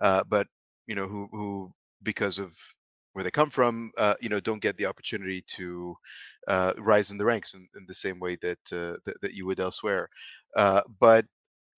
but 0.00 0.46
you 0.86 0.94
know, 0.94 1.06
who 1.06 1.28
who 1.32 1.72
because 2.02 2.38
of 2.38 2.52
where 3.12 3.24
they 3.24 3.30
come 3.30 3.50
from, 3.50 3.90
uh, 3.98 4.14
you 4.20 4.28
know, 4.28 4.40
don't 4.40 4.62
get 4.62 4.76
the 4.76 4.86
opportunity 4.86 5.42
to 5.42 5.96
uh, 6.48 6.72
rise 6.78 7.10
in 7.10 7.18
the 7.18 7.24
ranks 7.24 7.54
in, 7.54 7.68
in 7.76 7.84
the 7.86 7.94
same 7.94 8.20
way 8.20 8.36
that, 8.40 8.58
uh, 8.72 8.96
that, 9.04 9.20
that 9.20 9.34
you 9.34 9.46
would 9.46 9.60
elsewhere. 9.60 10.08
Uh, 10.56 10.80
but 11.00 11.26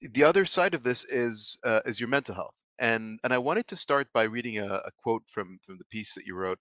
the 0.01 0.25
other 0.25 0.45
side 0.45 0.75
of 0.75 0.83
this 0.83 1.05
is 1.05 1.57
uh, 1.64 1.81
is 1.87 2.01
your 2.01 2.09
mental 2.09 2.35
health, 2.35 2.55
and 2.81 3.21
and 3.23 3.33
I 3.33 3.38
wanted 3.38 3.68
to 3.68 3.77
start 3.77 4.09
by 4.12 4.25
reading 4.25 4.59
a, 4.59 4.66
a 4.66 4.90
quote 4.99 5.23
from 5.29 5.61
from 5.64 5.79
the 5.79 5.85
piece 5.85 6.14
that 6.14 6.27
you 6.27 6.35
wrote 6.35 6.59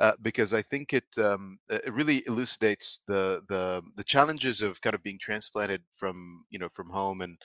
uh, 0.00 0.12
because 0.22 0.52
I 0.54 0.62
think 0.62 0.92
it 0.92 1.04
um, 1.18 1.58
it 1.68 1.92
really 1.92 2.22
elucidates 2.28 3.00
the 3.08 3.42
the 3.48 3.82
the 3.96 4.04
challenges 4.04 4.62
of 4.62 4.80
kind 4.80 4.94
of 4.94 5.02
being 5.02 5.18
transplanted 5.20 5.82
from 5.96 6.44
you 6.50 6.58
know 6.60 6.68
from 6.72 6.88
home 6.88 7.20
and 7.20 7.36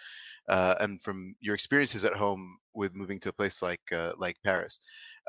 uh, 0.50 0.76
and 0.80 1.02
from 1.02 1.36
your 1.40 1.56
experiences 1.56 2.04
at 2.04 2.14
home 2.14 2.58
with 2.74 2.96
moving 2.96 3.20
to 3.22 3.30
a 3.30 3.34
place 3.34 3.62
like 3.62 3.82
uh, 3.92 4.14
like 4.18 4.38
Paris. 4.44 4.80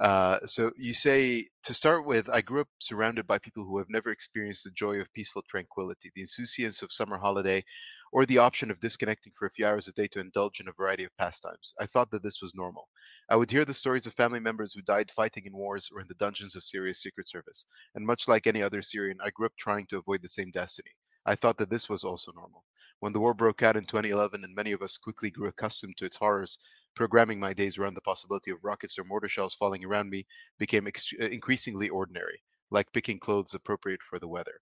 Uh, 0.01 0.39
so 0.47 0.71
you 0.79 0.95
say 0.95 1.49
to 1.63 1.75
start 1.75 2.07
with, 2.07 2.29
I 2.31 2.41
grew 2.41 2.63
up 2.63 2.69
surrounded 2.79 3.27
by 3.27 3.39
people 3.39 3.65
who 3.65 3.77
have 3.79 3.91
never 3.91 4.11
experienced 4.11 4.65
the 4.65 4.71
joy 4.71 4.99
of 4.99 5.13
peaceful 5.13 5.43
tranquility, 5.43 6.11
the 6.15 6.23
insouciance 6.23 6.81
of 6.81 6.91
summer 6.91 7.19
holiday, 7.19 7.65
or 8.13 8.25
the 8.25 8.39
option 8.39 8.71
of 8.71 8.81
disconnecting 8.81 9.33
for 9.39 9.47
a 9.47 9.51
few 9.51 9.67
hours 9.67 9.87
a 9.89 9.93
day 9.93 10.07
to 10.09 10.21
indulge 10.21 10.59
in 10.59 10.69
a 10.69 10.73
variety 10.73 11.05
of 11.05 11.17
pastimes. 11.19 11.75
I 11.79 11.87
thought 11.87 12.11
that 12.13 12.23
this 12.23 12.41
was 12.41 12.55
normal. 12.55 12.89
I 13.29 13.37
would 13.37 13.51
hear 13.51 13.65
the 13.65 13.75
stories 13.75 14.07
of 14.07 14.15
family 14.15 14.41
members 14.41 14.73
who 14.73 14.83
died 14.83 15.11
fighting 15.11 15.45
in 15.45 15.57
wars 15.57 15.91
or 15.95 16.01
in 16.01 16.09
the 16.09 16.15
dungeons 16.15 16.57
of 16.57 16.65
Syria's 16.65 17.03
secret 17.03 17.29
service, 17.29 17.67
and 17.95 18.07
much 18.07 18.27
like 18.27 18.47
any 18.47 18.63
other 18.63 18.81
Syrian, 18.83 19.19
I 19.23 19.31
grew 19.31 19.47
up 19.47 19.53
trying 19.59 19.87
to 19.89 19.99
avoid 19.99 20.23
the 20.23 20.29
same 20.29 20.51
destiny. 20.51 20.93
I 21.27 21.35
thought 21.35 21.59
that 21.59 21.71
this 21.71 21.89
was 21.89 22.05
also 22.05 22.33
normal. 22.35 22.65
When 23.01 23.13
the 23.13 23.21
war 23.21 23.35
broke 23.35 23.63
out 23.63 23.77
in 23.77 23.85
2011 23.85 24.45
and 24.45 24.55
many 24.55 24.73
of 24.73 24.83
us 24.83 24.99
quickly 24.99 25.31
grew 25.31 25.49
accustomed 25.49 25.97
to 25.99 26.05
its 26.05 26.19
horrors, 26.19 26.59
programming 26.95 27.41
my 27.41 27.53
days 27.53 27.79
around 27.79 27.95
the 27.95 28.01
possibility 28.03 28.51
of 28.51 28.59
rockets 28.63 28.99
or 28.99 29.05
mortar 29.05 29.29
shells 29.29 29.55
falling 29.55 29.85
around 29.85 30.11
me 30.11 30.27
became 30.59 30.87
ex- 30.87 31.13
uh, 31.21 31.27
increasingly 31.27 31.89
ordinary, 31.89 32.43
like 32.71 32.93
picking 32.93 33.19
clothes 33.19 33.55
appropriate 33.55 34.03
for 34.03 34.19
the 34.19 34.29
weather. 34.29 34.61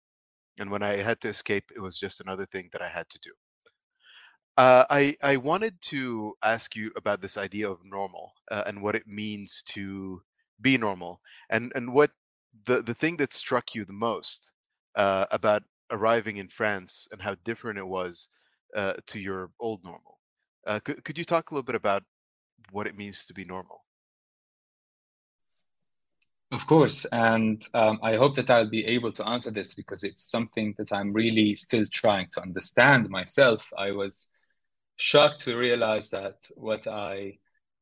And 0.59 0.71
when 0.71 0.83
I 0.83 0.97
had 0.97 1.21
to 1.21 1.29
escape, 1.29 1.71
it 1.75 1.79
was 1.79 1.97
just 1.97 2.21
another 2.21 2.45
thing 2.45 2.69
that 2.73 2.81
I 2.81 2.89
had 2.89 3.09
to 3.09 3.19
do. 3.23 3.31
Uh, 4.57 4.85
I 4.89 5.17
I 5.21 5.37
wanted 5.37 5.81
to 5.91 6.33
ask 6.43 6.75
you 6.75 6.91
about 6.95 7.21
this 7.21 7.37
idea 7.37 7.69
of 7.69 7.83
normal 7.83 8.33
uh, 8.49 8.63
and 8.65 8.81
what 8.81 8.95
it 8.95 9.05
means 9.05 9.61
to 9.67 10.21
be 10.61 10.77
normal, 10.77 11.19
and 11.49 11.73
and 11.75 11.93
what 11.93 12.11
the 12.65 12.81
the 12.81 12.93
thing 12.93 13.17
that 13.17 13.33
struck 13.33 13.75
you 13.75 13.83
the 13.83 13.93
most 13.93 14.51
uh, 14.95 15.25
about 15.31 15.63
arriving 15.91 16.37
in 16.37 16.47
France 16.47 17.07
and 17.11 17.21
how 17.21 17.35
different 17.43 17.79
it 17.79 17.87
was 17.87 18.29
uh, 18.75 18.93
to 19.07 19.19
your 19.19 19.51
old 19.59 19.83
normal. 19.83 20.19
Uh, 20.65 20.79
could, 20.79 21.03
could 21.03 21.17
you 21.17 21.25
talk 21.25 21.51
a 21.51 21.53
little 21.53 21.65
bit 21.65 21.75
about 21.75 22.03
what 22.71 22.87
it 22.87 22.97
means 22.97 23.25
to 23.25 23.33
be 23.33 23.45
normal? 23.45 23.83
Of 26.51 26.67
course, 26.67 27.05
and 27.05 27.61
um, 27.73 27.99
I 28.03 28.15
hope 28.15 28.35
that 28.35 28.49
I'll 28.49 28.69
be 28.69 28.85
able 28.85 29.11
to 29.13 29.27
answer 29.27 29.51
this 29.51 29.73
because 29.73 30.03
it's 30.03 30.29
something 30.29 30.75
that 30.77 30.93
I'm 30.93 31.11
really 31.11 31.55
still 31.55 31.85
trying 31.91 32.27
to 32.33 32.41
understand 32.41 33.09
myself. 33.09 33.71
I 33.77 33.91
was 33.91 34.29
shocked 34.95 35.41
to 35.41 35.57
realize 35.57 36.11
that 36.11 36.35
what 36.55 36.87
I 36.87 37.39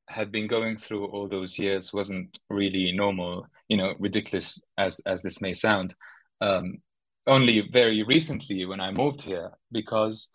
had 0.07 0.31
been 0.31 0.47
going 0.47 0.77
through 0.77 1.05
all 1.07 1.27
those 1.27 1.59
years 1.59 1.93
wasn't 1.93 2.39
really 2.49 2.93
normal, 2.93 3.47
you 3.67 3.77
know, 3.77 3.95
ridiculous 3.99 4.61
as 4.77 4.99
as 5.05 5.21
this 5.21 5.41
may 5.41 5.53
sound. 5.53 5.93
Um, 6.41 6.77
only 7.25 7.61
very 7.61 8.03
recently 8.03 8.65
when 8.65 8.79
I 8.79 8.91
moved 8.91 9.21
here 9.21 9.51
because 9.71 10.29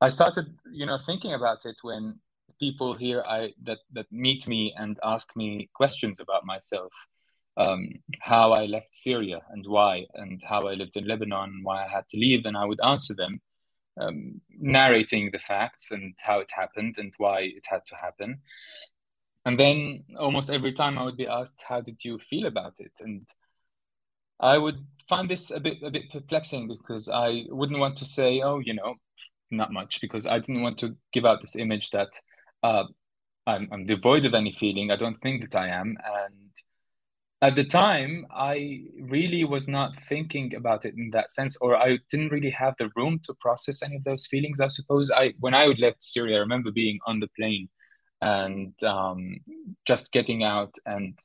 I 0.00 0.08
started, 0.08 0.46
you 0.70 0.86
know, 0.86 0.98
thinking 0.98 1.34
about 1.34 1.64
it 1.64 1.76
when 1.82 2.20
people 2.60 2.94
here 2.94 3.22
I 3.26 3.52
that 3.64 3.78
that 3.92 4.06
meet 4.10 4.46
me 4.48 4.74
and 4.76 4.98
ask 5.04 5.34
me 5.36 5.70
questions 5.74 6.20
about 6.20 6.44
myself, 6.44 6.92
um, 7.56 7.90
how 8.20 8.52
I 8.52 8.66
left 8.66 8.94
Syria 8.94 9.42
and 9.50 9.64
why, 9.66 10.06
and 10.14 10.42
how 10.42 10.62
I 10.62 10.74
lived 10.74 10.96
in 10.96 11.06
Lebanon, 11.06 11.60
why 11.62 11.84
I 11.84 11.88
had 11.88 12.08
to 12.10 12.16
leave, 12.16 12.46
and 12.46 12.56
I 12.56 12.64
would 12.64 12.80
answer 12.82 13.14
them, 13.14 13.40
um, 14.00 14.40
narrating 14.50 15.30
the 15.32 15.38
facts 15.38 15.90
and 15.90 16.14
how 16.20 16.40
it 16.40 16.50
happened 16.52 16.96
and 16.98 17.12
why 17.18 17.40
it 17.40 17.64
had 17.66 17.82
to 17.86 17.96
happen. 17.96 18.40
And 19.44 19.58
then 19.58 20.04
almost 20.18 20.50
every 20.50 20.72
time 20.72 20.98
I 20.98 21.04
would 21.04 21.16
be 21.16 21.26
asked, 21.26 21.62
"How 21.66 21.80
did 21.80 22.04
you 22.04 22.18
feel 22.18 22.46
about 22.46 22.74
it?" 22.78 22.92
and 23.00 23.26
I 24.40 24.58
would 24.58 24.84
find 25.08 25.28
this 25.28 25.50
a 25.50 25.60
bit 25.60 25.82
a 25.82 25.90
bit 25.90 26.10
perplexing 26.10 26.68
because 26.68 27.08
I 27.08 27.44
wouldn't 27.48 27.80
want 27.80 27.96
to 27.98 28.04
say, 28.04 28.40
oh, 28.42 28.58
you 28.58 28.74
know, 28.74 28.94
not 29.50 29.72
much, 29.72 30.00
because 30.00 30.26
I 30.26 30.38
didn't 30.38 30.62
want 30.62 30.78
to 30.78 30.96
give 31.12 31.24
out 31.24 31.40
this 31.40 31.56
image 31.56 31.90
that 31.90 32.08
uh, 32.62 32.84
I'm, 33.46 33.68
I'm 33.72 33.86
devoid 33.86 34.24
of 34.26 34.34
any 34.34 34.52
feeling. 34.52 34.90
I 34.90 34.96
don't 34.96 35.20
think 35.20 35.50
that 35.50 35.58
I 35.58 35.68
am, 35.68 35.96
and 36.04 36.50
at 37.40 37.54
the 37.54 37.64
time, 37.64 38.26
I 38.32 38.82
really 39.00 39.44
was 39.44 39.68
not 39.68 40.00
thinking 40.02 40.56
about 40.56 40.84
it 40.84 40.94
in 40.96 41.10
that 41.12 41.30
sense, 41.30 41.56
or 41.60 41.76
I 41.76 41.98
didn't 42.10 42.32
really 42.32 42.50
have 42.50 42.74
the 42.78 42.90
room 42.96 43.20
to 43.24 43.34
process 43.34 43.82
any 43.82 43.96
of 43.96 44.04
those 44.04 44.26
feelings. 44.26 44.60
I 44.60 44.68
suppose 44.68 45.10
I, 45.10 45.34
when 45.38 45.54
I 45.54 45.68
would 45.68 45.78
left 45.78 46.02
Syria, 46.02 46.36
I 46.36 46.40
remember 46.40 46.72
being 46.72 46.98
on 47.06 47.20
the 47.20 47.28
plane 47.36 47.68
and 48.20 48.74
um, 48.82 49.36
just 49.86 50.10
getting 50.10 50.42
out 50.42 50.74
and 50.84 51.16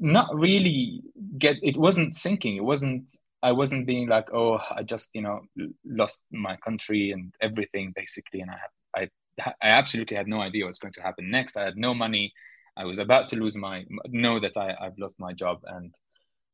not 0.00 0.34
really 0.34 1.02
get 1.38 1.56
it 1.62 1.76
wasn't 1.76 2.14
sinking. 2.14 2.56
It 2.56 2.64
wasn't 2.64 3.12
i 3.42 3.52
wasn't 3.52 3.86
being 3.86 4.08
like 4.08 4.26
oh 4.32 4.58
i 4.70 4.82
just 4.82 5.10
you 5.14 5.22
know 5.22 5.40
lost 5.84 6.24
my 6.32 6.56
country 6.56 7.12
and 7.12 7.32
everything 7.40 7.92
basically 7.94 8.40
and 8.40 8.50
i 8.50 8.54
have, 8.54 9.08
i 9.36 9.52
i 9.62 9.68
absolutely 9.68 10.16
had 10.16 10.26
no 10.26 10.40
idea 10.40 10.64
what's 10.66 10.80
going 10.80 10.92
to 10.92 11.02
happen 11.02 11.30
next. 11.30 11.56
I 11.56 11.62
had 11.64 11.76
no 11.76 11.94
money. 11.94 12.32
I 12.76 12.84
was 12.84 12.98
about 12.98 13.28
to 13.28 13.36
lose 13.36 13.56
my 13.56 13.84
know 14.06 14.40
that 14.40 14.56
i 14.56 14.74
i've 14.80 14.98
lost 14.98 15.20
my 15.20 15.32
job 15.32 15.60
and 15.66 15.94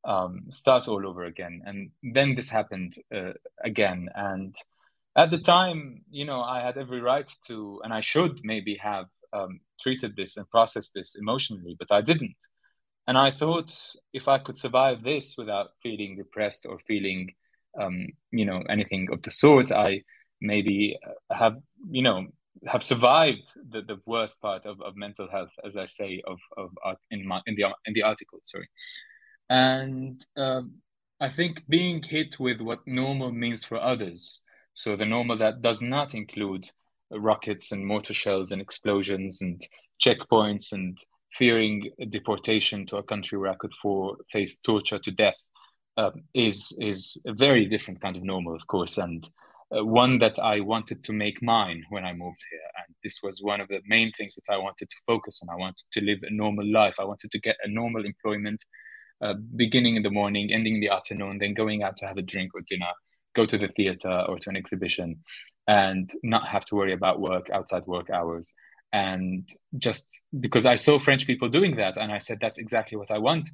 um, 0.06 0.42
start 0.50 0.86
all 0.86 1.06
over 1.06 1.24
again. 1.24 1.62
And 1.64 1.90
then 2.02 2.34
this 2.34 2.50
happened 2.50 2.96
uh, 3.10 3.32
again. 3.64 4.10
And 4.14 4.54
at 5.16 5.30
the 5.30 5.38
time 5.38 6.02
you 6.10 6.24
know 6.24 6.40
i 6.40 6.60
had 6.60 6.76
every 6.76 7.00
right 7.00 7.30
to 7.46 7.80
and 7.84 7.92
i 7.92 8.00
should 8.00 8.40
maybe 8.44 8.76
have 8.76 9.06
um, 9.32 9.60
treated 9.80 10.14
this 10.16 10.36
and 10.36 10.48
processed 10.50 10.92
this 10.94 11.16
emotionally 11.16 11.76
but 11.78 11.90
i 11.90 12.00
didn't 12.00 12.36
and 13.06 13.18
I 13.18 13.30
thought 13.30 13.76
if 14.12 14.28
I 14.28 14.38
could 14.38 14.56
survive 14.56 15.02
this 15.02 15.36
without 15.36 15.70
feeling 15.82 16.16
depressed 16.16 16.66
or 16.68 16.78
feeling, 16.78 17.34
um, 17.80 18.06
you 18.30 18.46
know, 18.46 18.62
anything 18.68 19.08
of 19.12 19.22
the 19.22 19.30
sort, 19.30 19.70
I 19.72 20.02
maybe 20.40 20.98
have, 21.30 21.56
you 21.90 22.02
know, 22.02 22.26
have 22.66 22.82
survived 22.82 23.52
the, 23.70 23.82
the 23.82 23.98
worst 24.06 24.40
part 24.40 24.64
of, 24.64 24.80
of 24.80 24.96
mental 24.96 25.28
health, 25.30 25.50
as 25.64 25.76
I 25.76 25.86
say, 25.86 26.22
of, 26.26 26.38
of 26.56 26.70
art 26.82 26.98
in 27.10 27.26
my 27.26 27.40
in 27.46 27.56
the 27.56 27.64
in 27.84 27.92
the 27.92 28.02
article. 28.02 28.40
Sorry, 28.44 28.68
and 29.50 30.24
um, 30.36 30.76
I 31.20 31.28
think 31.28 31.62
being 31.68 32.02
hit 32.02 32.40
with 32.40 32.60
what 32.60 32.86
normal 32.86 33.32
means 33.32 33.64
for 33.64 33.78
others, 33.78 34.42
so 34.72 34.96
the 34.96 35.06
normal 35.06 35.36
that 35.36 35.62
does 35.62 35.82
not 35.82 36.14
include 36.14 36.70
rockets 37.10 37.70
and 37.70 37.86
mortar 37.86 38.14
shells 38.14 38.50
and 38.50 38.62
explosions 38.62 39.42
and 39.42 39.62
checkpoints 40.04 40.72
and 40.72 40.98
fearing 41.38 41.90
deportation 42.10 42.86
to 42.86 42.96
a 42.96 43.02
country 43.02 43.38
where 43.38 43.50
I 43.50 43.56
could 43.56 43.74
for, 43.80 44.16
face 44.30 44.58
torture 44.58 44.98
to 44.98 45.10
death 45.10 45.42
um, 45.96 46.12
is 46.34 46.76
is 46.80 47.16
a 47.26 47.32
very 47.32 47.66
different 47.66 48.00
kind 48.00 48.16
of 48.16 48.24
normal, 48.24 48.54
of 48.54 48.66
course, 48.66 48.98
and 48.98 49.28
uh, 49.76 49.84
one 49.84 50.18
that 50.18 50.38
I 50.38 50.60
wanted 50.60 51.04
to 51.04 51.12
make 51.12 51.42
mine 51.42 51.84
when 51.90 52.04
I 52.04 52.12
moved 52.12 52.42
here. 52.50 52.68
And 52.78 52.94
this 53.02 53.20
was 53.22 53.40
one 53.42 53.60
of 53.60 53.68
the 53.68 53.80
main 53.86 54.12
things 54.12 54.34
that 54.34 54.52
I 54.52 54.58
wanted 54.58 54.90
to 54.90 54.96
focus 55.06 55.40
on. 55.42 55.54
I 55.54 55.58
wanted 55.58 55.84
to 55.92 56.00
live 56.00 56.18
a 56.22 56.32
normal 56.32 56.66
life. 56.66 56.96
I 56.98 57.04
wanted 57.04 57.30
to 57.30 57.40
get 57.40 57.56
a 57.64 57.68
normal 57.68 58.04
employment, 58.04 58.64
uh, 59.20 59.34
beginning 59.56 59.96
in 59.96 60.02
the 60.02 60.10
morning, 60.10 60.52
ending 60.52 60.76
in 60.76 60.80
the 60.80 60.90
afternoon, 60.90 61.38
then 61.38 61.54
going 61.54 61.82
out 61.82 61.96
to 61.98 62.06
have 62.06 62.18
a 62.18 62.22
drink 62.22 62.52
or 62.54 62.60
dinner, 62.62 62.92
go 63.34 63.46
to 63.46 63.58
the 63.58 63.68
theater 63.68 64.24
or 64.28 64.38
to 64.38 64.50
an 64.50 64.56
exhibition, 64.56 65.20
and 65.66 66.10
not 66.22 66.46
have 66.46 66.64
to 66.66 66.74
worry 66.74 66.92
about 66.92 67.20
work 67.20 67.48
outside 67.50 67.86
work 67.86 68.10
hours. 68.10 68.52
And 68.94 69.48
just 69.76 70.20
because 70.38 70.66
I 70.66 70.76
saw 70.76 71.00
French 71.00 71.26
people 71.26 71.48
doing 71.48 71.74
that, 71.76 71.96
and 71.96 72.12
I 72.12 72.18
said, 72.18 72.38
that's 72.40 72.58
exactly 72.58 72.96
what 72.96 73.10
I 73.10 73.18
want. 73.18 73.50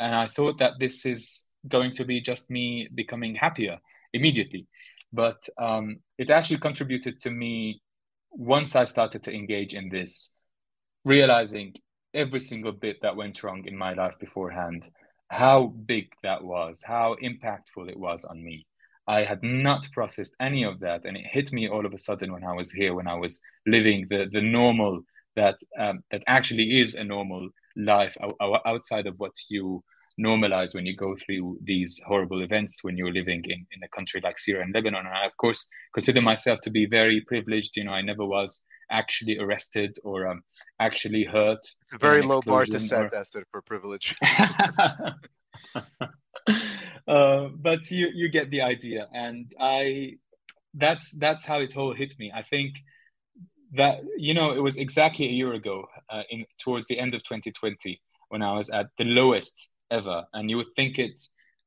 And 0.00 0.12
I 0.12 0.26
thought 0.26 0.58
that 0.58 0.80
this 0.80 1.06
is 1.06 1.46
going 1.68 1.94
to 1.94 2.04
be 2.04 2.20
just 2.20 2.50
me 2.50 2.88
becoming 2.92 3.36
happier 3.36 3.78
immediately. 4.12 4.66
But 5.12 5.48
um, 5.58 6.00
it 6.18 6.28
actually 6.30 6.58
contributed 6.58 7.20
to 7.20 7.30
me 7.30 7.82
once 8.32 8.74
I 8.74 8.84
started 8.84 9.22
to 9.24 9.32
engage 9.32 9.74
in 9.74 9.90
this, 9.90 10.32
realizing 11.04 11.74
every 12.12 12.40
single 12.40 12.72
bit 12.72 12.96
that 13.02 13.14
went 13.14 13.44
wrong 13.44 13.66
in 13.66 13.76
my 13.76 13.94
life 13.94 14.18
beforehand, 14.18 14.82
how 15.28 15.68
big 15.86 16.10
that 16.24 16.42
was, 16.42 16.82
how 16.84 17.14
impactful 17.22 17.88
it 17.88 17.96
was 17.96 18.24
on 18.24 18.42
me. 18.42 18.66
I 19.10 19.24
had 19.24 19.42
not 19.42 19.90
processed 19.92 20.34
any 20.38 20.62
of 20.64 20.78
that, 20.80 21.04
and 21.04 21.16
it 21.16 21.26
hit 21.36 21.52
me 21.52 21.68
all 21.68 21.84
of 21.84 21.92
a 21.92 21.98
sudden 21.98 22.32
when 22.32 22.44
I 22.44 22.54
was 22.60 22.70
here, 22.70 22.94
when 22.94 23.08
I 23.08 23.18
was 23.24 23.40
living 23.66 24.06
the 24.08 24.20
the 24.36 24.40
normal 24.40 25.02
that 25.34 25.56
um, 25.84 25.96
that 26.12 26.22
actually 26.36 26.80
is 26.80 26.94
a 26.94 27.02
normal 27.02 27.42
life 27.76 28.16
outside 28.72 29.06
of 29.08 29.18
what 29.18 29.36
you 29.48 29.82
normalize 30.28 30.74
when 30.74 30.86
you 30.86 30.96
go 30.96 31.16
through 31.16 31.58
these 31.72 31.92
horrible 32.06 32.40
events 32.42 32.84
when 32.84 32.96
you're 32.96 33.18
living 33.20 33.42
in, 33.54 33.60
in 33.74 33.82
a 33.82 33.88
country 33.96 34.20
like 34.22 34.38
Syria 34.38 34.62
and 34.62 34.74
Lebanon. 34.74 35.06
And 35.06 35.16
I, 35.22 35.24
of 35.24 35.36
course, 35.38 35.66
consider 35.94 36.20
myself 36.20 36.60
to 36.62 36.70
be 36.70 36.84
very 36.86 37.20
privileged. 37.32 37.76
You 37.76 37.84
know, 37.84 37.92
I 38.00 38.02
never 38.02 38.26
was 38.26 38.60
actually 38.90 39.38
arrested 39.38 39.96
or 40.04 40.28
um, 40.30 40.42
actually 40.78 41.24
hurt. 41.24 41.62
It's 41.62 41.94
a 41.94 41.98
very 41.98 42.22
low 42.22 42.42
bar 42.42 42.64
to 42.66 42.78
set, 42.78 43.12
or... 43.12 43.44
for 43.50 43.62
privilege. 43.62 44.14
uh, 47.10 47.48
but 47.56 47.90
you 47.90 48.08
you 48.14 48.28
get 48.28 48.50
the 48.50 48.62
idea, 48.62 49.08
and 49.12 49.52
I 49.58 50.18
that's 50.74 51.10
that's 51.18 51.44
how 51.44 51.58
it 51.58 51.76
all 51.76 51.92
hit 51.92 52.14
me. 52.20 52.30
I 52.32 52.42
think 52.42 52.76
that 53.72 53.98
you 54.16 54.32
know 54.32 54.52
it 54.52 54.60
was 54.60 54.76
exactly 54.76 55.26
a 55.26 55.32
year 55.32 55.52
ago, 55.52 55.86
uh, 56.08 56.22
in 56.30 56.44
towards 56.58 56.86
the 56.86 57.00
end 57.00 57.14
of 57.14 57.24
2020, 57.24 58.00
when 58.28 58.42
I 58.42 58.52
was 58.54 58.70
at 58.70 58.86
the 58.96 59.04
lowest 59.04 59.70
ever. 59.90 60.24
And 60.32 60.48
you 60.48 60.56
would 60.58 60.72
think 60.76 61.00
it, 61.00 61.18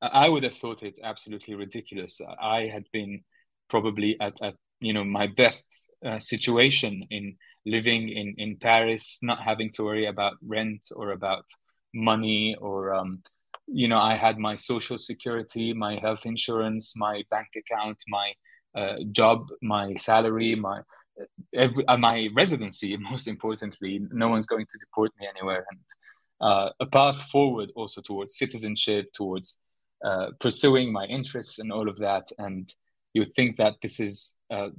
I 0.01 0.29
would 0.29 0.43
have 0.43 0.55
thought 0.55 0.81
it 0.81 0.95
absolutely 1.03 1.55
ridiculous. 1.55 2.21
I 2.41 2.67
had 2.67 2.85
been 2.93 3.23
probably 3.69 4.15
at, 4.21 4.35
at 4.41 4.55
you 4.79 4.93
know 4.93 5.03
my 5.03 5.27
best 5.27 5.91
uh, 6.05 6.19
situation 6.19 7.03
in 7.09 7.35
living 7.65 8.07
in 8.07 8.35
in 8.37 8.55
Paris, 8.61 9.19
not 9.21 9.43
having 9.43 9.71
to 9.73 9.83
worry 9.83 10.05
about 10.05 10.37
rent 10.41 10.87
or 10.95 11.11
about 11.11 11.43
money 11.93 12.55
or 12.61 12.93
um, 12.93 13.23
you 13.67 13.87
know 13.87 13.99
I 13.99 14.15
had 14.15 14.37
my 14.37 14.55
social 14.55 14.97
security, 14.97 15.73
my 15.73 15.97
health 15.99 16.25
insurance, 16.25 16.95
my 16.97 17.23
bank 17.29 17.49
account, 17.55 17.97
my 18.07 18.33
uh, 18.75 18.97
job, 19.11 19.47
my 19.61 19.95
salary, 19.95 20.55
my 20.55 20.81
every 21.55 21.87
uh, 21.87 21.97
my 21.97 22.29
residency. 22.35 22.97
Most 23.11 23.27
importantly, 23.27 24.01
no 24.11 24.29
one's 24.29 24.45
going 24.45 24.65
to 24.65 24.77
deport 24.79 25.11
me 25.19 25.27
anywhere, 25.27 25.65
and 25.69 25.79
uh, 26.41 26.69
a 26.79 26.85
path 26.85 27.21
forward 27.31 27.71
also 27.75 28.01
towards 28.01 28.37
citizenship, 28.37 29.11
towards 29.13 29.61
uh, 30.03 30.27
pursuing 30.39 30.91
my 30.91 31.05
interests 31.05 31.59
and 31.59 31.71
all 31.71 31.87
of 31.87 31.97
that. 31.99 32.29
And 32.37 32.73
you 33.13 33.25
think 33.25 33.57
that 33.57 33.75
this 33.81 33.99
is 33.99 34.37
uh, 34.51 34.69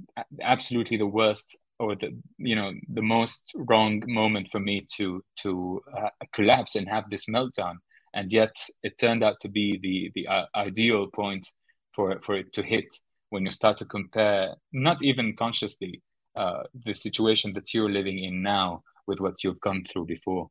absolutely 0.41 0.97
the 0.97 1.07
worst 1.07 1.57
or 1.79 1.95
the 1.95 2.15
you 2.37 2.55
know 2.55 2.71
the 2.89 3.01
most 3.01 3.51
wrong 3.55 4.01
moment 4.07 4.49
for 4.51 4.59
me 4.59 4.85
to 4.95 5.23
to 5.37 5.81
uh, 5.97 6.09
collapse 6.33 6.75
and 6.75 6.87
have 6.87 7.09
this 7.09 7.25
meltdown. 7.25 7.77
And 8.15 8.31
yet 8.31 8.55
it 8.81 8.97
turned 8.97 9.23
out 9.23 9.39
to 9.41 9.49
be 9.49 9.77
the 9.77 10.11
the 10.15 10.27
uh, 10.27 10.45
ideal 10.55 11.07
point 11.07 11.47
for 11.93 12.19
for 12.21 12.35
it 12.35 12.53
to 12.53 12.63
hit 12.63 12.87
when 13.29 13.45
you 13.45 13.51
start 13.51 13.77
to 13.77 13.85
compare, 13.85 14.55
not 14.71 15.03
even 15.03 15.35
consciously, 15.35 16.01
uh, 16.35 16.63
the 16.85 16.93
situation 16.93 17.53
that 17.53 17.73
you're 17.73 17.89
living 17.89 18.23
in 18.23 18.41
now 18.41 18.81
with 19.07 19.19
what 19.19 19.43
you've 19.43 19.59
gone 19.59 19.83
through 19.83 20.05
before 20.05 20.49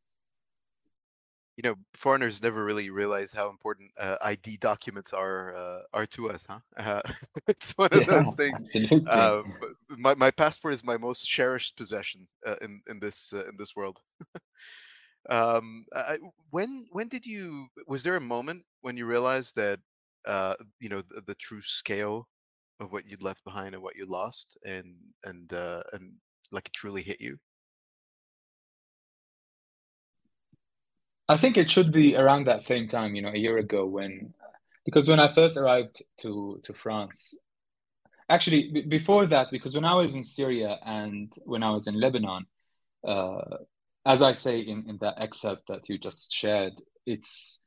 you 1.57 1.62
know, 1.62 1.77
foreigners 1.95 2.43
never 2.43 2.65
really 2.65 2.91
realize 2.91 3.33
how 3.33 3.49
important 3.49 3.93
uh, 3.99 4.17
ID 4.25 4.57
documents 4.57 5.12
are 5.12 5.55
uh, 5.55 5.81
are 5.93 6.07
to 6.07 6.31
us, 6.31 6.47
huh? 6.49 6.59
Uh, 6.77 7.01
it's 7.47 7.73
one 7.73 7.89
of 7.93 8.01
yeah, 8.01 8.07
those 8.07 8.35
things. 8.35 8.77
Um, 9.09 9.55
my 9.97 10.15
my 10.15 10.31
passport 10.31 10.75
is 10.75 10.85
my 10.85 10.97
most 10.97 11.25
cherished 11.25 11.77
possession 11.77 12.27
uh, 12.45 12.57
in 12.61 12.83
in 12.89 12.99
this 12.99 13.33
uh, 13.33 13.47
in 13.49 13.57
this 13.57 13.77
world. 13.77 14.01
um, 15.31 15.85
I, 15.95 16.18
when 16.51 16.87
when 16.93 17.09
did 17.09 17.27
you? 17.27 17.68
Was 17.87 18.03
there 18.03 18.16
a 18.16 18.20
moment 18.20 18.64
when 18.83 18.97
you 18.97 19.07
realized 19.07 19.57
that 19.57 19.81
uh, 20.27 20.55
you 20.81 20.89
know 20.89 21.03
the, 21.09 21.22
the, 21.27 21.35
true 21.37 21.61
scale 21.61 22.29
of 22.81 22.93
what 22.93 23.07
you'd 23.07 23.22
left 23.22 23.45
behind 23.45 23.75
and 23.75 23.83
what 23.83 23.97
you 23.97 24.07
lost, 24.07 24.57
and 24.64 24.97
and 25.25 25.53
and 25.93 26.12
like 26.51 26.66
it 26.66 26.75
truly 26.75 27.03
hit 27.03 27.20
you? 27.20 27.39
I 31.29 31.37
think 31.37 31.57
it 31.57 31.70
should 31.70 31.91
be 31.91 32.16
around 32.16 32.47
that 32.47 32.61
same 32.61 32.87
time, 32.89 33.14
you 33.14 33.22
know, 33.22 33.31
a 33.31 33.39
year 33.39 33.57
ago 33.57 33.87
when, 33.87 34.35
because 34.85 35.09
when 35.09 35.20
I 35.20 35.29
first 35.29 35.57
arrived 35.57 36.03
to 36.18 36.61
to 36.64 36.75
France, 36.75 37.35
actually 38.29 38.70
b- 38.72 38.83
before 38.83 39.27
that, 39.27 39.51
because 39.51 39.75
when 39.75 39.87
I 39.87 39.95
was 39.95 40.14
in 40.14 40.25
Syria 40.25 40.79
and 40.85 41.33
when 41.45 41.62
I 41.62 41.70
was 41.70 41.87
in 41.87 41.99
Lebanon, 41.99 42.47
uh, 43.07 43.59
as 44.07 44.23
I 44.23 44.33
say 44.33 44.61
in 44.61 44.89
in 44.89 44.99
that 44.99 45.21
excerpt 45.21 45.69
that 45.69 45.89
you 45.89 45.99
just 45.99 46.33
shared, 46.33 46.75
it's 47.07 47.61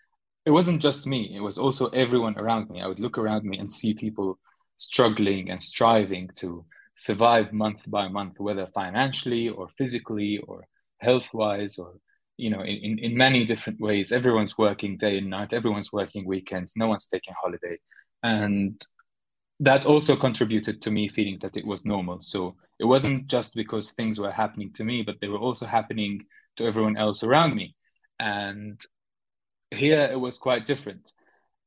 it 0.46 0.52
wasn't 0.52 0.82
just 0.82 1.08
me; 1.08 1.34
it 1.36 1.42
was 1.42 1.58
also 1.58 1.88
everyone 1.90 2.38
around 2.38 2.70
me. 2.70 2.82
I 2.82 2.88
would 2.88 3.00
look 3.00 3.18
around 3.18 3.44
me 3.46 3.58
and 3.58 3.70
see 3.70 3.94
people 3.94 4.40
struggling 4.78 5.50
and 5.50 5.62
striving 5.62 6.30
to 6.36 6.66
survive 6.96 7.54
month 7.54 7.84
by 7.90 8.08
month, 8.08 8.40
whether 8.40 8.68
financially 8.68 9.50
or 9.50 9.70
physically 9.78 10.40
or 10.48 10.68
health 11.00 11.30
wise 11.34 11.78
or 11.78 11.94
you 12.38 12.50
know 12.50 12.62
in, 12.62 13.00
in 13.00 13.18
many 13.18 13.46
different 13.46 13.80
ways. 13.80 14.12
Everyone's 14.12 14.58
working 14.58 14.98
day 14.98 15.18
and 15.18 15.30
night 15.30 15.54
everyone's 15.54 15.92
working 15.92 16.26
weekends 16.26 16.76
no 16.76 16.88
one's 16.88 17.08
taking 17.08 17.34
holiday. 17.42 17.78
And 18.24 18.82
that 19.60 19.86
also 19.86 20.16
contributed 20.16 20.82
to 20.84 20.92
me 20.92 21.10
feeling 21.10 21.40
that 21.42 21.58
it 21.58 21.66
was 21.66 21.86
normal. 21.86 22.22
So 22.22 22.56
it 22.80 22.86
wasn't 22.86 23.28
just 23.28 23.56
because 23.56 23.92
things 23.92 24.20
were 24.20 24.32
happening 24.32 24.72
to 24.74 24.84
me 24.84 25.04
but 25.04 25.20
they 25.20 25.28
were 25.28 25.40
also 25.40 25.66
happening 25.66 26.26
to 26.58 26.66
everyone 26.66 26.98
else 26.98 27.24
around 27.24 27.56
me. 27.56 27.76
And 28.20 28.80
here 29.72 30.02
it 30.12 30.20
was 30.20 30.38
quite 30.38 30.66
different. 30.66 31.12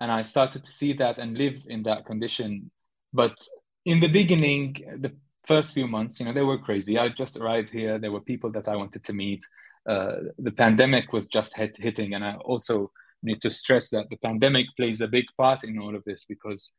And 0.01 0.11
i 0.11 0.23
started 0.23 0.65
to 0.65 0.73
see 0.73 0.93
that 0.95 1.19
and 1.19 1.37
live 1.37 1.65
in 1.69 1.83
that 1.85 2.07
condition. 2.07 2.71
But 3.13 3.37
in 3.85 4.01
the 4.01 4.09
beginning 4.09 4.77
the 5.01 5.13
first 5.45 5.73
few 5.73 5.89
months 5.89 6.21
you 6.21 6.27
know 6.27 6.33
they 6.33 6.43
were 6.43 6.59
crazy. 6.59 6.99
I 6.99 7.09
just 7.09 7.37
arrived 7.37 7.71
here. 7.71 7.99
There 7.99 8.13
were 8.13 8.21
people 8.21 8.51
that 8.53 8.69
i 8.69 8.77
wanted 8.77 9.05
to 9.05 9.13
meet. 9.13 9.47
Uh, 9.89 10.17
the 10.39 10.53
pandemic 10.53 11.13
was 11.13 11.27
just 11.27 11.57
hit, 11.57 11.77
hitting. 11.77 12.15
And 12.15 12.25
I 12.25 12.35
also 12.35 12.93
need 13.23 13.41
to 13.43 13.51
stress 13.51 13.91
that 13.91 14.09
the 14.11 14.17
pandemic 14.17 14.67
plays 14.77 15.01
a 15.01 15.09
big 15.09 15.27
part 15.37 15.65
in 15.65 15.79
all 15.79 15.95
of 15.95 16.05
this 16.05 16.25
because 16.25 16.73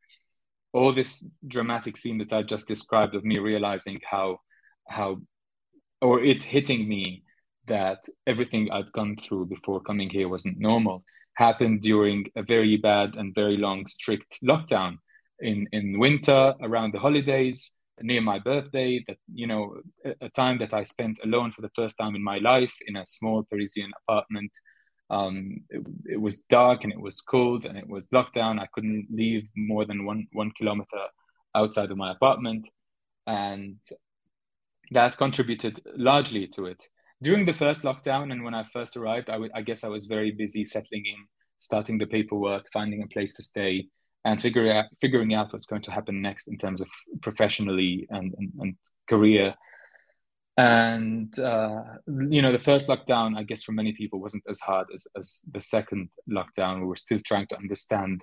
all 0.72 0.92
this 0.92 1.24
dramatic 1.46 1.96
scene 1.96 2.18
that 2.18 2.32
I 2.32 2.42
just 2.42 2.66
described 2.66 3.14
of 3.14 3.24
me 3.24 3.38
realizing 3.38 4.00
how 4.08 4.40
how 4.88 5.18
or 6.00 6.22
it 6.22 6.42
hitting 6.42 6.88
me 6.88 7.22
that 7.66 8.04
everything 8.26 8.70
I'd 8.70 8.92
gone 8.92 9.16
through 9.16 9.46
before 9.46 9.80
coming 9.80 10.10
here 10.10 10.28
wasn't 10.28 10.58
normal 10.58 11.04
happened 11.34 11.80
during 11.80 12.26
a 12.36 12.42
very 12.42 12.76
bad 12.76 13.14
and 13.14 13.34
very 13.34 13.56
long 13.56 13.86
strict 13.86 14.38
lockdown 14.44 14.98
in 15.40 15.66
in 15.72 15.98
winter 15.98 16.54
around 16.62 16.92
the 16.92 16.98
holidays 16.98 17.74
near 18.00 18.20
my 18.20 18.38
birthday 18.38 19.02
that 19.06 19.18
you 19.32 19.46
know 19.46 19.74
a, 20.20 20.28
time 20.30 20.58
that 20.58 20.74
i 20.74 20.82
spent 20.82 21.18
alone 21.24 21.52
for 21.52 21.62
the 21.62 21.70
first 21.74 21.96
time 21.98 22.14
in 22.14 22.22
my 22.22 22.38
life 22.38 22.74
in 22.86 22.96
a 22.96 23.06
small 23.06 23.44
parisian 23.50 23.90
apartment 24.02 24.50
um, 25.12 25.60
it, 25.68 25.82
it, 26.14 26.20
was 26.20 26.40
dark 26.40 26.84
and 26.84 26.92
it 26.92 27.00
was 27.00 27.20
cold 27.20 27.66
and 27.66 27.76
it 27.76 27.86
was 27.86 28.08
lockdown. 28.08 28.58
I 28.58 28.66
couldn't 28.72 29.08
leave 29.10 29.46
more 29.54 29.84
than 29.84 30.06
one 30.06 30.26
one 30.32 30.50
kilometer 30.58 31.02
outside 31.54 31.90
of 31.90 31.98
my 31.98 32.12
apartment. 32.12 32.68
And 33.26 33.76
that 34.90 35.18
contributed 35.18 35.82
largely 35.96 36.46
to 36.48 36.66
it. 36.66 36.88
During 37.22 37.44
the 37.44 37.54
first 37.54 37.82
lockdown 37.82 38.32
and 38.32 38.42
when 38.42 38.54
i 38.54 38.64
first 38.64 38.96
arrived 38.96 39.30
I, 39.30 39.34
w- 39.34 39.52
I 39.54 39.62
guess 39.62 39.84
i 39.84 39.88
was 39.88 40.06
very 40.06 40.32
busy 40.32 40.64
settling 40.64 41.04
in 41.06 41.20
starting 41.58 41.96
the 41.96 42.06
paperwork 42.06 42.66
finding 42.72 43.00
a 43.00 43.06
place 43.06 43.34
to 43.34 43.42
stay 43.42 43.86
and 44.24 44.42
figuring 44.42 44.76
out 44.76 44.86
figuring 45.00 45.32
out 45.32 45.52
what's 45.52 45.66
going 45.66 45.82
to 45.82 45.92
happen 45.92 46.20
next 46.20 46.48
in 46.48 46.58
terms 46.58 46.80
of 46.80 46.88
professionally 47.20 48.08
and 48.10 48.34
and, 48.38 48.52
and 48.58 48.74
career 49.08 49.54
and 50.58 51.38
uh, 51.38 51.82
you 52.06 52.42
know 52.42 52.52
the 52.52 52.58
first 52.58 52.88
lockdown 52.88 53.36
i 53.38 53.42
guess 53.42 53.62
for 53.62 53.72
many 53.72 53.92
people 53.92 54.20
wasn't 54.20 54.42
as 54.48 54.60
hard 54.60 54.86
as, 54.94 55.06
as 55.18 55.40
the 55.50 55.62
second 55.62 56.10
lockdown 56.30 56.80
we 56.80 56.86
were 56.86 56.96
still 56.96 57.20
trying 57.24 57.46
to 57.46 57.56
understand 57.56 58.20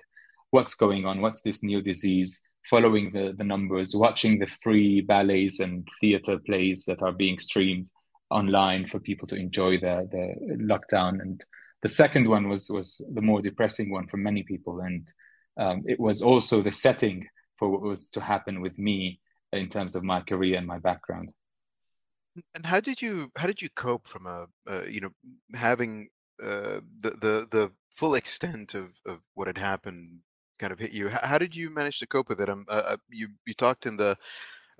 what's 0.50 0.74
going 0.74 1.04
on 1.04 1.20
what's 1.20 1.42
this 1.42 1.62
new 1.62 1.82
disease 1.82 2.42
following 2.68 3.10
the, 3.12 3.34
the 3.36 3.44
numbers, 3.44 3.94
watching 3.94 4.38
the 4.38 4.46
free 4.46 5.00
ballets 5.00 5.60
and 5.60 5.86
theater 6.00 6.38
plays 6.38 6.84
that 6.86 7.02
are 7.02 7.12
being 7.12 7.38
streamed 7.38 7.90
online 8.30 8.86
for 8.86 9.00
people 9.00 9.26
to 9.28 9.36
enjoy 9.36 9.78
the, 9.78 10.08
the 10.10 10.56
lockdown. 10.56 11.20
And 11.20 11.42
the 11.82 11.88
second 11.88 12.28
one 12.28 12.48
was, 12.48 12.70
was 12.70 13.04
the 13.12 13.22
more 13.22 13.40
depressing 13.40 13.90
one 13.90 14.06
for 14.08 14.18
many 14.18 14.42
people. 14.42 14.80
And 14.80 15.12
um, 15.56 15.82
it 15.86 15.98
was 15.98 16.22
also 16.22 16.62
the 16.62 16.72
setting 16.72 17.26
for 17.58 17.68
what 17.68 17.82
was 17.82 18.08
to 18.10 18.20
happen 18.20 18.60
with 18.60 18.78
me 18.78 19.20
in 19.52 19.68
terms 19.68 19.96
of 19.96 20.04
my 20.04 20.20
career 20.20 20.56
and 20.56 20.66
my 20.66 20.78
background. 20.78 21.30
And 22.54 22.64
how 22.64 22.80
did 22.80 23.02
you 23.02 23.30
how 23.36 23.46
did 23.46 23.60
you 23.60 23.68
cope 23.70 24.06
from 24.06 24.26
a 24.26 24.46
uh, 24.68 24.84
you 24.88 25.00
know 25.00 25.10
having 25.54 26.08
uh, 26.42 26.80
the 27.00 27.10
the 27.10 27.48
the 27.50 27.72
full 27.94 28.14
extent 28.14 28.74
of, 28.74 28.92
of 29.06 29.20
what 29.34 29.46
had 29.46 29.58
happened 29.58 30.20
kind 30.58 30.72
of 30.72 30.78
hit 30.78 30.92
you? 30.92 31.08
How, 31.08 31.26
how 31.26 31.38
did 31.38 31.54
you 31.54 31.70
manage 31.70 31.98
to 32.00 32.06
cope 32.06 32.28
with 32.28 32.40
it? 32.40 32.48
Um, 32.48 32.66
uh, 32.68 32.82
uh 32.86 32.96
you 33.08 33.28
you 33.46 33.54
talked 33.54 33.86
in 33.86 33.96
the 33.96 34.16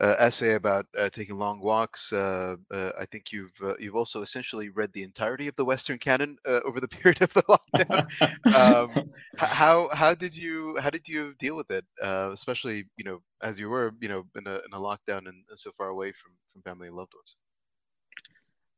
uh, 0.00 0.14
essay 0.18 0.54
about 0.54 0.86
uh, 0.98 1.10
taking 1.10 1.38
long 1.38 1.60
walks. 1.60 2.12
Uh, 2.12 2.56
uh, 2.70 2.92
I 2.98 3.04
think 3.04 3.32
you've 3.32 3.52
uh, 3.62 3.74
you've 3.78 3.94
also 3.94 4.22
essentially 4.22 4.70
read 4.70 4.92
the 4.92 5.02
entirety 5.02 5.46
of 5.46 5.56
the 5.56 5.64
Western 5.64 5.98
canon 5.98 6.38
uh, 6.46 6.60
over 6.64 6.80
the 6.80 6.88
period 6.88 7.22
of 7.22 7.34
the 7.34 7.42
lockdown. 7.42 8.54
um, 8.54 9.12
how 9.36 9.90
how 9.92 10.14
did 10.14 10.36
you 10.36 10.78
how 10.80 10.90
did 10.90 11.06
you 11.06 11.34
deal 11.34 11.56
with 11.56 11.70
it, 11.70 11.84
especially 12.02 12.84
you 12.96 13.04
know 13.04 13.20
as 13.42 13.60
you 13.60 13.68
were 13.68 13.92
you 14.00 14.08
know 14.08 14.24
in 14.36 14.46
a 14.46 14.54
in 14.54 14.72
a 14.72 14.78
lockdown 14.78 15.28
and, 15.28 15.44
and 15.48 15.58
so 15.58 15.70
far 15.76 15.88
away 15.88 16.12
from 16.12 16.32
from 16.52 16.62
family 16.62 16.88
and 16.88 16.96
loved 16.96 17.14
ones. 17.14 17.36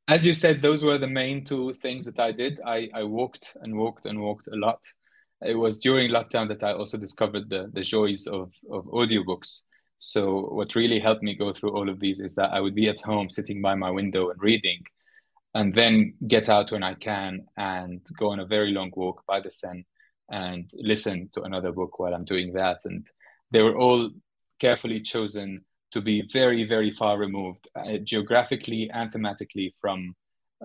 As 0.08 0.26
you 0.26 0.34
said, 0.34 0.60
those 0.60 0.84
were 0.84 0.98
the 0.98 1.06
main 1.06 1.44
two 1.44 1.74
things 1.74 2.04
that 2.06 2.18
I 2.18 2.32
did. 2.32 2.60
I, 2.66 2.88
I 2.94 3.04
walked 3.04 3.56
and 3.62 3.76
walked 3.76 4.06
and 4.06 4.20
walked 4.20 4.48
a 4.48 4.56
lot. 4.56 4.80
It 5.40 5.54
was 5.54 5.78
during 5.78 6.10
lockdown 6.10 6.48
that 6.48 6.62
I 6.62 6.72
also 6.72 6.98
discovered 6.98 7.48
the, 7.48 7.70
the 7.72 7.82
joys 7.82 8.26
of, 8.26 8.52
of 8.70 8.84
audiobooks 8.86 9.62
so 10.02 10.48
what 10.50 10.74
really 10.74 10.98
helped 10.98 11.22
me 11.22 11.36
go 11.36 11.52
through 11.52 11.76
all 11.76 11.88
of 11.88 12.00
these 12.00 12.18
is 12.18 12.34
that 12.34 12.52
I 12.52 12.60
would 12.60 12.74
be 12.74 12.88
at 12.88 13.00
home 13.00 13.30
sitting 13.30 13.62
by 13.62 13.76
my 13.76 13.88
window 13.88 14.30
and 14.30 14.42
reading, 14.42 14.82
and 15.54 15.72
then 15.72 16.14
get 16.26 16.48
out 16.48 16.72
when 16.72 16.82
I 16.82 16.94
can 16.94 17.46
and 17.56 18.00
go 18.18 18.30
on 18.30 18.40
a 18.40 18.46
very 18.46 18.72
long 18.72 18.90
walk 18.96 19.22
by 19.28 19.38
the 19.38 19.52
Seine 19.52 19.84
and 20.28 20.68
listen 20.74 21.30
to 21.34 21.42
another 21.42 21.70
book 21.70 22.00
while 22.00 22.14
I'm 22.14 22.24
doing 22.24 22.52
that. 22.54 22.80
And 22.84 23.06
they 23.52 23.62
were 23.62 23.78
all 23.78 24.10
carefully 24.58 25.00
chosen 25.00 25.64
to 25.92 26.00
be 26.00 26.22
very, 26.32 26.64
very 26.64 26.92
far 26.92 27.18
removed 27.18 27.68
uh, 27.76 27.98
geographically 28.02 28.90
and 28.92 29.12
thematically 29.12 29.72
from 29.80 30.14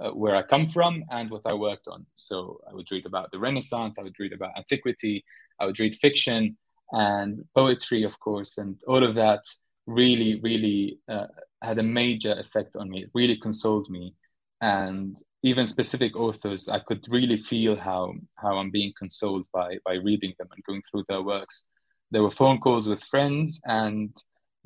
uh, 0.01 0.11
where 0.11 0.35
I 0.35 0.43
come 0.43 0.69
from 0.69 1.03
and 1.09 1.29
what 1.29 1.41
I 1.45 1.53
worked 1.53 1.87
on. 1.87 2.05
So 2.15 2.59
I 2.69 2.73
would 2.73 2.89
read 2.91 3.05
about 3.05 3.31
the 3.31 3.39
Renaissance, 3.39 3.97
I 3.97 4.03
would 4.03 4.19
read 4.19 4.33
about 4.33 4.57
antiquity, 4.57 5.23
I 5.59 5.65
would 5.65 5.79
read 5.79 5.95
fiction, 5.95 6.57
and 6.91 7.43
poetry, 7.55 8.03
of 8.03 8.19
course, 8.19 8.57
and 8.57 8.77
all 8.87 9.03
of 9.03 9.15
that 9.15 9.41
really, 9.85 10.39
really 10.41 10.99
uh, 11.09 11.27
had 11.61 11.79
a 11.79 11.83
major 11.83 12.33
effect 12.33 12.75
on 12.75 12.89
me. 12.89 13.03
It 13.03 13.11
really 13.13 13.37
consoled 13.37 13.89
me, 13.89 14.13
and 14.61 15.17
even 15.43 15.67
specific 15.67 16.15
authors, 16.15 16.69
I 16.69 16.79
could 16.79 17.05
really 17.09 17.41
feel 17.41 17.75
how 17.75 18.13
how 18.35 18.57
I'm 18.57 18.71
being 18.71 18.93
consoled 18.97 19.45
by 19.53 19.77
by 19.83 19.95
reading 19.95 20.33
them 20.37 20.47
and 20.53 20.63
going 20.63 20.81
through 20.89 21.05
their 21.09 21.21
works. 21.21 21.63
There 22.11 22.23
were 22.23 22.31
phone 22.31 22.59
calls 22.59 22.87
with 22.87 23.03
friends, 23.03 23.59
and 23.65 24.15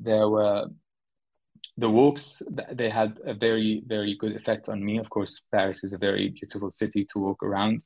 there 0.02 0.28
were 0.28 0.66
the 1.76 1.88
walks. 1.88 2.42
They 2.72 2.90
had 2.90 3.18
a 3.24 3.34
very 3.34 3.82
very 3.86 4.16
good 4.16 4.34
effect 4.36 4.68
on 4.68 4.84
me. 4.84 4.98
Of 4.98 5.08
course, 5.10 5.42
Paris 5.52 5.84
is 5.84 5.92
a 5.92 5.98
very 5.98 6.28
beautiful 6.28 6.70
city 6.70 7.06
to 7.12 7.18
walk 7.18 7.42
around 7.42 7.82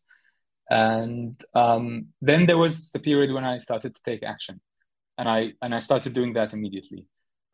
and 0.71 1.41
um, 1.55 2.09
then 2.21 2.47
there 2.47 2.59
was 2.59 2.91
the 2.91 2.99
period 2.99 3.33
when 3.33 3.45
I 3.45 3.59
started 3.59 3.95
to 3.95 4.03
take 4.03 4.23
action, 4.23 4.61
and 5.19 5.29
I 5.29 5.53
and 5.63 5.75
I 5.75 5.79
started 5.79 6.13
doing 6.13 6.33
that 6.35 6.53
immediately. 6.53 7.07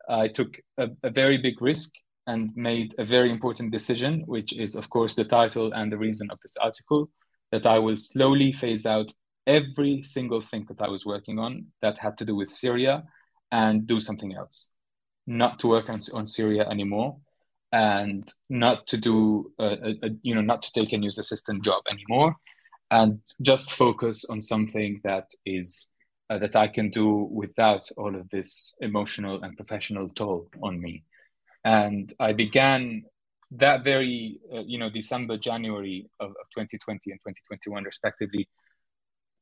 I 0.09 0.27
took 0.27 0.59
a, 0.77 0.89
a 1.03 1.09
very 1.09 1.37
big 1.37 1.61
risk 1.61 1.91
and 2.25 2.55
made 2.55 2.95
a 2.97 3.05
very 3.05 3.29
important 3.31 3.71
decision, 3.71 4.23
which 4.25 4.53
is 4.53 4.75
of 4.75 4.89
course 4.89 5.15
the 5.15 5.25
title 5.25 5.71
and 5.73 5.91
the 5.91 5.97
reason 5.97 6.29
of 6.31 6.39
this 6.41 6.57
article, 6.57 7.09
that 7.51 7.67
I 7.67 7.79
will 7.79 7.97
slowly 7.97 8.51
phase 8.51 8.85
out 8.85 9.13
every 9.45 10.03
single 10.03 10.41
thing 10.41 10.65
that 10.69 10.81
I 10.81 10.89
was 10.89 11.05
working 11.05 11.37
on 11.37 11.67
that 11.81 11.99
had 11.99 12.17
to 12.17 12.25
do 12.25 12.35
with 12.35 12.49
Syria 12.49 13.03
and 13.53 13.87
do 13.87 13.99
something 13.99 14.33
else, 14.35 14.71
not 15.27 15.59
to 15.59 15.67
work 15.67 15.87
on, 15.89 15.99
on 16.13 16.27
Syria 16.27 16.67
anymore 16.67 17.17
and 17.71 18.31
not 18.49 18.87
to 18.87 18.97
do 18.97 19.51
a, 19.59 19.65
a, 20.03 20.09
you 20.21 20.35
know 20.35 20.41
not 20.41 20.61
to 20.63 20.71
take 20.73 20.93
a 20.93 20.97
news 20.97 21.17
assistant 21.17 21.63
job 21.63 21.81
anymore 21.89 22.35
and 22.91 23.19
just 23.41 23.73
focus 23.73 24.25
on 24.25 24.39
something 24.41 24.99
that 25.03 25.27
is 25.45 25.87
uh, 26.29 26.37
that 26.37 26.55
I 26.55 26.67
can 26.67 26.89
do 26.89 27.09
without 27.41 27.89
all 27.97 28.15
of 28.15 28.29
this 28.29 28.75
emotional 28.81 29.43
and 29.43 29.57
professional 29.57 30.09
toll 30.09 30.47
on 30.61 30.81
me. 30.81 31.03
And 31.65 32.13
I 32.19 32.33
began 32.33 33.03
that 33.51 33.83
very, 33.83 34.39
uh, 34.53 34.61
you 34.65 34.77
know, 34.77 34.89
December, 34.89 35.37
January 35.37 36.07
of, 36.19 36.29
of 36.29 36.45
2020 36.55 37.11
and 37.11 37.19
2021, 37.19 37.83
respectively, 37.83 38.47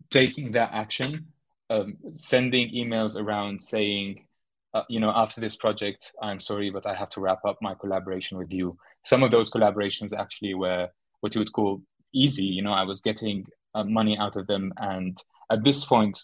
taking 0.10 0.52
that 0.54 0.72
action, 0.74 1.28
um, 1.72 1.98
sending 2.16 2.70
emails 2.72 3.16
around 3.16 3.62
saying, 3.62 4.26
uh, 4.74 4.84
you 4.90 5.00
know, 5.00 5.12
after 5.16 5.42
this 5.42 5.56
project, 5.56 6.12
I'm 6.22 6.40
sorry, 6.40 6.70
but 6.70 6.86
I 6.86 6.94
have 6.94 7.10
to 7.12 7.22
wrap 7.22 7.40
up 7.46 7.58
my 7.62 7.74
collaboration 7.74 8.38
with 8.38 8.52
you. 8.52 8.78
Some 9.06 9.24
of 9.24 9.32
those 9.32 9.50
collaborations 9.50 10.18
actually 10.18 10.54
were 10.54 10.90
what 11.22 11.34
you 11.34 11.40
would 11.40 11.54
call 11.54 11.82
easy. 12.14 12.46
You 12.46 12.62
know, 12.62 12.74
I 12.74 12.84
was 12.84 13.02
getting 13.02 13.46
uh, 13.74 13.84
money 13.84 14.18
out 14.18 14.36
of 14.36 14.48
them, 14.48 14.74
and 14.78 15.18
at 15.52 15.64
this 15.64 15.86
point, 15.86 16.20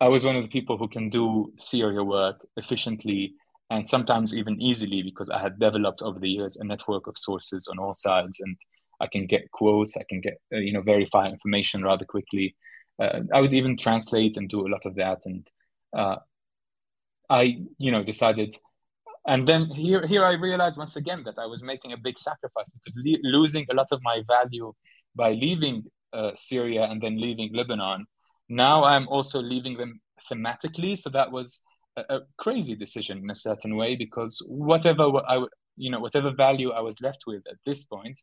I 0.00 0.08
was 0.08 0.24
one 0.24 0.36
of 0.36 0.42
the 0.42 0.48
people 0.48 0.78
who 0.78 0.88
can 0.88 1.10
do 1.10 1.52
Syria 1.58 2.02
work 2.02 2.46
efficiently 2.56 3.34
and 3.70 3.86
sometimes 3.86 4.34
even 4.34 4.60
easily 4.60 5.02
because 5.02 5.30
I 5.30 5.38
had 5.38 5.58
developed 5.58 6.02
over 6.02 6.18
the 6.18 6.28
years 6.28 6.56
a 6.56 6.64
network 6.64 7.06
of 7.06 7.16
sources 7.16 7.68
on 7.68 7.78
all 7.78 7.94
sides, 7.94 8.40
and 8.40 8.56
I 9.00 9.06
can 9.06 9.26
get 9.26 9.50
quotes, 9.52 9.96
I 9.96 10.02
can 10.08 10.20
get 10.20 10.40
uh, 10.52 10.58
you 10.58 10.72
know 10.72 10.82
verify 10.82 11.28
information 11.28 11.82
rather 11.82 12.04
quickly. 12.04 12.56
Uh, 13.00 13.20
I 13.32 13.40
would 13.40 13.54
even 13.54 13.76
translate 13.76 14.36
and 14.36 14.48
do 14.48 14.66
a 14.66 14.70
lot 14.70 14.84
of 14.84 14.94
that, 14.96 15.20
and 15.24 15.46
uh, 15.96 16.16
I 17.28 17.58
you 17.78 17.92
know 17.92 18.02
decided 18.02 18.56
and 19.26 19.46
then 19.46 19.66
here 19.66 20.06
here 20.06 20.24
i 20.24 20.32
realized 20.32 20.78
once 20.78 20.96
again 20.96 21.22
that 21.24 21.38
i 21.38 21.46
was 21.46 21.62
making 21.62 21.92
a 21.92 21.96
big 21.96 22.18
sacrifice 22.18 22.72
because 22.72 22.94
le- 22.96 23.30
losing 23.38 23.66
a 23.70 23.74
lot 23.74 23.86
of 23.92 24.00
my 24.02 24.22
value 24.26 24.72
by 25.14 25.32
leaving 25.32 25.84
uh, 26.12 26.32
syria 26.34 26.84
and 26.84 27.00
then 27.00 27.20
leaving 27.20 27.50
lebanon. 27.54 28.06
Now 28.48 28.84
i'm 28.84 29.06
also 29.08 29.40
leaving 29.40 29.76
them 29.76 30.00
thematically. 30.30 30.98
So 30.98 31.10
that 31.10 31.30
was 31.30 31.64
a, 31.96 32.16
a 32.16 32.20
crazy 32.36 32.74
decision 32.74 33.18
in 33.18 33.30
a 33.30 33.34
certain 33.34 33.76
way 33.76 33.96
because 33.96 34.42
whatever 34.48 35.04
i 35.28 35.44
you 35.76 35.90
know 35.90 36.00
whatever 36.00 36.30
value 36.32 36.70
i 36.72 36.80
was 36.80 37.00
left 37.00 37.24
with 37.26 37.42
at 37.50 37.58
this 37.64 37.84
point 37.84 38.20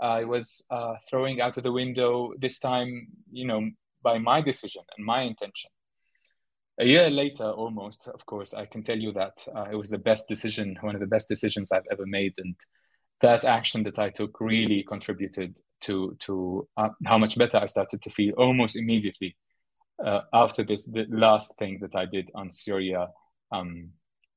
i 0.00 0.24
was 0.24 0.64
uh, 0.70 0.94
throwing 1.08 1.40
out 1.40 1.56
of 1.58 1.64
the 1.64 1.72
window 1.72 2.32
this 2.38 2.58
time 2.58 3.08
you 3.30 3.46
know 3.46 3.68
by 4.02 4.18
my 4.18 4.40
decision 4.40 4.82
and 4.96 5.04
my 5.04 5.22
intention 5.22 5.70
a 6.80 6.86
year 6.86 7.10
later, 7.10 7.50
almost, 7.50 8.06
of 8.06 8.24
course, 8.24 8.54
I 8.54 8.64
can 8.64 8.84
tell 8.84 8.98
you 8.98 9.12
that 9.12 9.44
uh, 9.54 9.66
it 9.70 9.74
was 9.74 9.90
the 9.90 9.98
best 9.98 10.28
decision, 10.28 10.78
one 10.80 10.94
of 10.94 11.00
the 11.00 11.08
best 11.08 11.28
decisions 11.28 11.72
I've 11.72 11.88
ever 11.90 12.06
made, 12.06 12.34
and 12.38 12.54
that 13.20 13.44
action 13.44 13.82
that 13.82 13.98
I 13.98 14.10
took 14.10 14.40
really 14.40 14.84
contributed 14.84 15.60
to 15.80 16.16
to 16.20 16.68
uh, 16.76 16.90
how 17.04 17.18
much 17.18 17.36
better 17.36 17.58
I 17.58 17.66
started 17.66 18.00
to 18.02 18.10
feel 18.10 18.34
almost 18.34 18.76
immediately 18.76 19.36
uh, 20.04 20.20
after 20.32 20.64
this 20.64 20.84
the 20.84 21.06
last 21.10 21.56
thing 21.58 21.78
that 21.82 21.96
I 21.96 22.04
did 22.04 22.30
on 22.34 22.50
Syria 22.50 23.08
um, 23.50 23.90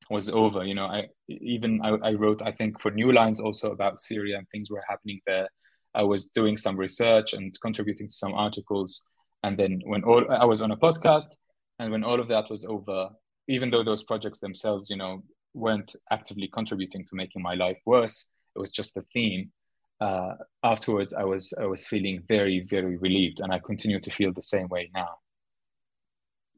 was 0.09 0.29
over. 0.29 0.63
You 0.63 0.73
know, 0.73 0.85
I 0.85 1.09
even 1.27 1.79
I, 1.83 1.89
I 2.09 2.13
wrote 2.13 2.41
I 2.41 2.53
think 2.53 2.81
for 2.81 2.89
New 2.89 3.11
Lines 3.11 3.39
also 3.39 3.71
about 3.71 3.99
Syria 3.99 4.39
and 4.39 4.49
things 4.49 4.71
were 4.71 4.83
happening 4.89 5.21
there. 5.27 5.47
I 5.93 6.03
was 6.03 6.27
doing 6.27 6.57
some 6.57 6.77
research 6.77 7.33
and 7.33 7.55
contributing 7.61 8.07
to 8.07 8.15
some 8.15 8.33
articles, 8.33 9.05
and 9.43 9.57
then 9.57 9.81
when 9.85 10.03
all 10.03 10.23
I 10.31 10.45
was 10.45 10.61
on 10.61 10.71
a 10.71 10.77
podcast 10.77 11.35
and 11.79 11.91
when 11.91 12.03
all 12.03 12.19
of 12.19 12.27
that 12.27 12.49
was 12.49 12.65
over, 12.65 13.09
even 13.47 13.69
though 13.71 13.83
those 13.83 14.03
projects 14.03 14.39
themselves, 14.39 14.89
you 14.89 14.97
know, 14.97 15.23
weren't 15.53 15.95
actively 16.11 16.47
contributing 16.47 17.03
to 17.05 17.15
making 17.15 17.41
my 17.41 17.55
life 17.55 17.77
worse, 17.85 18.27
it 18.55 18.59
was 18.59 18.71
just 18.71 18.95
a 18.97 19.01
theme. 19.13 19.51
Uh, 19.99 20.33
afterwards, 20.63 21.13
I 21.13 21.23
was 21.23 21.53
I 21.59 21.65
was 21.65 21.87
feeling 21.87 22.23
very 22.27 22.65
very 22.69 22.97
relieved, 22.97 23.39
and 23.39 23.53
I 23.53 23.59
continue 23.59 23.99
to 23.99 24.11
feel 24.11 24.33
the 24.33 24.41
same 24.41 24.67
way 24.67 24.89
now. 24.93 25.09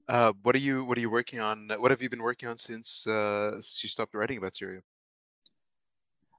Uh, 0.07 0.33
what 0.43 0.55
are 0.55 0.59
you 0.59 0.83
What 0.83 0.97
are 0.97 1.01
you 1.01 1.09
working 1.09 1.39
on? 1.39 1.69
What 1.77 1.91
have 1.91 2.01
you 2.01 2.09
been 2.09 2.23
working 2.23 2.49
on 2.49 2.57
since 2.57 3.07
uh, 3.07 3.51
since 3.53 3.83
you 3.83 3.89
stopped 3.89 4.13
writing 4.13 4.37
about 4.37 4.55
Syria? 4.55 4.81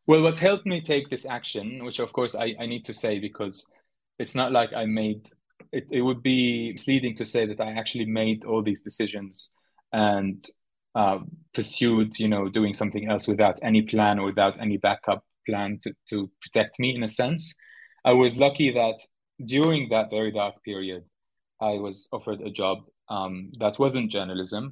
Well, 0.07 0.23
what 0.23 0.39
helped 0.39 0.67
me 0.67 0.83
take 0.83 1.09
this 1.09 1.25
action, 1.25 1.83
which 1.85 1.99
of 1.99 2.13
course 2.13 2.35
I, 2.35 2.55
I 2.61 2.67
need 2.67 2.85
to 2.85 2.93
say 2.93 3.19
because 3.19 3.67
it's 4.19 4.35
not 4.35 4.53
like 4.53 4.73
I 4.75 4.85
made 4.85 5.27
it, 5.79 5.87
it 5.99 6.03
would 6.07 6.23
be 6.23 6.73
misleading 6.73 7.15
to 7.17 7.25
say 7.25 7.43
that 7.47 7.61
I 7.61 7.71
actually 7.81 8.09
made 8.23 8.41
all 8.45 8.63
these 8.63 8.83
decisions 8.83 9.53
and 9.93 10.39
uh, 10.95 11.19
pursued, 11.53 12.11
you 12.19 12.29
know, 12.29 12.49
doing 12.59 12.75
something 12.75 13.05
else 13.13 13.25
without 13.29 13.59
any 13.63 13.83
plan 13.83 14.19
or 14.19 14.27
without 14.31 14.55
any 14.61 14.77
backup 14.79 15.23
plan 15.49 15.79
to, 15.83 15.91
to 16.11 16.17
protect 16.43 16.75
me 16.83 16.89
in 16.97 17.03
a 17.03 17.09
sense. 17.09 17.43
I 18.05 18.13
was 18.23 18.37
lucky 18.37 18.71
that 18.81 18.99
during 19.55 19.83
that 19.91 20.11
very 20.11 20.33
dark 20.33 20.55
period, 20.69 21.03
I 21.61 21.73
was 21.85 21.97
offered 22.17 22.41
a 22.41 22.51
job 22.51 22.79
um, 23.09 23.35
that 23.63 23.79
wasn't 23.79 24.13
journalism. 24.17 24.65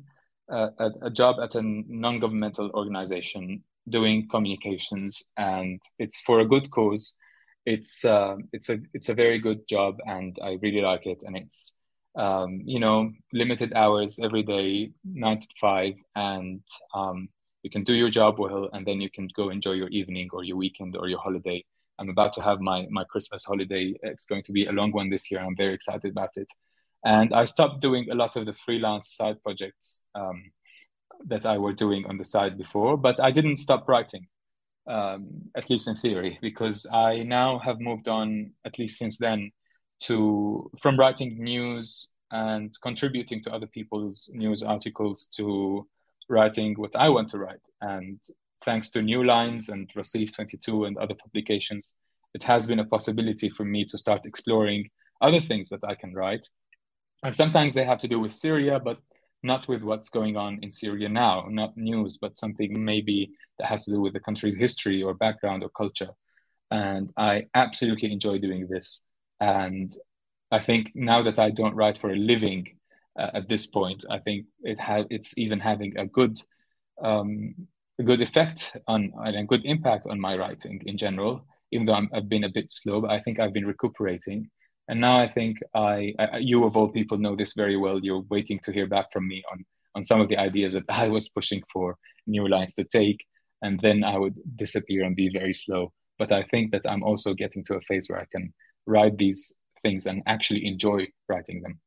a, 0.53 0.91
a 1.03 1.11
job 1.11 1.37
at 1.43 1.55
a 1.55 1.63
non-governmental 1.63 2.71
organization 2.75 3.63
doing 3.89 4.29
communications, 4.29 5.23
and 5.37 5.81
it's 5.99 6.21
for 6.21 6.41
a 6.41 6.47
good 6.47 6.71
cause. 6.71 7.17
It's 7.65 8.05
uh, 8.05 8.37
it's 8.53 8.69
a 8.69 8.79
it's 8.93 9.09
a 9.09 9.15
very 9.15 9.39
good 9.39 9.69
job, 9.69 9.99
and 10.07 10.37
I 10.43 10.59
really 10.63 10.81
like 10.81 11.07
it. 11.07 11.23
And 11.23 11.37
it's 11.37 11.75
um, 12.17 12.63
you 12.65 12.81
know 12.81 13.13
limited 13.33 13.73
hours 13.75 14.19
every 14.23 14.43
day, 14.43 14.91
nine 15.05 15.41
to 15.41 15.49
five, 15.61 15.95
and 16.17 16.63
um, 16.95 17.29
you 17.63 17.71
can 17.71 17.85
do 17.85 17.95
your 17.95 18.11
job 18.11 18.39
well, 18.39 18.69
and 18.73 18.87
then 18.87 19.01
you 19.01 19.11
can 19.11 19.29
go 19.35 19.51
enjoy 19.51 19.73
your 19.73 19.89
evening 19.89 20.29
or 20.33 20.43
your 20.45 20.57
weekend 20.57 20.97
or 20.97 21.09
your 21.09 21.21
holiday. 21.21 21.65
I'm 21.99 22.09
about 22.09 22.33
to 22.35 22.43
have 22.43 22.61
my 22.61 22.87
my 22.91 23.05
Christmas 23.05 23.45
holiday. 23.45 23.95
It's 24.03 24.27
going 24.27 24.43
to 24.45 24.53
be 24.53 24.67
a 24.67 24.73
long 24.73 24.93
one 24.93 25.11
this 25.11 25.31
year. 25.31 25.41
I'm 25.41 25.57
very 25.57 25.75
excited 25.75 26.11
about 26.11 26.31
it. 26.37 26.49
And 27.05 27.35
I 27.35 27.45
stopped 27.47 27.81
doing 27.81 28.11
a 28.11 28.15
lot 28.15 28.37
of 28.37 28.47
the 28.47 28.55
freelance 28.65 29.09
side 29.11 29.43
projects 29.43 30.05
um, 30.15 30.53
that 31.27 31.47
I 31.47 31.59
were 31.59 31.73
doing 31.73 32.07
on 32.07 32.19
the 32.19 32.25
side 32.25 32.57
before, 32.57 32.97
but 32.97 33.21
I 33.21 33.31
didn't 33.31 33.57
stop 33.57 33.89
writing, 33.89 34.27
um, 34.87 35.51
at 35.57 35.71
least 35.71 35.89
in 35.89 35.97
theory, 35.97 36.39
because 36.43 36.87
I 36.93 37.23
now 37.23 37.59
have 37.61 37.81
moved 37.81 38.09
on, 38.09 38.53
at 38.65 38.79
least 38.79 38.99
since 38.99 39.19
then, 39.19 39.51
to 40.01 40.71
from 40.81 40.99
writing 40.99 41.43
news 41.43 42.13
and 42.31 42.75
contributing 42.83 43.43
to 43.45 43.53
other 43.53 43.67
people's 43.67 44.31
news 44.33 44.63
articles 44.63 45.27
to 45.37 45.87
writing 46.29 46.75
what 46.75 46.97
I 46.97 47.09
want 47.09 47.29
to 47.31 47.39
write. 47.39 47.61
And 47.81 48.19
thanks 48.65 48.91
to 48.91 49.03
New 49.03 49.25
Lines 49.25 49.69
and 49.69 49.91
Raseef22 49.95 50.87
and 50.87 50.97
other 50.97 51.15
publications, 51.15 51.95
it 52.35 52.45
has 52.45 52.67
been 52.67 52.79
a 52.79 52.87
possibility 52.87 53.51
for 53.51 53.65
me 53.65 53.85
to 53.87 53.99
start 53.99 54.25
exploring 54.25 54.89
other 55.21 55.41
things 55.41 55.69
that 55.69 55.85
I 55.87 55.95
can 55.95 56.15
write 56.15 56.49
and 57.23 57.35
sometimes 57.35 57.75
they 57.75 57.85
have 57.85 58.01
to 58.01 58.09
do 58.09 58.19
with 58.19 58.33
Syria, 58.33 58.81
but 58.81 58.99
not 59.43 59.69
with 59.69 59.83
what's 59.83 60.09
going 60.09 60.37
on 60.37 60.59
in 60.63 60.71
Syria 60.71 61.09
now, 61.09 61.47
not 61.49 61.77
news, 61.77 62.19
but 62.21 62.39
something 62.39 62.85
maybe 62.85 63.31
that 63.59 63.69
has 63.69 63.85
to 63.85 63.91
do 63.91 64.01
with 64.01 64.13
the 64.13 64.21
country's 64.21 64.59
history 64.59 65.03
or 65.03 65.15
background 65.15 65.63
or 65.63 65.69
culture. 65.71 66.11
And 66.71 67.11
I 67.17 67.47
absolutely 67.55 68.13
enjoy 68.13 68.39
doing 68.39 68.67
this. 68.69 69.05
And 69.41 69.93
I 70.51 70.61
think 70.61 70.93
now 70.95 71.23
that 71.23 71.39
I 71.39 71.51
don't 71.51 71.75
write 71.75 71.99
for 71.99 72.11
a 72.11 72.17
living 72.17 72.69
uh, 73.19 73.31
at 73.35 73.49
this 73.49 73.67
point, 73.67 74.05
I 74.11 74.19
think 74.19 74.47
it 74.63 74.79
has 74.81 75.07
it's 75.11 75.37
even 75.37 75.61
having 75.61 75.99
a 75.99 76.07
good 76.07 76.41
um, 77.03 77.55
a 77.99 78.03
good 78.03 78.21
effect 78.21 78.77
on 78.87 79.13
and 79.25 79.37
a 79.37 79.45
good 79.45 79.65
impact 79.65 80.07
on 80.09 80.21
my 80.21 80.37
writing 80.37 80.83
in 80.87 80.97
general. 80.97 81.45
Even 81.73 81.87
though 81.87 81.95
i 81.95 82.07
have 82.13 82.29
been 82.29 82.45
a 82.45 82.51
bit 82.51 82.71
slow, 82.71 83.01
but 83.01 83.11
I 83.11 83.21
think 83.21 83.41
I've 83.41 83.55
been 83.55 83.67
recuperating 83.67 84.51
and 84.89 85.01
now 85.01 85.19
I 85.19 85.29
think 85.29 85.59
I, 85.75 86.15
I, 86.19 86.39
you 86.39 86.65
of 86.65 86.77
all 86.77 86.89
people 86.89 87.19
know 87.19 87.37
this 87.37 87.55
very 87.55 87.77
well. 87.77 88.01
You're 88.03 88.25
waiting 88.29 88.59
to 88.65 88.73
hear 88.73 88.87
back 88.87 89.13
from 89.13 89.29
me 89.29 89.43
on 89.51 89.65
on 89.95 90.03
some 90.03 90.21
of 90.21 90.29
the 90.29 90.39
ideas 90.39 90.73
that 90.73 90.85
I 90.89 91.09
was 91.09 91.29
pushing 91.29 91.63
for 91.73 91.97
new 92.27 92.49
lines 92.49 92.75
to 92.75 92.85
take, 92.85 93.25
and 93.63 93.79
then 93.81 94.05
I 94.05 94.19
would 94.19 94.35
disappear 94.57 95.05
and 95.05 95.15
be 95.15 95.31
very 95.33 95.55
slow. 95.55 95.93
But 96.19 96.33
I 96.33 96.43
think 96.45 96.73
that 96.73 96.83
I'm 96.89 97.03
also 97.03 97.35
getting 97.35 97.65
to 97.65 97.77
a 97.77 97.81
phase 97.83 98.09
where 98.09 98.21
I 98.21 98.27
can 98.31 98.53
write 98.87 99.19
these 99.19 99.53
things 99.83 100.07
and 100.07 100.23
actually 100.27 100.67
enjoy 100.67 101.07
writing 101.29 101.63
them. 101.63 101.81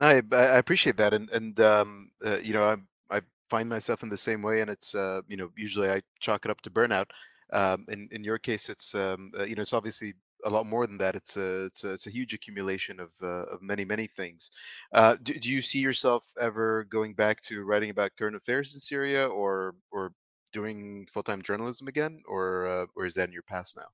I 0.00 0.22
I 0.32 0.58
appreciate 0.58 0.96
that, 0.96 1.12
and 1.12 1.28
and 1.30 1.60
um, 1.60 2.10
uh, 2.24 2.38
you 2.42 2.54
know 2.54 2.64
I 2.64 3.16
I 3.16 3.20
find 3.50 3.68
myself 3.68 4.02
in 4.02 4.08
the 4.08 4.16
same 4.16 4.42
way, 4.42 4.62
and 4.62 4.70
it's 4.70 4.94
uh, 4.94 5.20
you 5.28 5.36
know 5.36 5.50
usually 5.56 5.90
I 5.90 6.00
chalk 6.20 6.44
it 6.44 6.50
up 6.50 6.60
to 6.62 6.70
burnout. 6.70 7.10
Um, 7.52 7.84
in 7.88 8.08
in 8.10 8.24
your 8.24 8.38
case, 8.38 8.68
it's 8.70 8.94
um, 8.94 9.32
uh, 9.38 9.44
you 9.44 9.54
know 9.54 9.62
it's 9.62 9.74
obviously 9.74 10.14
a 10.44 10.50
lot 10.50 10.66
more 10.66 10.86
than 10.86 10.98
that. 10.98 11.14
It's 11.14 11.36
a 11.36 11.64
it's 11.66 11.84
a, 11.84 11.92
it's 11.92 12.06
a 12.06 12.10
huge 12.10 12.34
accumulation 12.34 13.00
of 13.00 13.10
uh, 13.22 13.44
of 13.44 13.62
many 13.62 13.84
many 13.84 14.06
things. 14.06 14.50
Uh, 14.92 15.16
do, 15.22 15.34
do 15.34 15.50
you 15.50 15.62
see 15.62 15.78
yourself 15.78 16.24
ever 16.40 16.84
going 16.84 17.14
back 17.14 17.40
to 17.42 17.64
writing 17.64 17.90
about 17.90 18.16
current 18.18 18.36
affairs 18.36 18.74
in 18.74 18.80
Syria, 18.80 19.28
or 19.28 19.74
or 19.90 20.12
doing 20.52 21.06
full 21.10 21.22
time 21.22 21.42
journalism 21.42 21.88
again, 21.88 22.22
or 22.26 22.66
uh, 22.66 22.86
or 22.96 23.04
is 23.06 23.14
that 23.14 23.28
in 23.28 23.32
your 23.32 23.42
past 23.42 23.76
now? 23.76 23.88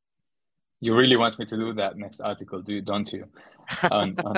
You 0.81 0.95
really 0.95 1.17
want 1.17 1.39
me 1.39 1.47
to 1.47 1.57
do 1.57 1.73
that 1.75 1.97
next 1.97 2.21
article, 2.21 2.61
do 2.61 2.81
don't 2.81 3.11
you? 3.13 3.27
Um, 3.91 4.17
um. 4.25 4.37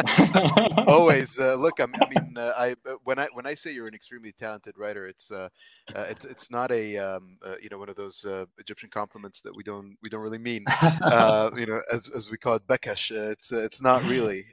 Always. 0.86 1.38
Uh, 1.38 1.54
look, 1.54 1.80
I, 1.80 1.84
I 1.84 2.08
mean, 2.08 2.36
uh, 2.36 2.52
I 2.56 2.70
uh, 2.86 2.96
when 3.04 3.18
I 3.18 3.28
when 3.32 3.46
I 3.46 3.54
say 3.54 3.72
you're 3.72 3.88
an 3.88 3.94
extremely 3.94 4.32
talented 4.32 4.76
writer, 4.78 5.06
it's 5.06 5.30
uh, 5.30 5.48
uh 5.94 6.06
it's 6.10 6.24
it's 6.24 6.50
not 6.50 6.70
a 6.70 6.96
um, 6.98 7.38
uh, 7.44 7.54
you 7.62 7.68
know 7.70 7.78
one 7.78 7.88
of 7.88 7.96
those 7.96 8.24
Egyptian 8.58 8.90
compliments 8.90 9.40
that 9.42 9.54
we 9.54 9.62
don't 9.62 9.96
we 10.02 10.08
don't 10.08 10.20
really 10.20 10.38
mean. 10.38 10.64
you 10.82 11.66
know, 11.66 11.80
as 11.92 12.10
as 12.14 12.30
we 12.30 12.38
call 12.38 12.54
it 12.54 12.66
bekash. 12.66 13.10
it's 13.10 13.52
it's 13.52 13.82
not 13.82 14.04
really. 14.04 14.44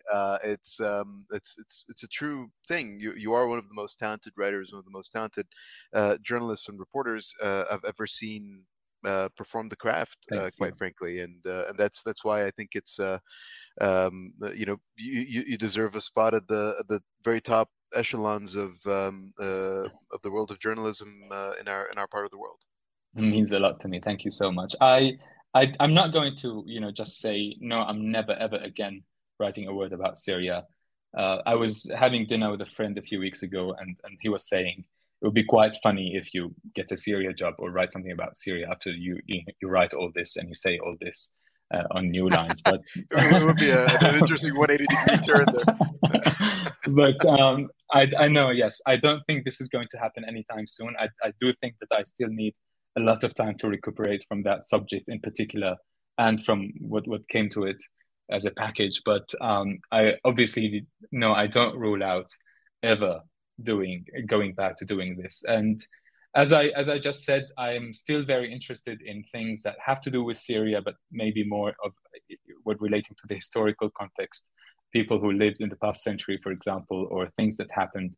it's 0.43 0.79
um 0.79 1.25
it's 1.31 1.57
it's 1.59 1.85
it's 1.89 2.03
a 2.03 2.07
true 2.07 2.49
thing. 2.67 2.99
You 2.99 3.13
you 3.13 3.33
are 3.33 3.47
one 3.47 3.59
of 3.59 3.67
the 3.67 3.75
most 3.75 3.99
talented 3.99 4.33
writers, 4.35 4.71
one 4.71 4.79
of 4.79 4.85
the 4.85 4.91
most 4.91 5.11
talented 5.11 5.47
journalists 6.21 6.69
and 6.69 6.79
reporters 6.79 7.33
I've 7.43 7.85
ever 7.85 8.07
seen 8.07 8.63
uh, 9.05 9.29
perform 9.35 9.69
the 9.69 9.75
craft, 9.75 10.17
uh, 10.31 10.49
quite 10.57 10.77
frankly, 10.77 11.19
and 11.19 11.45
uh, 11.47 11.63
and 11.69 11.77
that's 11.77 12.03
that's 12.03 12.23
why 12.23 12.45
I 12.45 12.51
think 12.51 12.71
it's 12.73 12.99
uh, 12.99 13.19
um, 13.81 14.33
you 14.55 14.65
know 14.65 14.77
you, 14.95 15.43
you 15.47 15.57
deserve 15.57 15.95
a 15.95 16.01
spot 16.01 16.33
at 16.33 16.47
the 16.47 16.75
at 16.79 16.87
the 16.87 17.01
very 17.23 17.41
top 17.41 17.69
echelons 17.93 18.55
of 18.55 18.71
um, 18.85 19.33
uh, 19.39 19.85
of 20.11 20.21
the 20.23 20.31
world 20.31 20.51
of 20.51 20.59
journalism 20.59 21.09
uh, 21.31 21.53
in 21.59 21.67
our 21.67 21.85
in 21.91 21.97
our 21.97 22.07
part 22.07 22.25
of 22.25 22.31
the 22.31 22.37
world. 22.37 22.61
It 23.15 23.21
means 23.21 23.51
a 23.51 23.59
lot 23.59 23.79
to 23.81 23.87
me. 23.87 24.01
Thank 24.03 24.25
you 24.25 24.31
so 24.31 24.51
much. 24.51 24.75
I, 24.81 25.13
I 25.53 25.73
I'm 25.79 25.93
not 25.93 26.11
going 26.11 26.35
to 26.37 26.63
you 26.67 26.79
know 26.79 26.91
just 26.91 27.19
say 27.19 27.55
no. 27.59 27.81
I'm 27.81 28.11
never 28.11 28.33
ever 28.33 28.57
again 28.57 29.03
writing 29.39 29.67
a 29.67 29.73
word 29.73 29.93
about 29.93 30.17
Syria. 30.17 30.65
I 31.17 31.55
was 31.55 31.89
having 31.95 32.27
dinner 32.27 32.51
with 32.51 32.61
a 32.61 32.65
friend 32.65 32.97
a 32.97 33.01
few 33.01 33.19
weeks 33.19 33.41
ago, 33.43 33.73
and 33.79 33.95
and 34.03 34.17
he 34.21 34.29
was 34.29 34.47
saying 34.49 34.83
it 35.21 35.25
would 35.25 35.33
be 35.33 35.45
quite 35.45 35.75
funny 35.81 36.13
if 36.15 36.33
you 36.33 36.53
get 36.75 36.91
a 36.91 36.97
Syria 36.97 37.33
job 37.33 37.55
or 37.59 37.71
write 37.71 37.91
something 37.91 38.11
about 38.11 38.37
Syria 38.37 38.67
after 38.69 38.91
you 38.91 39.19
you, 39.25 39.41
you 39.61 39.69
write 39.69 39.93
all 39.93 40.11
this 40.13 40.35
and 40.35 40.47
you 40.49 40.55
say 40.55 40.77
all 40.79 40.95
this 40.99 41.33
uh, 41.73 41.83
on 41.91 42.11
new 42.11 42.29
lines. 42.29 42.61
But 42.61 42.81
it 42.95 43.45
would 43.45 43.57
be 43.57 43.69
a, 43.69 43.85
an 43.85 44.15
interesting 44.15 44.55
180 44.55 44.85
degree 44.85 45.25
turn 45.25 45.45
there. 45.53 46.71
but 46.89 47.25
um, 47.25 47.69
I, 47.91 48.11
I 48.17 48.27
know, 48.27 48.51
yes, 48.51 48.81
I 48.85 48.97
don't 48.97 49.23
think 49.27 49.45
this 49.45 49.61
is 49.61 49.69
going 49.69 49.87
to 49.91 49.97
happen 49.97 50.23
anytime 50.27 50.67
soon. 50.67 50.93
I, 50.99 51.07
I 51.23 51.31
do 51.41 51.53
think 51.61 51.75
that 51.81 51.97
I 51.97 52.03
still 52.03 52.29
need 52.29 52.53
a 52.97 53.01
lot 53.01 53.23
of 53.23 53.33
time 53.35 53.57
to 53.59 53.67
recuperate 53.67 54.23
from 54.27 54.43
that 54.43 54.65
subject 54.65 55.05
in 55.07 55.19
particular 55.19 55.75
and 56.17 56.43
from 56.43 56.71
what, 56.79 57.07
what 57.07 57.27
came 57.29 57.49
to 57.49 57.63
it 57.63 57.77
as 58.29 58.45
a 58.45 58.51
package. 58.51 59.01
But 59.05 59.27
um, 59.41 59.79
I 59.91 60.13
obviously 60.23 60.85
no, 61.11 61.33
I 61.33 61.47
don't 61.47 61.77
rule 61.77 62.03
out 62.03 62.29
ever 62.83 63.21
doing 63.61 64.05
going 64.27 64.53
back 64.53 64.77
to 64.77 64.85
doing 64.85 65.17
this. 65.17 65.43
And 65.47 65.85
as 66.35 66.51
i 66.51 66.65
as 66.81 66.89
i 66.89 66.99
just 66.99 67.23
said 67.23 67.45
i'm 67.57 67.93
still 67.93 68.21
very 68.25 68.51
interested 68.51 69.01
in 69.01 69.23
things 69.31 69.63
that 69.63 69.77
have 69.79 70.01
to 70.01 70.11
do 70.11 70.21
with 70.21 70.37
syria 70.37 70.81
but 70.83 70.95
maybe 71.09 71.45
more 71.45 71.73
of 71.81 71.93
what 72.63 72.75
relating 72.81 73.15
to 73.15 73.25
the 73.29 73.35
historical 73.35 73.89
context 73.97 74.45
people 74.97 75.19
who 75.19 75.31
lived 75.31 75.59
in 75.61 75.69
the 75.69 75.81
past 75.85 75.99
century 76.03 76.37
for 76.41 76.51
example 76.57 77.07
or 77.11 77.29
things 77.37 77.57
that 77.57 77.69
happened. 77.71 78.11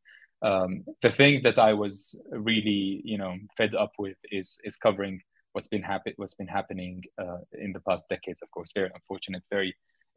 Um, 0.49 0.71
the 1.01 1.13
thing 1.19 1.33
that 1.45 1.57
i 1.69 1.71
was 1.83 1.95
really 2.51 3.01
you 3.11 3.17
know 3.21 3.33
fed 3.57 3.73
up 3.83 3.93
with 3.97 4.19
is 4.39 4.49
is 4.67 4.75
covering 4.85 5.15
what's 5.53 5.71
been 5.73 5.85
happen 5.91 6.13
what's 6.17 6.37
been 6.41 6.53
happening 6.59 6.95
uh, 7.23 7.41
in 7.65 7.71
the 7.75 7.83
past 7.87 8.03
decades. 8.13 8.41
Of 8.43 8.49
course 8.51 8.71
very 8.79 8.91
unfortunate 8.99 9.43
very 9.57 9.71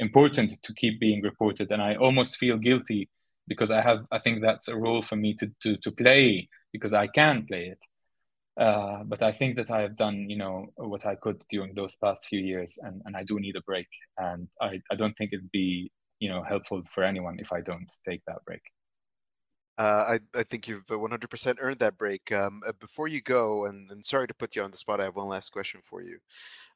important 0.06 0.48
to 0.66 0.70
keep 0.82 0.94
being 1.06 1.22
reported. 1.30 1.66
And 1.72 1.82
i 1.90 1.92
almost 2.06 2.36
feel 2.42 2.58
guilty 2.68 3.02
because 3.46 3.70
I 3.70 3.80
have 3.80 4.06
I 4.12 4.18
think 4.18 4.42
that's 4.42 4.68
a 4.68 4.76
role 4.76 5.02
for 5.02 5.16
me 5.16 5.34
to 5.34 5.50
to 5.62 5.76
to 5.76 5.90
play 5.90 6.48
because 6.72 6.94
I 6.94 7.06
can 7.06 7.46
play 7.46 7.74
it. 7.74 7.78
Uh, 8.60 9.04
but 9.04 9.22
I 9.22 9.32
think 9.32 9.56
that 9.56 9.70
I 9.70 9.80
have 9.80 9.96
done 9.96 10.28
you 10.28 10.36
know 10.36 10.66
what 10.76 11.06
I 11.06 11.14
could 11.14 11.42
during 11.50 11.74
those 11.74 11.96
past 11.96 12.24
few 12.26 12.40
years, 12.40 12.78
and, 12.82 13.00
and 13.04 13.16
I 13.16 13.24
do 13.24 13.38
need 13.38 13.56
a 13.56 13.62
break. 13.62 13.86
And 14.18 14.48
I, 14.60 14.80
I 14.90 14.96
don't 14.96 15.14
think 15.16 15.32
it'd 15.32 15.50
be 15.50 15.90
you 16.18 16.28
know 16.28 16.42
helpful 16.42 16.82
for 16.90 17.02
anyone 17.04 17.38
if 17.38 17.52
I 17.52 17.60
don't 17.60 17.90
take 18.08 18.22
that 18.26 18.44
break. 18.44 18.62
Uh, 19.78 20.18
I, 20.34 20.38
I 20.38 20.42
think 20.42 20.68
you've 20.68 20.84
100% 20.84 21.56
earned 21.58 21.78
that 21.78 21.96
break. 21.96 22.30
Um, 22.32 22.60
uh, 22.68 22.72
before 22.78 23.08
you 23.08 23.22
go, 23.22 23.64
and, 23.64 23.90
and 23.90 24.04
sorry 24.04 24.26
to 24.26 24.34
put 24.34 24.54
you 24.54 24.62
on 24.62 24.70
the 24.70 24.76
spot, 24.76 25.00
I 25.00 25.04
have 25.04 25.16
one 25.16 25.28
last 25.28 25.52
question 25.52 25.80
for 25.82 26.02
you 26.02 26.18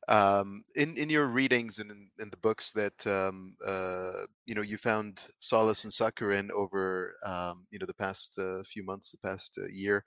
um, 0.08 0.62
in 0.74 0.96
in 0.96 1.08
your 1.08 1.26
readings 1.26 1.78
and 1.78 1.90
in, 1.90 2.08
in 2.20 2.30
the 2.30 2.36
books 2.36 2.72
that 2.72 3.06
um, 3.06 3.56
uh, 3.66 4.26
you 4.46 4.54
know 4.54 4.62
you 4.62 4.76
found 4.76 5.22
solace 5.38 5.84
and 5.84 5.92
succor 5.92 6.32
in 6.32 6.50
over 6.52 7.14
um, 7.24 7.66
you 7.70 7.78
know 7.78 7.86
the 7.86 7.94
past 7.94 8.38
uh, 8.38 8.62
few 8.72 8.84
months, 8.84 9.12
the 9.12 9.28
past 9.28 9.58
uh, 9.58 9.66
year. 9.68 10.04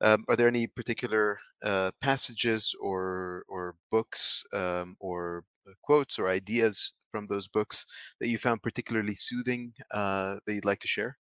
Um, 0.00 0.24
are 0.28 0.36
there 0.36 0.48
any 0.48 0.66
particular 0.66 1.38
uh, 1.62 1.90
passages 2.00 2.74
or 2.80 3.44
or 3.48 3.76
books 3.90 4.44
um, 4.52 4.96
or 5.00 5.44
uh, 5.68 5.72
quotes 5.82 6.18
or 6.18 6.28
ideas 6.28 6.94
from 7.10 7.26
those 7.28 7.46
books 7.46 7.86
that 8.20 8.28
you 8.28 8.38
found 8.38 8.62
particularly 8.62 9.14
soothing 9.14 9.72
uh, 9.92 10.36
that 10.46 10.54
you'd 10.54 10.64
like 10.64 10.80
to 10.80 10.88
share? 10.88 11.16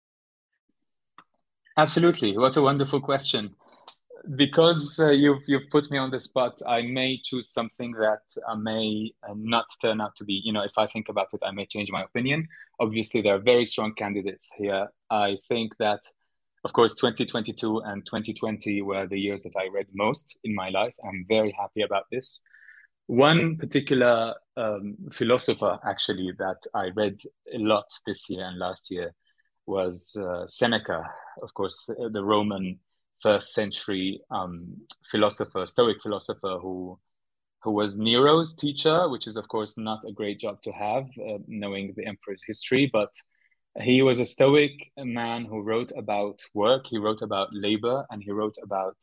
Absolutely. 1.78 2.38
What 2.38 2.58
a 2.58 2.62
wonderful 2.62 3.00
question 3.00 3.56
because 4.36 5.00
uh, 5.00 5.12
you've 5.12 5.42
you've 5.48 5.70
put 5.72 5.90
me 5.92 5.98
on 5.98 6.12
the 6.12 6.20
spot, 6.20 6.62
I 6.68 6.82
may 6.82 7.20
choose 7.24 7.50
something 7.50 7.92
that 7.94 8.22
uh, 8.48 8.56
may 8.56 9.12
uh, 9.28 9.34
not 9.36 9.66
turn 9.82 10.02
out 10.02 10.16
to 10.18 10.26
be. 10.26 10.42
You 10.44 10.54
know, 10.54 10.64
if 10.64 10.78
I 10.78 10.88
think 10.88 11.10
about 11.10 11.34
it, 11.34 11.42
I 11.44 11.52
may 11.52 11.66
change 11.66 11.92
my 11.92 12.04
opinion. 12.04 12.48
Obviously, 12.80 13.22
there 13.22 13.36
are 13.36 13.40
very 13.40 13.66
strong 13.66 13.94
candidates 13.94 14.52
here. 14.58 14.88
I 15.10 15.38
think 15.48 15.78
that 15.80 16.02
of 16.66 16.74
course, 16.74 16.94
2022 16.96 17.80
and 17.86 18.06
2020 18.06 18.82
were 18.82 19.08
the 19.08 19.20
years 19.20 19.44
that 19.44 19.56
I 19.58 19.70
read 19.74 19.88
most 19.94 20.38
in 20.44 20.54
my 20.54 20.70
life. 20.70 20.94
I'm 21.06 21.26
very 21.28 21.56
happy 21.58 21.84
about 21.84 22.04
this. 22.12 22.42
One 23.08 23.56
particular 23.58 24.36
um, 24.58 24.98
philosopher, 25.12 25.80
actually, 25.86 26.34
that 26.38 26.58
I 26.76 26.90
read 26.96 27.20
a 27.54 27.58
lot 27.58 27.86
this 28.06 28.30
year 28.30 28.46
and 28.46 28.60
last 28.60 28.92
year 28.92 29.14
was 29.66 30.16
uh, 30.20 30.46
Seneca, 30.48 31.10
of 31.42 31.54
course, 31.54 31.90
uh, 31.90 32.10
the 32.10 32.24
Roman 32.24 32.80
first 33.22 33.54
century 33.54 34.22
um, 34.32 34.78
philosopher, 35.10 35.66
Stoic 35.66 36.02
philosopher, 36.02 36.58
who 36.62 37.00
who 37.62 37.72
was 37.72 37.98
Nero's 37.98 38.56
teacher, 38.56 39.10
which 39.10 39.28
is 39.28 39.36
of 39.36 39.48
course 39.48 39.78
not 39.78 40.00
a 40.08 40.14
great 40.14 40.40
job 40.40 40.62
to 40.62 40.72
have, 40.72 41.06
uh, 41.20 41.40
knowing 41.48 41.94
the 41.96 42.06
emperor's 42.06 42.44
history. 42.46 42.90
But 42.92 43.10
he 43.82 44.02
was 44.02 44.20
a 44.20 44.26
Stoic 44.26 44.72
man 44.98 45.46
who 45.46 45.62
wrote 45.62 45.92
about 45.98 46.40
work, 46.54 46.88
he 46.88 46.98
wrote 46.98 47.22
about 47.22 47.50
labor, 47.52 48.06
and 48.10 48.24
he 48.24 48.32
wrote 48.32 48.56
about 48.64 48.96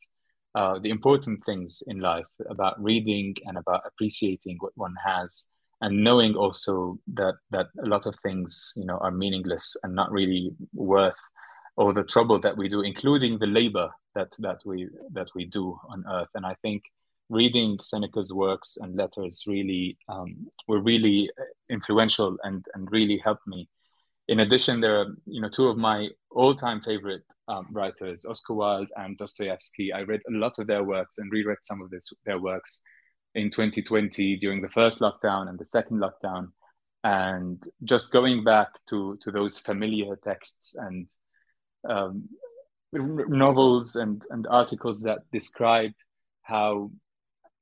uh, 0.54 0.78
the 0.78 0.90
important 0.90 1.44
things 1.44 1.82
in 1.86 2.00
life, 2.00 2.26
about 2.48 2.82
reading 2.82 3.34
and 3.44 3.58
about 3.58 3.82
appreciating 3.86 4.56
what 4.60 4.72
one 4.76 4.94
has, 5.04 5.46
and 5.82 6.02
knowing 6.02 6.34
also 6.34 6.98
that 7.14 7.34
that 7.50 7.66
a 7.84 7.86
lot 7.86 8.06
of 8.06 8.14
things 8.22 8.72
you 8.76 8.86
know 8.86 8.98
are 8.98 9.10
meaningless 9.10 9.76
and 9.82 9.94
not 9.94 10.10
really 10.10 10.50
worth 10.72 11.20
all 11.76 11.92
the 11.92 12.04
trouble 12.04 12.40
that 12.40 12.56
we 12.56 12.68
do, 12.68 12.80
including 12.80 13.38
the 13.38 13.46
labor 13.46 13.90
that 14.14 14.32
that 14.38 14.60
we 14.64 14.88
that 15.12 15.28
we 15.34 15.44
do 15.44 15.78
on 15.88 16.04
earth. 16.10 16.30
And 16.34 16.46
I 16.46 16.54
think 16.62 16.82
reading 17.28 17.78
Seneca's 17.82 18.32
works 18.32 18.78
and 18.80 18.96
letters 18.96 19.44
really 19.46 19.98
um, 20.08 20.48
were 20.68 20.80
really 20.80 21.30
influential 21.68 22.36
and 22.42 22.64
and 22.74 22.90
really 22.90 23.20
helped 23.22 23.46
me. 23.46 23.68
In 24.28 24.40
addition, 24.40 24.80
there 24.80 25.00
are 25.00 25.06
you 25.26 25.40
know 25.40 25.48
two 25.48 25.68
of 25.68 25.76
my 25.76 26.08
all-time 26.30 26.80
favorite 26.80 27.22
um, 27.48 27.68
writers, 27.70 28.24
Oscar 28.24 28.54
Wilde 28.54 28.88
and 28.96 29.16
Dostoevsky. 29.18 29.92
I 29.92 30.00
read 30.00 30.22
a 30.28 30.32
lot 30.32 30.58
of 30.58 30.66
their 30.66 30.82
works 30.82 31.18
and 31.18 31.30
reread 31.30 31.58
some 31.62 31.80
of 31.80 31.90
this, 31.90 32.12
their 32.24 32.40
works 32.40 32.82
in 33.34 33.50
2020 33.50 34.36
during 34.36 34.62
the 34.62 34.68
first 34.70 35.00
lockdown 35.00 35.48
and 35.48 35.58
the 35.58 35.64
second 35.64 36.00
lockdown, 36.00 36.48
and 37.04 37.62
just 37.84 38.12
going 38.12 38.44
back 38.44 38.68
to 38.88 39.18
to 39.20 39.30
those 39.30 39.58
familiar 39.58 40.16
texts 40.16 40.74
and 40.74 41.06
um, 41.88 42.28
novels 42.92 43.96
and, 43.96 44.22
and 44.30 44.46
articles 44.48 45.02
that 45.02 45.18
describe 45.32 45.92
how 46.42 46.90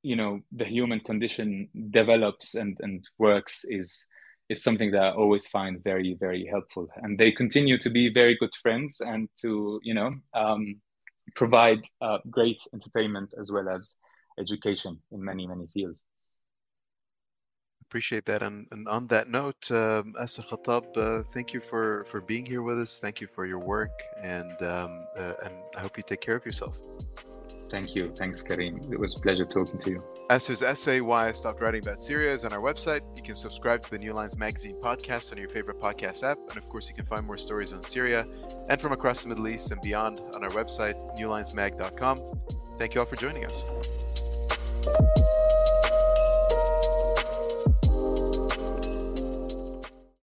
you 0.03 0.17
know 0.17 0.41
the 0.53 0.65
human 0.65 1.01
condition 1.01 1.69
develops 1.91 2.55
and, 2.55 2.77
and 2.81 3.09
works 3.19 3.65
is 3.65 4.07
is 4.51 4.63
something 4.63 4.91
that 4.91 5.03
I 5.03 5.11
always 5.13 5.49
find 5.49 5.83
very 5.83 6.15
very 6.21 6.47
helpful. 6.47 6.89
And 6.97 7.19
they 7.19 7.33
continue 7.33 7.79
to 7.79 7.91
be 7.91 8.13
very 8.13 8.37
good 8.37 8.55
friends 8.63 9.01
and 9.01 9.29
to 9.41 9.81
you 9.83 9.95
know 9.95 10.15
um, 10.35 10.81
provide 11.35 11.81
uh, 12.03 12.19
great 12.31 12.61
entertainment 12.75 13.35
as 13.41 13.51
well 13.51 13.69
as 13.69 13.97
education 14.39 15.01
in 15.13 15.25
many 15.25 15.47
many 15.47 15.67
fields 15.69 16.03
appreciate 17.95 18.25
that. 18.27 18.43
And, 18.43 18.67
and 18.73 18.89
on 18.89 19.07
that 19.07 19.29
note, 19.29 19.71
um, 19.71 20.17
Asser 20.21 20.43
Khattab, 20.43 20.85
uh, 20.97 21.23
thank 21.33 21.53
you 21.53 21.61
for, 21.61 22.05
for 22.11 22.21
being 22.21 22.45
here 22.45 22.61
with 22.61 22.81
us. 22.81 22.99
Thank 22.99 23.21
you 23.21 23.29
for 23.33 23.47
your 23.47 23.61
work. 23.61 23.93
And, 24.21 24.61
um, 24.63 25.07
uh, 25.17 25.35
and 25.45 25.55
I 25.77 25.81
hope 25.81 25.97
you 25.97 26.03
take 26.05 26.21
care 26.21 26.35
of 26.35 26.45
yourself. 26.45 26.77
Thank 27.71 27.95
you. 27.95 28.13
Thanks, 28.17 28.43
Karim. 28.43 28.81
It 28.91 28.99
was 28.99 29.15
a 29.15 29.21
pleasure 29.21 29.45
talking 29.45 29.79
to 29.79 29.91
you. 29.91 30.03
Asser's 30.29 30.61
essay, 30.61 31.03
Why 31.03 31.29
I 31.29 31.33
Stopped 31.33 31.63
Writing 31.63 31.83
About 31.85 32.01
Syria, 32.01 32.33
is 32.33 32.45
on 32.45 32.53
our 32.53 32.59
website. 32.59 33.03
You 33.15 33.23
can 33.23 33.37
subscribe 33.37 33.85
to 33.85 33.91
the 33.93 33.99
New 34.01 34.13
Lines 34.13 34.37
Magazine 34.37 34.75
podcast 34.83 35.31
on 35.31 35.39
your 35.39 35.49
favorite 35.49 35.79
podcast 35.79 36.25
app. 36.25 36.39
And 36.49 36.57
of 36.57 36.69
course, 36.69 36.89
you 36.89 36.97
can 36.97 37.07
find 37.07 37.25
more 37.25 37.39
stories 37.39 37.73
on 37.73 37.85
Syria 37.85 38.27
and 38.69 38.81
from 38.81 38.91
across 38.91 39.23
the 39.23 39.29
Middle 39.29 39.47
East 39.47 39.71
and 39.71 39.81
beyond 39.81 40.19
on 40.35 40.43
our 40.43 40.51
website, 40.51 40.97
newlinesmag.com. 41.17 42.21
Thank 42.77 42.95
you 42.95 43.01
all 43.01 43.07
for 43.07 43.15
joining 43.15 43.45
us. 43.45 43.63